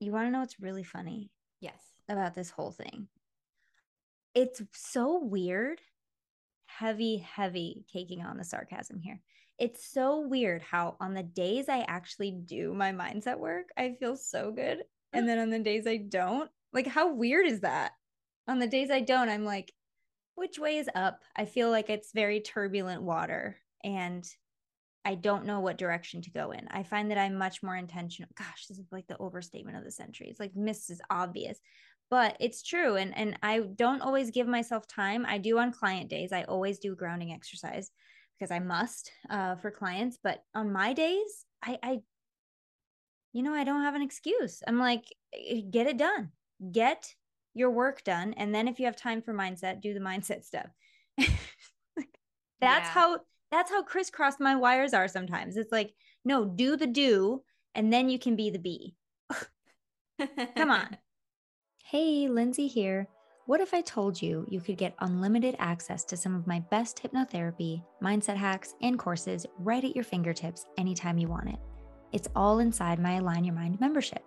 You 0.00 0.12
want 0.12 0.26
to 0.26 0.30
know 0.30 0.40
what's 0.40 0.60
really 0.60 0.84
funny? 0.84 1.30
Yes. 1.60 1.80
About 2.08 2.34
this 2.34 2.50
whole 2.50 2.72
thing 2.72 3.08
it's 4.38 4.62
so 4.72 5.18
weird 5.20 5.80
heavy 6.66 7.16
heavy 7.16 7.84
taking 7.92 8.22
on 8.22 8.36
the 8.36 8.44
sarcasm 8.44 9.00
here 9.00 9.20
it's 9.58 9.90
so 9.90 10.20
weird 10.20 10.62
how 10.62 10.96
on 11.00 11.12
the 11.12 11.24
days 11.24 11.68
i 11.68 11.84
actually 11.88 12.30
do 12.30 12.72
my 12.72 12.92
mindset 12.92 13.36
work 13.38 13.70
i 13.76 13.96
feel 13.98 14.16
so 14.16 14.52
good 14.52 14.78
and 15.12 15.28
then 15.28 15.38
on 15.38 15.50
the 15.50 15.58
days 15.58 15.86
i 15.86 15.96
don't 15.96 16.50
like 16.72 16.86
how 16.86 17.12
weird 17.12 17.46
is 17.46 17.60
that? 17.60 17.92
On 18.46 18.58
the 18.58 18.66
days 18.66 18.90
i 18.90 19.00
don't 19.00 19.28
i'm 19.28 19.44
like 19.44 19.72
which 20.34 20.56
way 20.56 20.76
is 20.76 20.88
up? 20.94 21.22
I 21.34 21.46
feel 21.46 21.68
like 21.68 21.90
it's 21.90 22.12
very 22.14 22.40
turbulent 22.40 23.02
water 23.02 23.56
and 23.82 24.24
i 25.04 25.14
don't 25.14 25.46
know 25.46 25.60
what 25.60 25.78
direction 25.78 26.22
to 26.22 26.30
go 26.30 26.52
in. 26.52 26.68
I 26.70 26.82
find 26.82 27.10
that 27.10 27.18
i'm 27.18 27.34
much 27.36 27.62
more 27.62 27.76
intentional 27.76 28.30
gosh 28.36 28.66
this 28.68 28.78
is 28.78 28.86
like 28.92 29.06
the 29.06 29.18
overstatement 29.18 29.76
of 29.76 29.84
the 29.84 29.90
century. 29.90 30.28
It's 30.28 30.40
like 30.40 30.54
miss 30.54 30.90
is 30.90 31.00
obvious. 31.10 31.58
But 32.10 32.36
it's 32.40 32.62
true 32.62 32.96
and 32.96 33.16
and 33.16 33.38
i 33.42 33.60
don't 33.60 34.02
always 34.02 34.30
give 34.30 34.46
myself 34.46 34.86
time. 34.86 35.26
I 35.26 35.38
do 35.38 35.58
on 35.58 35.72
client 35.72 36.08
days. 36.08 36.32
I 36.32 36.44
always 36.44 36.78
do 36.78 36.94
grounding 36.94 37.32
exercise 37.32 37.90
because 38.38 38.50
i 38.50 38.58
must 38.58 39.10
uh, 39.30 39.56
for 39.56 39.70
clients. 39.70 40.18
But 40.22 40.42
on 40.54 40.72
my 40.72 40.92
days 40.92 41.44
i 41.62 41.78
i 41.82 41.98
you 43.32 43.42
know 43.42 43.52
i 43.52 43.64
don't 43.64 43.82
have 43.82 43.94
an 43.94 44.02
excuse 44.02 44.62
i'm 44.66 44.78
like 44.78 45.04
eh, 45.34 45.60
get 45.70 45.86
it 45.86 45.96
done 45.96 46.30
get 46.72 47.14
your 47.54 47.70
work 47.70 48.02
done 48.04 48.34
and 48.34 48.54
then 48.54 48.68
if 48.68 48.78
you 48.78 48.86
have 48.86 48.96
time 48.96 49.22
for 49.22 49.34
mindset 49.34 49.80
do 49.80 49.94
the 49.94 50.00
mindset 50.10 50.44
stuff 50.44 50.66
that's 51.18 51.28
yeah. 52.60 52.90
how 52.90 53.18
that's 53.50 53.70
how 53.70 53.82
crisscrossed 53.82 54.40
my 54.40 54.54
wires 54.54 54.94
are 54.94 55.08
sometimes 55.08 55.56
it's 55.56 55.72
like 55.72 55.92
no 56.24 56.44
do 56.44 56.76
the 56.76 56.86
do 56.86 57.42
and 57.74 57.92
then 57.92 58.08
you 58.08 58.18
can 58.18 58.36
be 58.36 58.50
the 58.50 58.58
be 58.58 58.94
come 60.56 60.70
on 60.70 60.96
Hey, 61.90 62.28
Lindsay 62.28 62.66
here. 62.66 63.08
What 63.46 63.62
if 63.62 63.72
I 63.72 63.80
told 63.80 64.20
you 64.20 64.44
you 64.50 64.60
could 64.60 64.76
get 64.76 64.94
unlimited 64.98 65.56
access 65.58 66.04
to 66.04 66.18
some 66.18 66.34
of 66.34 66.46
my 66.46 66.60
best 66.70 67.02
hypnotherapy, 67.02 67.82
mindset 68.02 68.36
hacks, 68.36 68.74
and 68.82 68.98
courses 68.98 69.46
right 69.58 69.82
at 69.82 69.94
your 69.94 70.04
fingertips 70.04 70.66
anytime 70.76 71.16
you 71.16 71.28
want 71.28 71.48
it? 71.48 71.58
It's 72.10 72.28
all 72.34 72.60
inside 72.60 72.98
my 72.98 73.16
Align 73.16 73.44
Your 73.44 73.54
Mind 73.54 73.78
membership. 73.80 74.24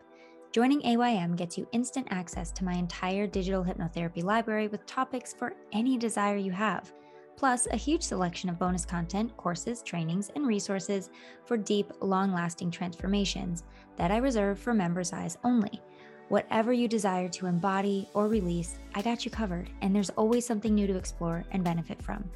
Joining 0.52 0.86
AYM 0.86 1.36
gets 1.36 1.58
you 1.58 1.68
instant 1.72 2.08
access 2.12 2.52
to 2.52 2.64
my 2.64 2.74
entire 2.74 3.26
digital 3.26 3.64
hypnotherapy 3.64 4.24
library 4.24 4.68
with 4.68 4.86
topics 4.86 5.34
for 5.34 5.54
any 5.72 5.98
desire 5.98 6.38
you 6.38 6.52
have, 6.52 6.94
plus 7.38 7.68
a 7.72 7.76
huge 7.76 8.04
selection 8.04 8.50
of 8.50 8.60
bonus 8.60 8.86
content, 8.86 9.36
courses, 9.36 9.82
trainings, 9.82 10.30
and 10.36 10.46
resources 10.46 11.10
for 11.46 11.58
deep, 11.58 11.92
long 12.02 12.32
lasting 12.34 12.70
transformations 12.70 13.64
that 13.98 14.12
I 14.12 14.18
reserve 14.18 14.60
for 14.60 14.76
members' 14.76 15.12
eyes 15.12 15.40
only. 15.44 15.82
Whatever 16.30 16.72
you 16.74 16.88
desire 16.88 17.30
to 17.30 17.48
embody 17.48 18.08
or 18.14 18.28
release, 18.28 18.78
I 18.94 19.02
got 19.02 19.26
you 19.26 19.32
covered, 19.32 19.72
and 19.82 19.96
there's 19.96 20.12
always 20.12 20.46
something 20.46 20.76
new 20.76 20.86
to 20.86 20.98
explore 20.98 21.44
and 21.52 21.64
benefit 21.64 22.02
from. 22.04 22.30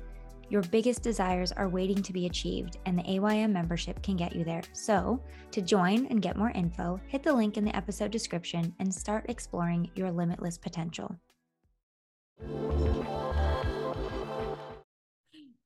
Your 0.49 0.61
biggest 0.61 1.01
desires 1.01 1.51
are 1.51 1.67
waiting 1.67 2.03
to 2.03 2.13
be 2.13 2.27
achieved, 2.27 2.77
and 2.85 2.97
the 2.97 3.09
AYM 3.09 3.51
membership 3.51 4.01
can 4.03 4.15
get 4.15 4.35
you 4.35 4.43
there. 4.43 4.61
So, 4.73 5.19
to 5.51 5.61
join 5.61 6.05
and 6.07 6.21
get 6.21 6.37
more 6.37 6.51
info, 6.51 6.99
hit 7.07 7.23
the 7.23 7.33
link 7.33 7.57
in 7.57 7.65
the 7.65 7.75
episode 7.75 8.11
description 8.11 8.73
and 8.79 8.93
start 8.93 9.25
exploring 9.27 9.89
your 9.95 10.11
limitless 10.11 10.57
potential. 10.57 11.15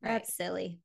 That's 0.01 0.33
silly. 0.33 0.79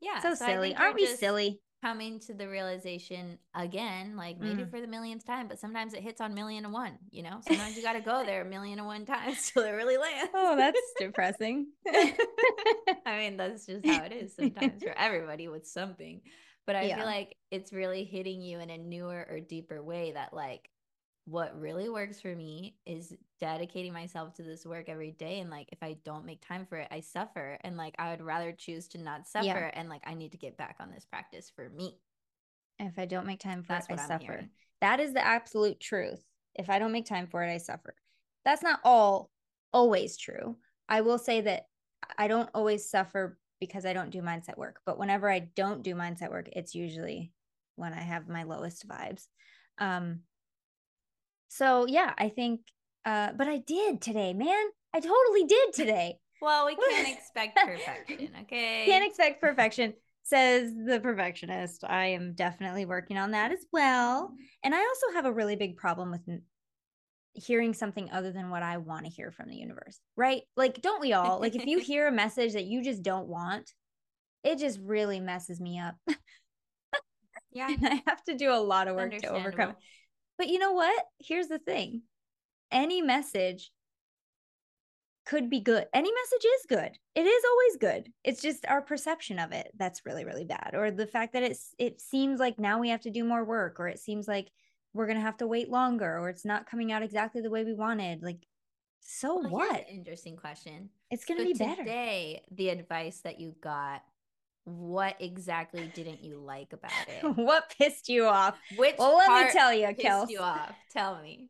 Yeah. 0.00 0.18
So, 0.20 0.34
so 0.34 0.46
silly. 0.46 0.74
Aren't 0.74 0.96
we 0.96 1.06
just, 1.06 1.20
silly? 1.20 1.60
Coming 1.80 2.20
to 2.20 2.34
the 2.34 2.46
realization 2.46 3.38
again, 3.54 4.16
like 4.16 4.38
maybe 4.38 4.62
mm. 4.62 4.70
for 4.70 4.80
the 4.80 4.86
millionth 4.86 5.26
time, 5.26 5.48
but 5.48 5.58
sometimes 5.58 5.94
it 5.94 6.02
hits 6.02 6.20
on 6.20 6.34
million 6.34 6.64
and 6.64 6.74
one, 6.74 6.98
you 7.10 7.22
know? 7.22 7.40
Sometimes 7.46 7.76
you 7.76 7.82
got 7.82 7.94
to 7.94 8.00
go 8.00 8.24
there 8.26 8.42
a 8.42 8.44
million 8.44 8.78
and 8.78 8.86
one 8.86 9.06
times 9.06 9.50
till 9.54 9.62
it 9.62 9.70
really 9.70 9.96
lands. 9.96 10.30
Oh, 10.34 10.56
that's 10.56 10.80
depressing. 10.98 11.68
I 11.88 13.18
mean, 13.18 13.36
that's 13.36 13.66
just 13.66 13.86
how 13.86 14.04
it 14.04 14.12
is 14.12 14.34
sometimes 14.36 14.82
for 14.82 14.94
everybody 14.96 15.48
with 15.48 15.66
something. 15.66 16.20
But 16.66 16.76
I 16.76 16.82
yeah. 16.82 16.96
feel 16.96 17.06
like 17.06 17.36
it's 17.50 17.72
really 17.72 18.04
hitting 18.04 18.42
you 18.42 18.60
in 18.60 18.70
a 18.70 18.78
newer 18.78 19.26
or 19.28 19.40
deeper 19.40 19.82
way 19.82 20.12
that, 20.12 20.34
like, 20.34 20.68
what 21.26 21.58
really 21.58 21.88
works 21.88 22.20
for 22.20 22.34
me 22.34 22.74
is 22.86 23.14
dedicating 23.38 23.92
myself 23.92 24.34
to 24.34 24.42
this 24.42 24.64
work 24.64 24.88
every 24.88 25.12
day 25.12 25.40
and 25.40 25.50
like 25.50 25.68
if 25.70 25.82
i 25.82 25.96
don't 26.04 26.24
make 26.24 26.44
time 26.46 26.66
for 26.66 26.76
it 26.76 26.88
i 26.90 27.00
suffer 27.00 27.58
and 27.62 27.76
like 27.76 27.94
i 27.98 28.10
would 28.10 28.22
rather 28.22 28.52
choose 28.52 28.88
to 28.88 28.98
not 28.98 29.26
suffer 29.26 29.46
yeah. 29.46 29.70
and 29.74 29.88
like 29.88 30.02
i 30.06 30.14
need 30.14 30.32
to 30.32 30.38
get 30.38 30.56
back 30.56 30.76
on 30.80 30.90
this 30.90 31.04
practice 31.04 31.50
for 31.54 31.68
me. 31.70 31.98
If 32.78 32.98
i 32.98 33.04
don't 33.04 33.26
make 33.26 33.40
time 33.40 33.62
for 33.62 33.74
That's 33.74 33.86
it 33.88 33.98
i 33.98 34.02
I'm 34.02 34.08
suffer. 34.08 34.24
hearing. 34.24 34.50
that 34.80 35.00
is 35.00 35.12
the 35.12 35.24
absolute 35.24 35.78
truth. 35.78 36.24
If 36.54 36.70
i 36.70 36.78
don't 36.78 36.92
make 36.92 37.06
time 37.06 37.26
for 37.26 37.42
it 37.44 37.52
i 37.52 37.58
suffer. 37.58 37.94
That's 38.44 38.62
not 38.62 38.80
all 38.82 39.30
always 39.72 40.16
true. 40.16 40.56
I 40.88 41.02
will 41.02 41.18
say 41.18 41.42
that 41.42 41.66
i 42.18 42.28
don't 42.28 42.48
always 42.54 42.90
suffer 42.90 43.38
because 43.60 43.84
i 43.84 43.92
don't 43.92 44.10
do 44.10 44.22
mindset 44.22 44.56
work 44.56 44.80
but 44.86 44.98
whenever 44.98 45.30
i 45.30 45.38
don't 45.54 45.82
do 45.82 45.94
mindset 45.94 46.30
work 46.30 46.48
it's 46.54 46.74
usually 46.74 47.30
when 47.76 47.92
i 47.92 48.00
have 48.00 48.26
my 48.28 48.42
lowest 48.42 48.88
vibes. 48.88 49.28
Um 49.78 50.20
so 51.50 51.86
yeah, 51.86 52.14
I 52.16 52.28
think 52.28 52.60
uh 53.04 53.32
but 53.36 53.48
I 53.48 53.58
did 53.58 54.00
today, 54.00 54.32
man. 54.32 54.64
I 54.94 55.00
totally 55.00 55.44
did 55.44 55.72
today. 55.74 56.18
well, 56.42 56.66
we 56.66 56.76
can't 56.76 57.08
expect 57.18 57.58
perfection, 57.58 58.30
okay? 58.42 58.84
Can't 58.86 59.04
expect 59.04 59.40
perfection, 59.40 59.94
says 60.22 60.72
the 60.72 61.00
perfectionist. 61.00 61.84
I 61.84 62.06
am 62.06 62.34
definitely 62.34 62.86
working 62.86 63.18
on 63.18 63.32
that 63.32 63.52
as 63.52 63.64
well. 63.72 64.32
And 64.64 64.74
I 64.74 64.78
also 64.78 65.14
have 65.14 65.26
a 65.26 65.32
really 65.32 65.56
big 65.56 65.76
problem 65.76 66.10
with 66.10 66.22
hearing 67.34 67.74
something 67.74 68.10
other 68.10 68.32
than 68.32 68.50
what 68.50 68.62
I 68.62 68.78
want 68.78 69.04
to 69.04 69.10
hear 69.10 69.30
from 69.30 69.48
the 69.48 69.56
universe, 69.56 69.98
right? 70.16 70.42
Like, 70.56 70.80
don't 70.80 71.00
we 71.00 71.12
all? 71.12 71.40
Like, 71.40 71.54
if 71.54 71.66
you 71.66 71.78
hear 71.80 72.08
a 72.08 72.12
message 72.12 72.54
that 72.54 72.64
you 72.64 72.82
just 72.82 73.02
don't 73.02 73.28
want, 73.28 73.70
it 74.44 74.58
just 74.58 74.78
really 74.82 75.20
messes 75.20 75.60
me 75.60 75.78
up. 75.78 75.96
yeah. 77.52 77.68
And 77.70 77.86
I 77.86 78.02
have 78.06 78.22
to 78.24 78.34
do 78.34 78.52
a 78.52 78.54
lot 78.54 78.88
of 78.88 78.96
work 78.96 79.16
to 79.18 79.28
overcome 79.28 79.70
it. 79.70 79.76
But 80.40 80.48
you 80.48 80.58
know 80.58 80.72
what? 80.72 81.04
Here's 81.18 81.48
the 81.48 81.58
thing 81.58 82.00
any 82.72 83.02
message 83.02 83.70
could 85.26 85.50
be 85.50 85.60
good. 85.60 85.84
Any 85.92 86.10
message 86.10 86.46
is 86.46 86.66
good. 86.66 86.98
It 87.14 87.26
is 87.26 87.44
always 87.44 87.76
good. 87.76 88.10
It's 88.24 88.40
just 88.40 88.64
our 88.66 88.80
perception 88.80 89.38
of 89.38 89.52
it 89.52 89.70
that's 89.76 90.06
really 90.06 90.24
really 90.24 90.46
bad 90.46 90.70
or 90.72 90.90
the 90.90 91.06
fact 91.06 91.34
that 91.34 91.42
it's 91.42 91.74
it 91.78 92.00
seems 92.00 92.40
like 92.40 92.58
now 92.58 92.78
we 92.78 92.88
have 92.88 93.02
to 93.02 93.10
do 93.10 93.22
more 93.22 93.44
work 93.44 93.78
or 93.80 93.88
it 93.88 93.98
seems 93.98 94.26
like 94.26 94.50
we're 94.94 95.04
going 95.04 95.18
to 95.18 95.22
have 95.22 95.36
to 95.36 95.46
wait 95.46 95.68
longer 95.68 96.18
or 96.18 96.30
it's 96.30 96.46
not 96.46 96.64
coming 96.66 96.90
out 96.90 97.02
exactly 97.02 97.42
the 97.42 97.50
way 97.50 97.62
we 97.62 97.74
wanted. 97.74 98.22
Like 98.22 98.46
so 99.02 99.32
oh, 99.32 99.40
well, 99.42 99.68
what? 99.68 99.84
interesting 99.90 100.38
question. 100.38 100.88
It's 101.10 101.26
going 101.26 101.36
to 101.36 101.44
so 101.44 101.52
be 101.52 101.58
better. 101.58 101.82
Today, 101.82 102.40
the 102.50 102.70
advice 102.70 103.20
that 103.24 103.38
you 103.38 103.54
got 103.60 104.00
what 104.64 105.16
exactly 105.20 105.88
didn't 105.88 106.22
you 106.22 106.38
like 106.38 106.72
about 106.72 106.92
it? 107.08 107.24
what 107.36 107.72
pissed 107.78 108.08
you 108.08 108.26
off? 108.26 108.58
Which 108.70 108.96
well, 108.98 109.16
let 109.16 109.32
me 109.32 109.46
tell 109.52 109.72
you, 109.72 109.86
Kels. 109.88 110.28
you 110.28 110.40
off? 110.40 110.74
Tell 110.92 111.20
me. 111.20 111.48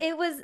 It 0.00 0.16
was, 0.16 0.36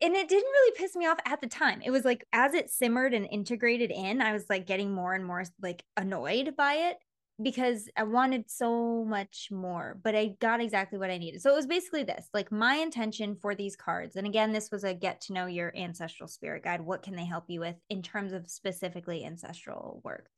and 0.00 0.14
it 0.16 0.28
didn't 0.28 0.50
really 0.50 0.72
piss 0.76 0.96
me 0.96 1.06
off 1.06 1.18
at 1.26 1.40
the 1.40 1.46
time. 1.46 1.80
It 1.84 1.90
was 1.90 2.04
like 2.04 2.24
as 2.32 2.54
it 2.54 2.70
simmered 2.70 3.14
and 3.14 3.26
integrated 3.30 3.90
in, 3.90 4.20
I 4.20 4.32
was 4.32 4.46
like 4.50 4.66
getting 4.66 4.92
more 4.92 5.14
and 5.14 5.24
more 5.24 5.44
like 5.62 5.84
annoyed 5.96 6.54
by 6.56 6.74
it. 6.74 6.96
because 7.42 7.88
I 7.96 8.02
wanted 8.04 8.50
so 8.50 9.04
much 9.04 9.48
more, 9.50 9.98
but 10.02 10.14
I 10.14 10.34
got 10.40 10.60
exactly 10.60 10.98
what 10.98 11.10
I 11.10 11.18
needed. 11.18 11.40
So 11.40 11.50
it 11.50 11.56
was 11.56 11.66
basically 11.66 12.04
this 12.04 12.28
like 12.34 12.52
my 12.52 12.74
intention 12.76 13.36
for 13.40 13.54
these 13.54 13.74
cards. 13.76 14.16
And 14.16 14.26
again, 14.26 14.52
this 14.52 14.70
was 14.70 14.84
a 14.84 14.94
get 14.94 15.20
to 15.22 15.32
know 15.32 15.46
your 15.46 15.72
ancestral 15.76 16.28
spirit 16.28 16.62
guide. 16.64 16.80
What 16.82 17.02
can 17.02 17.16
they 17.16 17.24
help 17.24 17.44
you 17.48 17.60
with 17.60 17.76
in 17.90 18.02
terms 18.02 18.32
of 18.32 18.48
specifically 18.50 19.24
ancestral 19.24 20.00
work? 20.04 20.28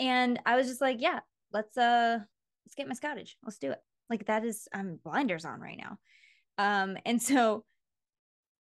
And 0.00 0.40
I 0.46 0.56
was 0.56 0.66
just 0.66 0.80
like, 0.80 1.00
yeah, 1.00 1.20
let's 1.52 1.76
uh 1.76 2.18
let's 2.66 2.74
get 2.74 2.88
my 2.88 2.94
scoutage. 2.94 3.34
Let's 3.44 3.58
do 3.58 3.70
it. 3.70 3.78
Like 4.08 4.26
that 4.26 4.44
is 4.44 4.66
I'm 4.72 4.98
blinders 5.04 5.44
on 5.44 5.60
right 5.60 5.78
now. 5.78 5.98
Um 6.58 6.96
and 7.04 7.22
so 7.22 7.64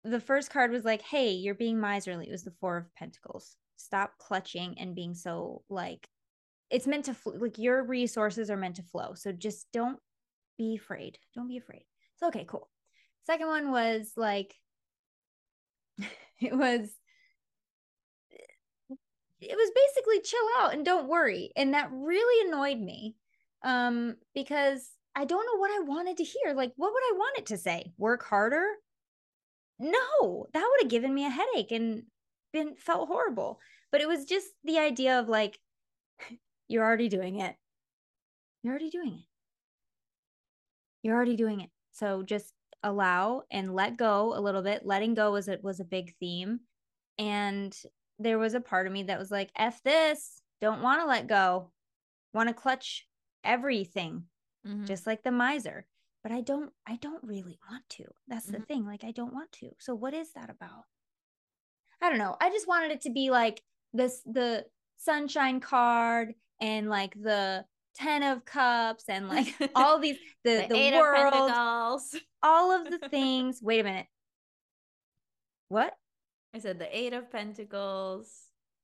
the 0.04 0.20
first 0.20 0.50
card 0.50 0.72
was 0.72 0.84
like, 0.84 1.02
hey, 1.04 1.32
you're 1.32 1.56
being 1.56 1.80
miserly. 1.80 2.28
It 2.28 2.32
was 2.32 2.44
the 2.44 2.54
4 2.60 2.78
of 2.78 2.96
pentacles. 2.96 3.56
Stop 3.78 4.18
clutching 4.18 4.76
and 4.80 4.96
being 4.96 5.14
so 5.14 5.64
like 5.70 6.10
it's 6.70 6.88
meant 6.88 7.06
to 7.06 7.14
fl- 7.14 7.38
like 7.38 7.58
your 7.58 7.84
resources 7.84 8.50
are 8.50 8.58
meant 8.58 8.78
to 8.78 8.84
flow. 8.84 9.14
So 9.14 9.32
just 9.32 9.68
don't 9.72 10.00
be 10.58 10.76
afraid. 10.76 11.20
Don't 11.36 11.48
be 11.48 11.58
afraid. 11.58 11.84
So 12.18 12.28
okay, 12.30 12.46
cool. 12.48 12.68
Second 13.28 13.48
one 13.48 13.72
was 13.72 14.14
like 14.18 14.56
it 16.42 16.58
was 16.58 16.90
it 19.40 19.56
was 19.56 19.72
basically 19.76 20.22
chill 20.22 20.48
out 20.60 20.74
and 20.74 20.86
don't 20.86 21.08
worry. 21.08 21.52
And 21.56 21.74
that 21.74 21.90
really 21.92 22.48
annoyed 22.48 22.80
me. 22.80 23.16
Um 23.64 24.18
because 24.34 24.92
I 25.16 25.26
don't 25.26 25.46
know 25.46 25.60
what 25.60 25.72
I 25.72 25.80
wanted 25.84 26.18
to 26.18 26.24
hear. 26.24 26.54
Like 26.54 26.74
what 26.76 26.94
would 26.94 27.04
I 27.04 27.18
want 27.18 27.40
it 27.40 27.46
to 27.48 27.58
say? 27.58 27.92
Work 27.98 28.24
harder? 28.24 28.66
No, 29.80 30.48
that 30.54 30.68
would 30.70 30.82
have 30.82 30.90
given 30.90 31.14
me 31.14 31.26
a 31.26 31.30
headache 31.30 31.72
and 31.72 32.04
been 32.54 32.76
felt 32.78 33.08
horrible. 33.08 33.60
But 33.92 34.02
it 34.02 34.08
was 34.08 34.26
just 34.26 34.48
the 34.64 34.80
idea 34.80 35.20
of 35.20 35.30
like 35.30 35.60
you're 36.68 36.84
already 36.84 37.10
doing 37.10 37.40
it. 37.40 37.56
You're 38.64 38.74
already 38.74 38.90
doing 38.90 39.14
it. 39.14 39.26
You're 41.04 41.16
already 41.16 41.36
doing 41.36 41.62
it. 41.62 41.70
So 41.92 42.24
just 42.24 42.54
allow 42.84 43.44
and 43.52 43.74
let 43.74 43.98
go 43.98 44.34
a 44.36 44.42
little 44.42 44.62
bit. 44.62 44.86
Letting 44.86 45.14
go 45.14 45.32
was 45.32 45.48
it 45.48 45.64
was 45.64 45.80
a 45.80 45.86
big 45.86 46.14
theme. 46.20 46.62
And 47.18 47.76
there 48.20 48.40
was 48.40 48.54
a 48.54 48.62
part 48.62 48.88
of 48.88 48.94
me 48.94 49.04
that 49.04 49.20
was 49.20 49.32
like, 49.32 49.50
F 49.56 49.82
this, 49.84 50.42
don't 50.62 50.82
want 50.82 51.02
to 51.02 51.08
let 51.08 51.28
go. 51.28 51.72
Want 52.34 52.50
to 52.50 52.54
clutch 52.54 53.08
everything, 53.44 54.24
mm-hmm. 54.68 54.86
just 54.86 55.08
like 55.08 55.24
the 55.24 55.32
miser. 55.32 55.86
But 56.24 56.32
I 56.32 56.42
don't, 56.42 56.72
I 56.86 56.98
don't 56.98 57.24
really 57.24 57.58
want 57.70 57.88
to. 57.90 58.06
That's 58.28 58.48
mm-hmm. 58.48 58.60
the 58.60 58.66
thing. 58.66 58.86
Like, 58.86 59.04
I 59.04 59.12
don't 59.12 59.34
want 59.34 59.52
to. 59.54 59.70
So 59.80 59.96
what 59.96 60.14
is 60.14 60.34
that 60.34 60.50
about? 60.50 60.84
I 62.02 62.10
don't 62.10 62.20
know. 62.20 62.36
I 62.42 62.50
just 62.50 62.68
wanted 62.68 62.92
it 62.92 63.02
to 63.02 63.12
be 63.12 63.32
like 63.32 63.62
this 63.94 64.22
the 64.26 64.66
sunshine 64.98 65.60
card 65.60 66.34
and 66.60 66.90
like 66.90 67.14
the 67.22 67.66
ten 67.96 68.24
of 68.24 68.46
cups 68.46 69.06
and 69.08 69.28
like 69.30 69.54
all 69.76 70.00
these 70.00 70.18
the 70.44 70.66
the, 70.70 70.92
the 70.92 70.98
world 70.98 71.52
all 72.44 72.72
of 72.72 72.90
the 72.90 73.00
things 73.10 73.60
wait 73.62 73.80
a 73.80 73.84
minute 73.84 74.06
what 75.70 75.94
i 76.54 76.60
said 76.60 76.80
the 76.80 76.98
eight 76.98 77.14
of 77.14 77.32
pentacles. 77.32 78.32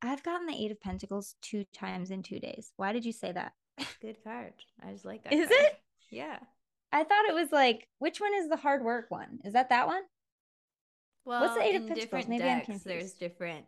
I've 0.02 0.24
gotten 0.24 0.48
the 0.48 0.54
eight 0.54 0.72
of 0.72 0.82
pentacles 0.82 1.36
two 1.42 1.64
times 1.74 2.12
in 2.12 2.24
two 2.24 2.40
days. 2.40 2.74
Why 2.76 2.92
did 2.92 3.06
you 3.06 3.14
say 3.14 3.32
that? 3.32 3.54
Good 4.02 4.18
card. 4.24 4.54
I 4.86 4.92
just 4.92 5.06
like 5.06 5.24
that 5.24 5.34
is 5.34 5.48
card. 5.48 5.62
it? 5.62 5.80
Yeah. 6.12 6.40
I 6.92 7.04
thought 7.04 7.26
it 7.26 7.34
was 7.34 7.52
like 7.52 7.88
which 8.00 8.20
one 8.20 8.34
is 8.36 8.50
the 8.50 8.58
hard 8.58 8.84
work 8.84 9.10
one? 9.10 9.40
Is 9.44 9.54
that 9.54 9.70
that 9.70 9.88
one? 9.88 10.04
Well 11.26 11.42
what's 11.42 11.56
the 11.56 11.64
eight 11.64 11.76
of 11.76 11.88
pentacles? 11.88 12.28
maybe 12.28 12.44
decks, 12.44 12.54
i'm 12.54 12.66
confused. 12.66 12.86
there's 12.86 13.14
different 13.14 13.66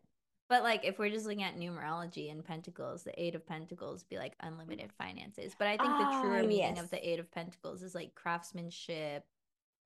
but 0.47 0.61
like 0.61 0.85
if 0.85 0.99
we're 0.99 1.09
just 1.09 1.25
looking 1.25 1.43
at 1.43 1.57
numerology 1.57 2.31
and 2.31 2.45
pentacles, 2.45 3.03
the 3.03 3.19
eight 3.21 3.33
of 3.33 3.47
pentacles 3.47 4.03
be 4.03 4.17
like 4.17 4.35
unlimited 4.41 4.91
finances. 4.97 5.55
But 5.57 5.67
I 5.67 5.77
think 5.77 5.89
the 5.89 6.05
ah, 6.05 6.21
truer 6.21 6.43
meaning 6.43 6.77
of 6.77 6.91
the 6.91 7.07
eight 7.07 7.19
of 7.19 7.31
pentacles 7.31 7.81
is 7.81 7.95
like 7.95 8.13
craftsmanship, 8.13 9.23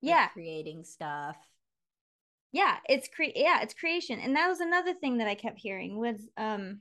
yeah, 0.02 0.22
like 0.22 0.32
creating 0.32 0.84
stuff. 0.84 1.36
Yeah, 2.52 2.76
it's 2.88 3.08
cre 3.08 3.24
yeah, 3.34 3.62
it's 3.62 3.74
creation. 3.74 4.18
And 4.20 4.34
that 4.36 4.48
was 4.48 4.60
another 4.60 4.94
thing 4.94 5.18
that 5.18 5.28
I 5.28 5.34
kept 5.34 5.58
hearing 5.58 5.98
was 5.98 6.28
um 6.36 6.80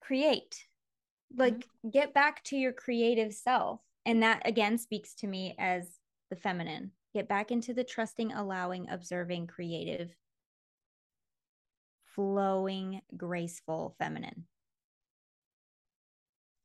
create. 0.00 0.66
Like 1.36 1.54
mm-hmm. 1.54 1.90
get 1.90 2.14
back 2.14 2.42
to 2.44 2.56
your 2.56 2.72
creative 2.72 3.34
self. 3.34 3.80
And 4.06 4.22
that 4.22 4.42
again 4.46 4.78
speaks 4.78 5.14
to 5.16 5.26
me 5.26 5.54
as 5.58 5.98
the 6.30 6.36
feminine. 6.36 6.92
Get 7.14 7.28
back 7.28 7.50
into 7.50 7.74
the 7.74 7.84
trusting, 7.84 8.32
allowing, 8.32 8.88
observing, 8.88 9.48
creative 9.48 10.14
flowing, 12.18 13.00
graceful 13.16 13.94
feminine. 13.96 14.44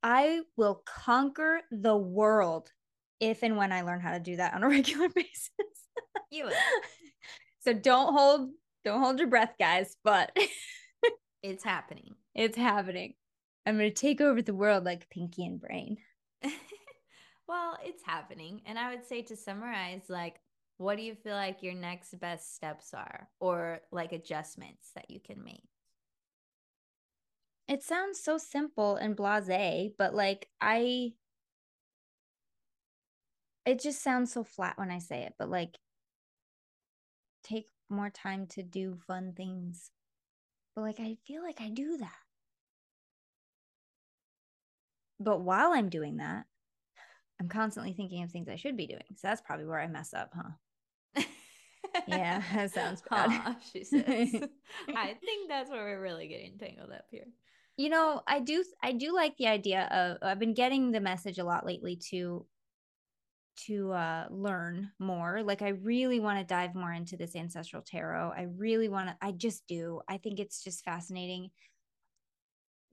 I 0.01 0.41
will 0.57 0.81
conquer 0.83 1.61
the 1.69 1.95
world 1.95 2.71
if 3.19 3.43
and 3.43 3.57
when 3.57 3.71
I 3.71 3.81
learn 3.81 3.99
how 3.99 4.11
to 4.11 4.19
do 4.19 4.37
that 4.37 4.53
on 4.53 4.63
a 4.63 4.69
regular 4.69 5.09
basis. 5.09 5.49
you 6.31 6.45
will. 6.45 6.53
So 7.61 7.71
don't 7.71 8.13
hold 8.13 8.49
don't 8.83 8.99
hold 8.99 9.19
your 9.19 9.29
breath, 9.29 9.53
guys, 9.57 9.95
but 10.03 10.35
it's 11.43 11.63
happening. 11.63 12.15
It's 12.35 12.57
happening. 12.57 13.13
I'm 13.65 13.77
going 13.77 13.89
to 13.89 13.95
take 13.95 14.19
over 14.19 14.41
the 14.41 14.53
world 14.53 14.83
like 14.83 15.09
Pinky 15.09 15.45
and 15.45 15.61
Brain. 15.61 15.95
well, 17.47 17.77
it's 17.81 18.03
happening. 18.05 18.63
And 18.65 18.77
I 18.77 18.93
would 18.93 19.05
say 19.05 19.21
to 19.21 19.37
summarize 19.37 20.09
like 20.09 20.41
what 20.77 20.97
do 20.97 21.03
you 21.03 21.15
feel 21.15 21.35
like 21.35 21.63
your 21.63 21.73
next 21.73 22.19
best 22.19 22.55
steps 22.55 22.93
are 22.93 23.29
or 23.39 23.79
like 23.91 24.11
adjustments 24.11 24.91
that 24.95 25.09
you 25.09 25.19
can 25.19 25.43
make? 25.43 25.63
It 27.67 27.83
sounds 27.83 28.19
so 28.19 28.37
simple 28.37 28.95
and 28.97 29.15
blase, 29.15 29.93
but 29.97 30.13
like 30.13 30.49
I 30.59 31.13
it 33.65 33.81
just 33.81 34.01
sounds 34.01 34.31
so 34.33 34.43
flat 34.43 34.77
when 34.77 34.91
I 34.91 34.99
say 34.99 35.23
it, 35.23 35.33
but 35.37 35.49
like 35.49 35.77
take 37.43 37.67
more 37.89 38.09
time 38.09 38.47
to 38.47 38.63
do 38.63 38.97
fun 39.07 39.33
things. 39.35 39.91
But 40.75 40.81
like 40.81 40.99
I 40.99 41.17
feel 41.25 41.43
like 41.43 41.61
I 41.61 41.69
do 41.69 41.97
that. 41.97 42.11
But 45.19 45.41
while 45.41 45.71
I'm 45.73 45.89
doing 45.89 46.17
that, 46.17 46.45
I'm 47.39 47.47
constantly 47.47 47.93
thinking 47.93 48.23
of 48.23 48.31
things 48.31 48.49
I 48.49 48.55
should 48.55 48.75
be 48.75 48.87
doing. 48.87 49.03
So 49.15 49.27
that's 49.27 49.41
probably 49.41 49.65
where 49.65 49.79
I 49.79 49.87
mess 49.87 50.13
up, 50.13 50.33
huh? 50.35 51.23
yeah, 52.07 52.41
that 52.53 52.73
sounds 52.73 53.01
bad. 53.09 53.57
She 53.71 53.83
says. 53.83 54.03
I 54.95 55.13
think 55.13 55.49
that's 55.49 55.69
where 55.69 55.83
we're 55.83 56.01
really 56.01 56.27
getting 56.27 56.57
tangled 56.57 56.91
up 56.91 57.05
here. 57.11 57.27
You 57.77 57.89
know, 57.89 58.21
I 58.27 58.39
do 58.39 58.63
I 58.83 58.91
do 58.91 59.13
like 59.13 59.35
the 59.37 59.47
idea 59.47 59.87
of 59.91 60.17
I've 60.21 60.39
been 60.39 60.53
getting 60.53 60.91
the 60.91 60.99
message 60.99 61.39
a 61.39 61.43
lot 61.43 61.65
lately 61.65 61.95
to 62.09 62.45
to 63.55 63.91
uh 63.91 64.25
learn 64.29 64.91
more. 64.99 65.43
Like 65.43 65.61
I 65.61 65.69
really 65.69 66.19
want 66.19 66.39
to 66.39 66.45
dive 66.45 66.75
more 66.75 66.91
into 66.91 67.17
this 67.17 67.35
ancestral 67.35 67.81
tarot. 67.81 68.33
I 68.35 68.47
really 68.55 68.89
want 68.89 69.09
to 69.09 69.17
I 69.21 69.31
just 69.31 69.65
do. 69.67 70.01
I 70.07 70.17
think 70.17 70.39
it's 70.39 70.63
just 70.63 70.83
fascinating. 70.83 71.49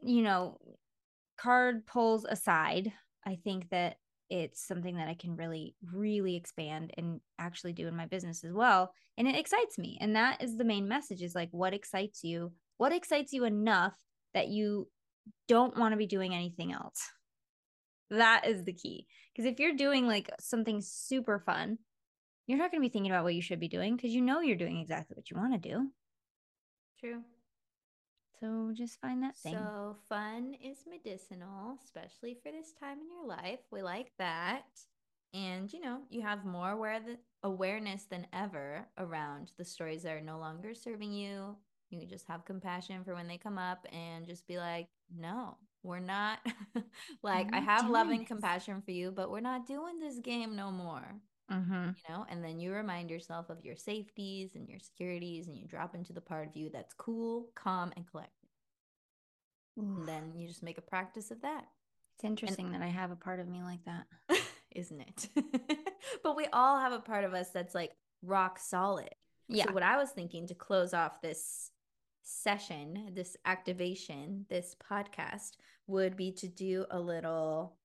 You 0.02 0.22
know, 0.22 0.58
card 1.38 1.86
pulls 1.86 2.24
aside, 2.24 2.92
I 3.26 3.38
think 3.42 3.68
that 3.70 3.96
it's 4.30 4.64
something 4.66 4.96
that 4.96 5.08
I 5.08 5.14
can 5.14 5.36
really, 5.36 5.74
really 5.92 6.36
expand 6.36 6.92
and 6.96 7.20
actually 7.38 7.72
do 7.72 7.88
in 7.88 7.96
my 7.96 8.06
business 8.06 8.44
as 8.44 8.52
well. 8.52 8.94
And 9.18 9.26
it 9.26 9.34
excites 9.34 9.76
me. 9.76 9.98
And 10.00 10.14
that 10.14 10.42
is 10.42 10.56
the 10.56 10.64
main 10.64 10.86
message 10.86 11.20
is 11.20 11.34
like, 11.34 11.48
what 11.50 11.74
excites 11.74 12.22
you? 12.22 12.52
What 12.78 12.92
excites 12.92 13.32
you 13.32 13.44
enough 13.44 13.94
that 14.32 14.48
you 14.48 14.88
don't 15.48 15.76
want 15.76 15.92
to 15.92 15.98
be 15.98 16.06
doing 16.06 16.32
anything 16.32 16.72
else? 16.72 17.10
That 18.10 18.46
is 18.46 18.64
the 18.64 18.72
key. 18.72 19.06
Because 19.32 19.50
if 19.50 19.60
you're 19.60 19.76
doing 19.76 20.06
like 20.06 20.30
something 20.40 20.80
super 20.80 21.38
fun, 21.38 21.78
you're 22.46 22.58
not 22.58 22.70
going 22.72 22.82
to 22.82 22.88
be 22.88 22.92
thinking 22.92 23.10
about 23.10 23.24
what 23.24 23.34
you 23.34 23.42
should 23.42 23.60
be 23.60 23.68
doing 23.68 23.96
because 23.96 24.12
you 24.12 24.20
know 24.20 24.40
you're 24.40 24.56
doing 24.56 24.78
exactly 24.78 25.14
what 25.14 25.30
you 25.30 25.36
want 25.36 25.52
to 25.52 25.68
do. 25.68 25.88
True. 26.98 27.22
So 28.40 28.72
just 28.74 29.00
find 29.00 29.22
that 29.22 29.36
thing. 29.36 29.54
So 29.54 29.96
fun 30.08 30.56
is 30.62 30.78
medicinal, 30.88 31.78
especially 31.84 32.38
for 32.42 32.50
this 32.50 32.72
time 32.72 32.98
in 33.00 33.10
your 33.10 33.26
life. 33.26 33.60
We 33.70 33.82
like 33.82 34.12
that. 34.18 34.64
And 35.32 35.72
you 35.72 35.80
know, 35.80 36.00
you 36.08 36.22
have 36.22 36.44
more 36.44 36.70
aware 36.70 36.98
the 37.00 37.18
awareness 37.42 38.04
than 38.04 38.26
ever 38.32 38.86
around 38.98 39.52
the 39.56 39.64
stories 39.64 40.02
that 40.02 40.14
are 40.14 40.20
no 40.20 40.38
longer 40.38 40.74
serving 40.74 41.12
you. 41.12 41.56
You 41.90 42.06
just 42.06 42.26
have 42.28 42.44
compassion 42.44 43.04
for 43.04 43.14
when 43.14 43.28
they 43.28 43.36
come 43.36 43.58
up 43.58 43.86
and 43.92 44.26
just 44.26 44.46
be 44.46 44.58
like, 44.58 44.88
no, 45.16 45.56
we're 45.82 45.98
not 45.98 46.38
like 47.22 47.48
I 47.52 47.60
have 47.60 47.88
love 47.88 48.08
and 48.08 48.26
compassion 48.26 48.82
for 48.82 48.90
you, 48.90 49.10
but 49.10 49.30
we're 49.30 49.40
not 49.40 49.66
doing 49.66 49.98
this 49.98 50.18
game 50.18 50.56
no 50.56 50.70
more. 50.70 51.20
Mm-hmm. 51.50 51.88
You 51.88 52.14
know, 52.14 52.26
and 52.30 52.44
then 52.44 52.60
you 52.60 52.72
remind 52.72 53.10
yourself 53.10 53.50
of 53.50 53.64
your 53.64 53.74
safeties 53.74 54.54
and 54.54 54.68
your 54.68 54.78
securities, 54.78 55.48
and 55.48 55.58
you 55.58 55.66
drop 55.66 55.94
into 55.94 56.12
the 56.12 56.20
part 56.20 56.46
of 56.46 56.56
you 56.56 56.70
that's 56.70 56.94
cool, 56.94 57.48
calm, 57.56 57.92
and 57.96 58.08
collected. 58.08 58.34
And 59.76 60.06
then 60.06 60.32
you 60.36 60.46
just 60.46 60.62
make 60.62 60.78
a 60.78 60.82
practice 60.82 61.30
of 61.30 61.42
that. 61.42 61.64
It's 62.16 62.24
interesting 62.24 62.66
and, 62.66 62.74
that 62.74 62.82
I 62.82 62.88
have 62.88 63.10
a 63.10 63.16
part 63.16 63.40
of 63.40 63.48
me 63.48 63.62
like 63.62 63.84
that, 63.86 64.06
isn't 64.74 65.00
it? 65.00 65.28
but 66.22 66.36
we 66.36 66.46
all 66.52 66.78
have 66.78 66.92
a 66.92 67.00
part 67.00 67.24
of 67.24 67.34
us 67.34 67.50
that's 67.50 67.74
like 67.74 67.92
rock 68.22 68.58
solid. 68.58 69.08
Yeah. 69.48 69.64
So 69.66 69.72
what 69.72 69.82
I 69.82 69.96
was 69.96 70.10
thinking 70.10 70.46
to 70.48 70.54
close 70.54 70.94
off 70.94 71.22
this 71.22 71.70
session, 72.22 73.12
this 73.14 73.36
activation, 73.44 74.46
this 74.48 74.76
podcast 74.90 75.52
would 75.86 76.16
be 76.16 76.32
to 76.32 76.48
do 76.48 76.86
a 76.90 77.00
little 77.00 77.76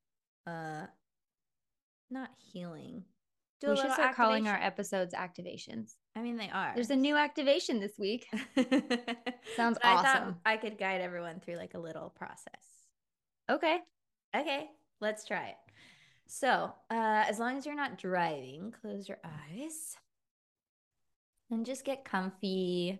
uh 0.47 0.85
not 2.11 2.29
healing. 2.37 3.03
Do 3.61 3.69
we 3.69 3.75
should 3.77 3.91
start 3.91 4.09
activation. 4.09 4.15
calling 4.15 4.47
our 4.47 4.61
episodes 4.61 5.13
activations. 5.13 5.95
I 6.15 6.21
mean, 6.21 6.37
they 6.37 6.49
are. 6.49 6.73
There's 6.75 6.89
a 6.89 6.95
new 6.95 7.15
activation 7.15 7.79
this 7.79 7.93
week. 7.97 8.27
Sounds 9.55 9.77
but 9.81 9.85
awesome. 9.85 10.35
I, 10.45 10.53
I 10.53 10.57
could 10.57 10.77
guide 10.77 11.01
everyone 11.01 11.39
through 11.39 11.55
like 11.55 11.73
a 11.73 11.79
little 11.79 12.09
process. 12.09 12.63
Okay. 13.49 13.79
Okay, 14.35 14.67
let's 14.99 15.25
try 15.25 15.47
it. 15.47 15.55
So, 16.27 16.73
uh, 16.91 17.23
as 17.27 17.39
long 17.39 17.57
as 17.57 17.65
you're 17.65 17.75
not 17.75 17.97
driving, 17.97 18.73
close 18.81 19.07
your 19.07 19.19
eyes 19.23 19.95
and 21.51 21.65
just 21.65 21.85
get 21.85 22.05
comfy. 22.05 22.99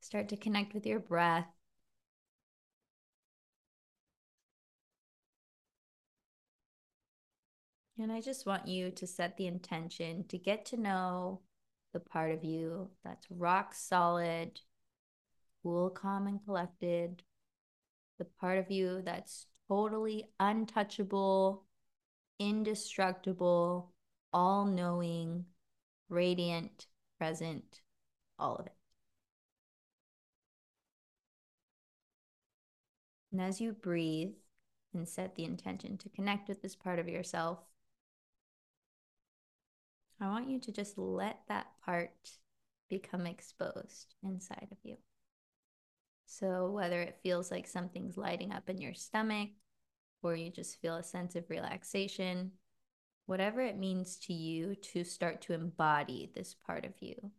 Start 0.00 0.28
to 0.30 0.36
connect 0.36 0.74
with 0.74 0.86
your 0.86 0.98
breath. 0.98 1.46
And 7.98 8.10
I 8.10 8.22
just 8.22 8.46
want 8.46 8.66
you 8.66 8.90
to 8.92 9.06
set 9.06 9.36
the 9.36 9.46
intention 9.46 10.24
to 10.28 10.38
get 10.38 10.64
to 10.66 10.78
know 10.78 11.40
the 11.92 12.00
part 12.00 12.32
of 12.32 12.44
you 12.44 12.88
that's 13.04 13.26
rock 13.30 13.74
solid, 13.74 14.60
cool, 15.62 15.90
calm, 15.90 16.26
and 16.26 16.42
collected. 16.42 17.22
The 18.18 18.24
part 18.24 18.58
of 18.58 18.70
you 18.70 19.02
that's 19.04 19.46
totally 19.68 20.30
untouchable, 20.38 21.66
indestructible, 22.38 23.92
all 24.32 24.64
knowing, 24.64 25.44
radiant, 26.08 26.86
present, 27.18 27.82
all 28.38 28.56
of 28.56 28.66
it. 28.66 28.79
And 33.32 33.40
as 33.40 33.60
you 33.60 33.72
breathe 33.72 34.34
and 34.92 35.08
set 35.08 35.36
the 35.36 35.44
intention 35.44 35.96
to 35.98 36.08
connect 36.08 36.48
with 36.48 36.62
this 36.62 36.74
part 36.74 36.98
of 36.98 37.08
yourself, 37.08 37.58
I 40.20 40.28
want 40.28 40.50
you 40.50 40.60
to 40.60 40.72
just 40.72 40.98
let 40.98 41.40
that 41.48 41.66
part 41.84 42.10
become 42.88 43.26
exposed 43.26 44.14
inside 44.22 44.68
of 44.70 44.78
you. 44.82 44.96
So, 46.26 46.70
whether 46.70 47.00
it 47.00 47.20
feels 47.22 47.50
like 47.50 47.66
something's 47.66 48.16
lighting 48.16 48.52
up 48.52 48.68
in 48.68 48.78
your 48.78 48.94
stomach 48.94 49.50
or 50.22 50.36
you 50.36 50.50
just 50.50 50.80
feel 50.80 50.96
a 50.96 51.02
sense 51.02 51.34
of 51.34 51.48
relaxation, 51.48 52.52
whatever 53.26 53.60
it 53.60 53.78
means 53.78 54.16
to 54.16 54.32
you 54.32 54.74
to 54.74 55.04
start 55.04 55.40
to 55.42 55.54
embody 55.54 56.30
this 56.34 56.54
part 56.66 56.84
of 56.84 56.92
you 57.00 57.30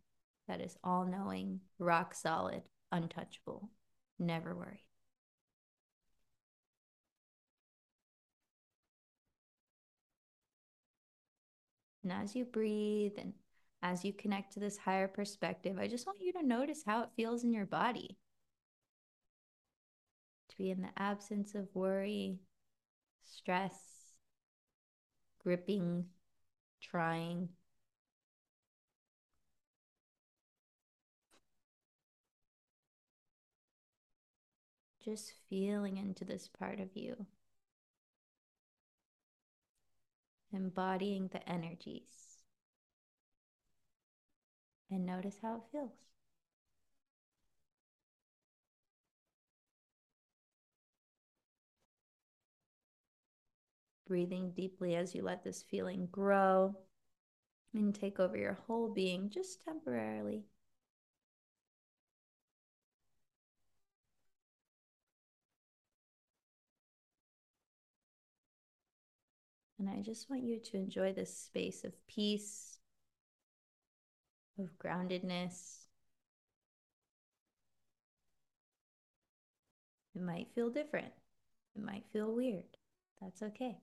that 0.47 0.61
is 0.61 0.77
all 0.83 1.05
knowing, 1.05 1.59
rock 1.79 2.13
solid, 2.13 2.63
untouchable, 2.91 3.69
never 4.19 4.55
worried. 4.55 4.83
And 12.03 12.11
as 12.11 12.35
you 12.35 12.45
breathe 12.45 13.13
and 13.17 13.33
as 13.83 14.03
you 14.05 14.13
connect 14.13 14.53
to 14.53 14.59
this 14.59 14.77
higher 14.77 15.07
perspective, 15.07 15.77
I 15.79 15.87
just 15.87 16.05
want 16.05 16.19
you 16.21 16.33
to 16.33 16.43
notice 16.43 16.83
how 16.85 17.01
it 17.03 17.09
feels 17.15 17.43
in 17.43 17.53
your 17.53 17.65
body. 17.65 18.17
To 20.49 20.57
be 20.57 20.71
in 20.71 20.81
the 20.81 20.89
absence 20.97 21.55
of 21.55 21.67
worry, 21.73 22.39
stress, 23.23 23.75
gripping, 25.43 26.05
trying. 26.81 27.49
Just 35.03 35.33
feeling 35.49 35.97
into 35.97 36.25
this 36.25 36.47
part 36.47 36.79
of 36.79 36.95
you. 36.95 37.25
Embodying 40.53 41.27
the 41.29 41.47
energies. 41.49 42.37
And 44.89 45.05
notice 45.05 45.37
how 45.41 45.55
it 45.55 45.61
feels. 45.71 45.93
Breathing 54.07 54.51
deeply 54.51 54.95
as 54.95 55.15
you 55.15 55.23
let 55.23 55.43
this 55.43 55.63
feeling 55.63 56.09
grow 56.11 56.75
and 57.73 57.95
take 57.95 58.19
over 58.19 58.35
your 58.35 58.59
whole 58.67 58.93
being 58.93 59.29
just 59.29 59.63
temporarily. 59.63 60.43
And 69.81 69.89
I 69.89 70.03
just 70.03 70.29
want 70.29 70.43
you 70.43 70.59
to 70.59 70.77
enjoy 70.77 71.11
this 71.11 71.35
space 71.35 71.83
of 71.83 71.93
peace, 72.05 72.77
of 74.59 74.69
groundedness. 74.77 75.85
It 80.13 80.21
might 80.21 80.49
feel 80.53 80.69
different. 80.69 81.11
It 81.75 81.81
might 81.83 82.03
feel 82.13 82.31
weird. 82.31 82.77
That's 83.19 83.41
okay. 83.41 83.79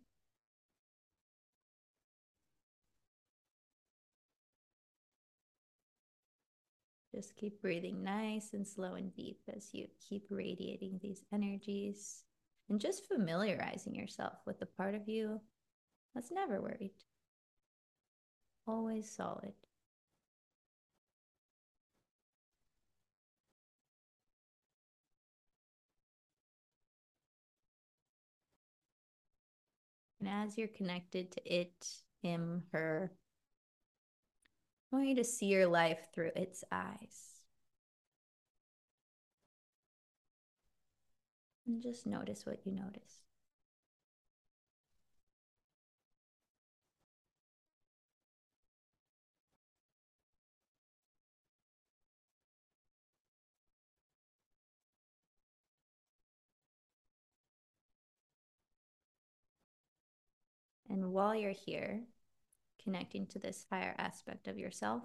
Just 7.12 7.34
keep 7.34 7.60
breathing 7.60 8.04
nice 8.04 8.50
and 8.52 8.64
slow 8.64 8.94
and 8.94 9.12
deep 9.16 9.40
as 9.52 9.70
you 9.74 9.88
keep 10.08 10.26
radiating 10.30 11.00
these 11.02 11.24
energies 11.32 12.22
and 12.68 12.80
just 12.80 13.08
familiarizing 13.08 13.96
yourself 13.96 14.34
with 14.46 14.60
the 14.60 14.66
part 14.66 14.94
of 14.94 15.08
you 15.08 15.40
that's 16.18 16.32
never 16.32 16.60
worried. 16.60 16.90
Always 18.66 19.08
solid. 19.08 19.52
And 30.18 30.28
as 30.28 30.58
you're 30.58 30.66
connected 30.66 31.30
to 31.30 31.40
it, 31.44 31.86
him, 32.20 32.64
her, 32.72 33.12
I 34.92 34.96
want 34.96 35.08
you 35.08 35.14
to 35.14 35.24
see 35.24 35.46
your 35.46 35.68
life 35.68 36.08
through 36.12 36.32
its 36.34 36.64
eyes. 36.72 37.44
And 41.64 41.80
just 41.80 42.08
notice 42.08 42.44
what 42.44 42.66
you 42.66 42.72
notice. 42.72 43.27
And 60.88 61.12
while 61.12 61.34
you're 61.34 61.50
here, 61.50 62.02
connecting 62.82 63.26
to 63.28 63.38
this 63.38 63.66
higher 63.70 63.94
aspect 63.98 64.48
of 64.48 64.58
yourself, 64.58 65.02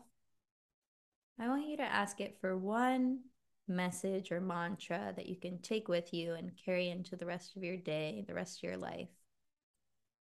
I 1.40 1.48
want 1.48 1.68
you 1.68 1.78
to 1.78 1.84
ask 1.84 2.22
it 2.22 2.38
for 2.40 2.58
one 2.58 3.20
message 3.68 4.32
or 4.32 4.40
mantra 4.40 5.14
that 5.16 5.28
you 5.28 5.36
can 5.36 5.60
take 5.60 5.88
with 5.88 6.14
you 6.14 6.34
and 6.34 6.52
carry 6.64 6.90
into 6.90 7.16
the 7.16 7.26
rest 7.26 7.56
of 7.56 7.64
your 7.64 7.78
day, 7.78 8.24
the 8.28 8.34
rest 8.34 8.60
of 8.60 8.64
your 8.64 8.78
life. 8.78 9.10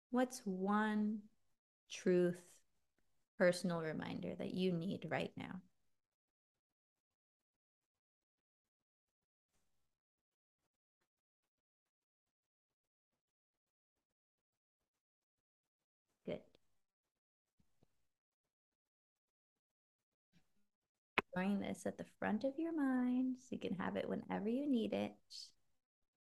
What's 0.10 0.42
one 0.46 1.20
truth, 1.92 2.42
personal 3.38 3.82
reminder 3.82 4.36
that 4.38 4.54
you 4.54 4.72
need 4.72 5.06
right 5.10 5.32
now? 5.38 5.62
Storing 21.32 21.60
this 21.60 21.86
at 21.86 21.98
the 21.98 22.06
front 22.20 22.44
of 22.44 22.54
your 22.58 22.76
mind 22.76 23.38
so 23.40 23.48
you 23.52 23.60
can 23.60 23.76
have 23.76 23.96
it 23.96 24.10
whenever 24.10 24.50
you 24.50 24.70
need 24.70 24.94
it. 24.94 25.14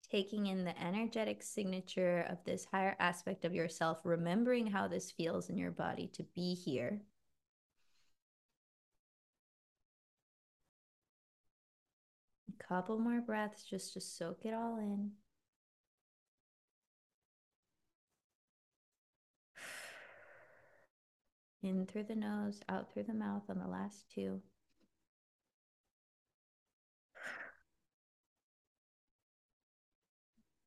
Taking 0.10 0.48
in 0.48 0.66
the 0.66 0.80
energetic 0.82 1.42
signature 1.42 2.26
of 2.30 2.38
this 2.46 2.66
higher 2.66 2.96
aspect 3.00 3.46
of 3.46 3.56
yourself, 3.56 4.00
remembering 4.04 4.68
how 4.68 4.88
this 4.88 5.12
feels 5.12 5.50
in 5.50 5.58
your 5.58 5.72
body 5.72 6.08
to 6.14 6.24
be 6.36 6.54
here. 6.54 7.02
A 12.50 12.64
couple 12.64 13.00
more 13.00 13.22
breaths 13.22 13.64
just 13.64 13.94
to 13.94 14.02
soak 14.02 14.46
it 14.46 14.54
all 14.54 14.78
in. 14.78 15.12
In 21.64 21.86
through 21.86 22.04
the 22.04 22.16
nose, 22.16 22.60
out 22.68 22.92
through 22.92 23.04
the 23.04 23.14
mouth 23.14 23.44
on 23.50 23.60
the 23.60 23.68
last 23.68 24.10
two. 24.14 24.42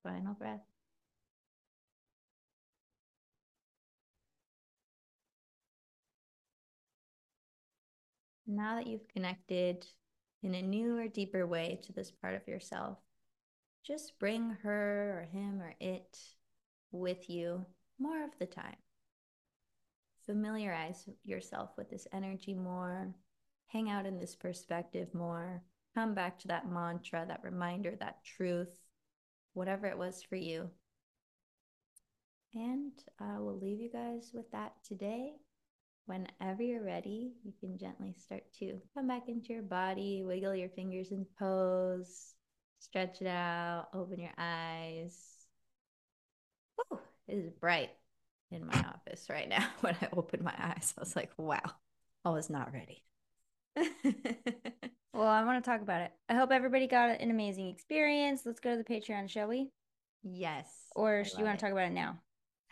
Final 0.05 0.35
breath. 0.35 0.61
Now 8.47 8.77
that 8.77 8.87
you've 8.87 9.09
connected 9.09 9.87
in 10.43 10.55
a 10.55 10.61
newer, 10.61 11.09
deeper 11.09 11.47
way 11.47 11.81
to 11.85 11.93
this 11.93 12.11
part 12.11 12.35
of 12.35 12.47
yourself, 12.47 12.99
just 13.83 14.19
bring 14.19 14.51
her 14.63 15.21
or 15.21 15.29
him 15.33 15.63
or 15.63 15.75
it 15.81 16.19
with 16.93 17.31
you 17.31 17.65
more 17.99 18.23
of 18.23 18.31
the 18.39 18.47
time. 18.47 18.77
Familiarize 20.27 21.09
yourself 21.25 21.71
with 21.79 21.89
this 21.89 22.07
energy 22.13 22.53
more, 22.53 23.15
hang 23.69 23.91
out 23.91 24.05
in 24.05 24.19
this 24.19 24.37
perspective 24.37 25.15
more, 25.15 25.63
come 25.95 26.15
back 26.15 26.39
to 26.41 26.49
that 26.49 26.69
mantra, 26.69 27.25
that 27.27 27.43
reminder, 27.43 27.97
that 27.99 28.23
truth, 28.25 28.77
whatever 29.55 29.87
it 29.87 29.99
was 29.99 30.23
for 30.23 30.37
you. 30.37 30.71
And 32.55 32.93
I 33.19 33.39
will 33.39 33.59
leave 33.59 33.81
you 33.81 33.91
guys 33.91 34.31
with 34.33 34.51
that 34.53 34.75
today. 34.87 35.33
Whenever 36.07 36.63
you're 36.63 36.85
ready, 36.85 37.33
you 37.43 37.53
can 37.59 37.79
gently 37.79 38.15
start 38.19 38.43
to 38.59 38.81
come 38.95 39.09
back 39.09 39.29
into 39.29 39.53
your 39.53 39.63
body, 39.63 40.23
wiggle 40.23 40.55
your 40.55 40.69
fingers 40.69 41.11
in 41.11 41.27
pose, 41.39 42.35
stretch 42.79 43.23
it 43.23 43.27
out, 43.27 43.89
open 43.95 44.21
your 44.21 44.35
eyes. 44.39 45.19
Woo, 46.91 46.99
it 47.27 47.37
is 47.37 47.51
bright 47.51 47.91
in 48.51 48.67
my 48.67 48.79
office 48.79 49.27
right 49.31 49.49
now. 49.49 49.67
When 49.81 49.97
I 50.01 50.09
opened 50.13 50.43
my 50.45 50.55
eyes, 50.59 50.95
I 50.97 51.01
was 51.01 51.17
like, 51.17 51.33
wow, 51.37 51.63
I 52.25 52.31
was 52.31 52.51
not 52.51 52.73
ready. 52.73 53.03
well, 55.15 55.29
I 55.29 55.45
want 55.45 55.63
to 55.63 55.71
talk 55.71 55.81
about 55.81 56.03
it. 56.03 56.13
I 56.29 56.35
hope 56.35 56.51
everybody 56.51 56.87
got 56.87 57.21
an 57.21 57.31
amazing 57.31 57.69
experience. 57.69 58.43
Let's 58.45 58.61
go 58.61 58.77
to 58.77 58.77
the 58.77 58.85
Patreon, 58.85 59.31
shall 59.31 59.49
we? 59.49 59.71
Yes. 60.23 60.67
Or 60.97 61.23
do 61.23 61.31
you 61.39 61.45
want 61.45 61.59
to 61.59 61.65
talk 61.65 61.73
about 61.73 61.87
it 61.87 61.93
now? 61.93 62.19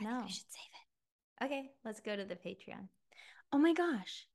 No. 0.01 0.23
we 0.25 0.33
should 0.33 0.45
save 0.51 0.71
it. 0.73 1.45
Okay, 1.45 1.71
let's 1.85 2.01
go 2.01 2.17
to 2.17 2.25
the 2.25 2.35
Patreon. 2.35 2.89
Oh 3.53 3.59
my 3.59 3.73
gosh. 3.73 4.27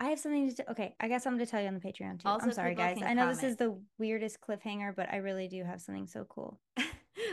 I 0.00 0.06
have 0.06 0.18
something 0.18 0.50
to. 0.50 0.56
T- 0.56 0.62
okay, 0.70 0.96
I 0.98 1.06
got 1.08 1.24
I'm 1.26 1.38
to 1.38 1.46
tell 1.46 1.60
you 1.60 1.68
on 1.68 1.74
the 1.74 1.80
Patreon 1.80 2.20
too. 2.20 2.28
Also, 2.28 2.46
I'm 2.46 2.52
sorry, 2.52 2.74
guys. 2.74 2.98
I 3.00 3.14
know 3.14 3.22
comment. 3.22 3.40
this 3.40 3.50
is 3.50 3.56
the 3.56 3.78
weirdest 3.98 4.38
cliffhanger, 4.40 4.96
but 4.96 5.08
I 5.12 5.16
really 5.18 5.46
do 5.46 5.62
have 5.62 5.80
something 5.80 6.08
so 6.08 6.24
cool. 6.24 6.58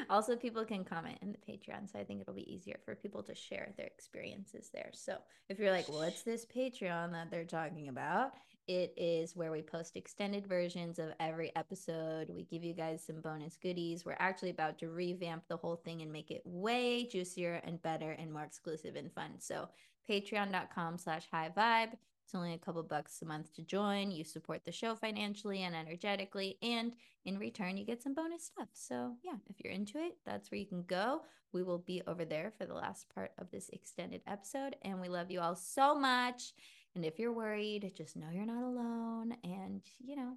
also, 0.10 0.36
people 0.36 0.64
can 0.66 0.84
comment 0.84 1.18
in 1.24 1.32
the 1.32 1.52
Patreon, 1.52 1.92
so 1.92 1.98
I 1.98 2.04
think 2.04 2.22
it'll 2.22 2.36
be 2.36 2.54
easier 2.54 2.80
for 2.86 2.94
people 2.94 3.24
to 3.24 3.34
share 3.34 3.70
their 3.76 3.88
experiences 3.88 4.70
there. 4.72 4.92
So, 4.94 5.18
if 5.48 5.58
you're 5.58 5.72
like, 5.72 5.90
"What's 5.90 6.22
this 6.22 6.46
Patreon 6.46 7.14
that 7.14 7.32
they're 7.32 7.46
talking 7.46 7.88
about?" 7.88 8.34
It 8.70 8.94
is 8.98 9.36
where 9.36 9.52
we 9.52 9.64
post 9.64 9.96
extended 9.96 10.46
versions 10.46 11.00
of 11.00 11.10
every 11.20 11.52
episode. 11.56 12.30
We 12.30 12.44
give 12.44 12.64
you 12.64 12.76
guys 12.76 13.04
some 13.04 13.20
bonus 13.20 13.58
goodies. 13.58 14.06
We're 14.06 14.16
actually 14.20 14.52
about 14.52 14.78
to 14.78 14.90
revamp 14.90 15.48
the 15.48 15.58
whole 15.58 15.78
thing 15.78 16.04
and 16.04 16.12
make 16.12 16.30
it 16.30 16.44
way 16.46 17.08
juicier 17.08 17.62
and 17.64 17.82
better 17.82 18.12
and 18.12 18.32
more 18.32 18.44
exclusive 18.44 18.96
and 18.96 19.12
fun. 19.12 19.32
So 19.40 19.70
patreon.com 20.08 21.00
slash 21.00 21.26
high 21.32 21.50
vibe. 21.58 21.94
It's 22.24 22.36
only 22.36 22.54
a 22.54 22.60
couple 22.60 22.84
bucks 22.84 23.24
a 23.24 23.26
month 23.26 23.52
to 23.56 23.64
join. 23.64 24.12
You 24.12 24.24
support 24.24 24.64
the 24.64 24.72
show 24.72 24.94
financially 24.94 25.64
and 25.64 25.76
energetically, 25.76 26.60
and 26.62 26.94
in 27.26 27.40
return, 27.40 27.76
you 27.76 27.86
get 27.86 28.04
some 28.04 28.14
bonus 28.14 28.46
stuff. 28.46 28.68
So, 28.74 29.16
yeah, 29.24 29.38
if 29.50 29.56
you're 29.64 29.74
into 29.74 29.98
it, 29.98 30.18
that's 30.28 30.52
where 30.52 30.60
you 30.60 30.68
can 30.68 30.84
go. 30.84 31.22
We 31.54 31.64
will 31.64 31.80
be 31.80 32.04
over 32.06 32.24
there 32.24 32.54
for 32.56 32.68
the 32.68 32.76
last 32.76 33.10
part 33.16 33.32
of 33.40 33.50
this 33.50 33.72
extended 33.74 34.22
episode, 34.28 34.76
and 34.84 35.02
we 35.02 35.10
love 35.10 35.32
you 35.32 35.40
all 35.40 35.56
so 35.56 35.98
much. 35.98 36.54
And 36.96 37.06
if 37.06 37.20
you're 37.20 37.34
worried, 37.34 37.92
just 37.96 38.16
know 38.16 38.28
you're 38.32 38.46
not 38.46 38.64
alone. 38.64 39.36
And, 39.44 39.82
you 40.00 40.16
know, 40.16 40.34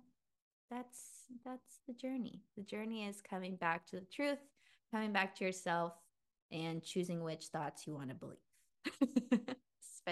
that's 0.70 1.26
that's 1.44 1.80
the 1.86 1.94
journey. 1.94 2.42
The 2.57 2.62
journey 2.62 3.07
is 3.07 3.20
coming 3.20 3.57
back 3.57 3.86
to 3.88 3.96
the 3.96 4.07
truth, 4.14 4.38
coming 4.90 5.12
back 5.12 5.36
to 5.36 5.44
yourself, 5.44 5.92
and 6.50 6.82
choosing 6.82 7.22
which 7.22 7.46
thoughts 7.46 7.86
you 7.86 7.94
want 7.94 8.11
to 8.11 8.14
believe. 8.14 9.46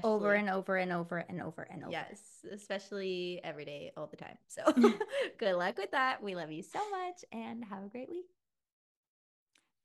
over 0.05 0.35
and 0.35 0.49
over 0.49 0.77
and 0.77 0.93
over 0.93 1.19
and 1.19 1.43
over 1.43 1.67
and 1.71 1.83
over. 1.83 1.93
Yes, 1.93 2.21
especially 2.53 3.41
every 3.43 3.65
day, 3.65 3.93
all 3.97 4.07
the 4.07 4.17
time. 4.17 4.39
So 4.49 4.63
good 5.39 5.55
luck 5.55 5.79
with 5.79 5.91
that. 5.93 6.23
We 6.23 6.35
love 6.35 6.51
you 6.51 6.63
so 6.63 6.79
much 6.91 7.25
and 7.33 7.65
have 7.65 7.85
a 7.85 7.89
great 7.89 8.09
week. 8.09 8.27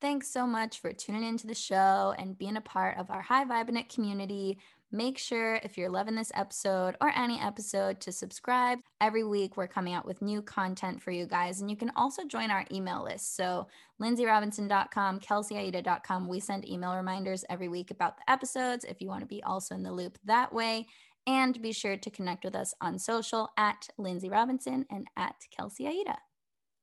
Thanks 0.00 0.28
so 0.28 0.46
much 0.46 0.80
for 0.80 0.92
tuning 0.92 1.24
into 1.24 1.46
the 1.46 1.54
show 1.54 2.14
and 2.18 2.36
being 2.36 2.56
a 2.56 2.60
part 2.60 2.98
of 2.98 3.10
our 3.10 3.22
High 3.22 3.46
Vibe 3.46 3.88
community. 3.88 4.58
Make 4.96 5.18
sure 5.18 5.56
if 5.56 5.76
you're 5.76 5.90
loving 5.90 6.14
this 6.14 6.32
episode 6.34 6.96
or 7.02 7.12
any 7.14 7.38
episode 7.38 8.00
to 8.00 8.10
subscribe. 8.10 8.78
Every 8.98 9.24
week 9.24 9.58
we're 9.58 9.66
coming 9.66 9.92
out 9.92 10.06
with 10.06 10.22
new 10.22 10.40
content 10.40 11.02
for 11.02 11.10
you 11.10 11.26
guys. 11.26 11.60
And 11.60 11.70
you 11.70 11.76
can 11.76 11.92
also 11.96 12.24
join 12.24 12.50
our 12.50 12.64
email 12.72 13.04
list. 13.04 13.36
So 13.36 13.66
lindsayrobinson.com, 14.00 15.20
kelseyaida.com. 15.20 16.26
We 16.26 16.40
send 16.40 16.66
email 16.66 16.96
reminders 16.96 17.44
every 17.50 17.68
week 17.68 17.90
about 17.90 18.16
the 18.16 18.32
episodes 18.32 18.86
if 18.86 19.02
you 19.02 19.08
want 19.08 19.20
to 19.20 19.26
be 19.26 19.42
also 19.42 19.74
in 19.74 19.82
the 19.82 19.92
loop 19.92 20.16
that 20.24 20.50
way. 20.50 20.86
And 21.26 21.60
be 21.60 21.72
sure 21.72 21.98
to 21.98 22.10
connect 22.10 22.42
with 22.42 22.56
us 22.56 22.72
on 22.80 22.98
social 22.98 23.50
at 23.58 23.90
Lindsay 23.98 24.30
Robinson 24.30 24.86
and 24.90 25.08
at 25.14 25.34
Kelsey 25.54 25.86
Aida. 25.86 26.16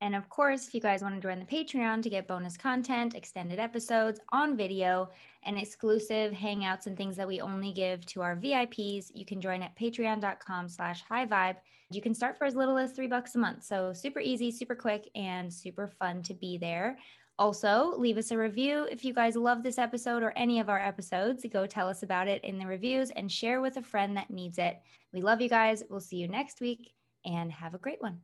And 0.03 0.15
of 0.15 0.27
course, 0.27 0.67
if 0.67 0.73
you 0.73 0.81
guys 0.81 1.01
want 1.01 1.15
to 1.15 1.21
join 1.21 1.39
the 1.39 1.45
Patreon 1.45 2.03
to 2.03 2.09
get 2.09 2.27
bonus 2.27 2.57
content, 2.57 3.15
extended 3.15 3.57
episodes 3.57 4.19
on 4.33 4.57
video, 4.57 5.09
and 5.43 5.57
exclusive 5.57 6.33
hangouts 6.33 6.87
and 6.87 6.97
things 6.97 7.15
that 7.15 7.27
we 7.27 7.39
only 7.39 7.71
give 7.71 8.05
to 8.07 8.21
our 8.21 8.35
VIPs, 8.35 9.11
you 9.13 9.25
can 9.25 9.39
join 9.39 9.63
at 9.63 9.77
patreon.com 9.77 10.67
slash 10.67 11.03
high 11.03 11.25
vibe. 11.25 11.55
You 11.89 12.01
can 12.01 12.13
start 12.13 12.37
for 12.37 12.43
as 12.43 12.53
little 12.53 12.77
as 12.77 12.91
three 12.91 13.07
bucks 13.07 13.35
a 13.35 13.37
month. 13.37 13.63
So 13.63 13.93
super 13.93 14.19
easy, 14.19 14.51
super 14.51 14.75
quick, 14.75 15.09
and 15.15 15.51
super 15.51 15.87
fun 15.87 16.21
to 16.23 16.33
be 16.33 16.57
there. 16.57 16.97
Also, 17.39 17.93
leave 17.97 18.17
us 18.17 18.31
a 18.31 18.37
review 18.37 18.85
if 18.91 19.05
you 19.05 19.13
guys 19.13 19.37
love 19.37 19.63
this 19.63 19.77
episode 19.77 20.21
or 20.21 20.33
any 20.35 20.59
of 20.59 20.67
our 20.67 20.79
episodes. 20.79 21.45
Go 21.49 21.65
tell 21.65 21.87
us 21.87 22.03
about 22.03 22.27
it 22.27 22.43
in 22.43 22.57
the 22.57 22.67
reviews 22.67 23.09
and 23.11 23.31
share 23.31 23.61
with 23.61 23.77
a 23.77 23.81
friend 23.81 24.17
that 24.17 24.29
needs 24.29 24.57
it. 24.57 24.81
We 25.13 25.21
love 25.21 25.39
you 25.39 25.47
guys. 25.47 25.81
We'll 25.89 26.01
see 26.01 26.17
you 26.17 26.27
next 26.27 26.59
week 26.59 26.91
and 27.23 27.49
have 27.53 27.73
a 27.73 27.77
great 27.77 28.01
one. 28.01 28.19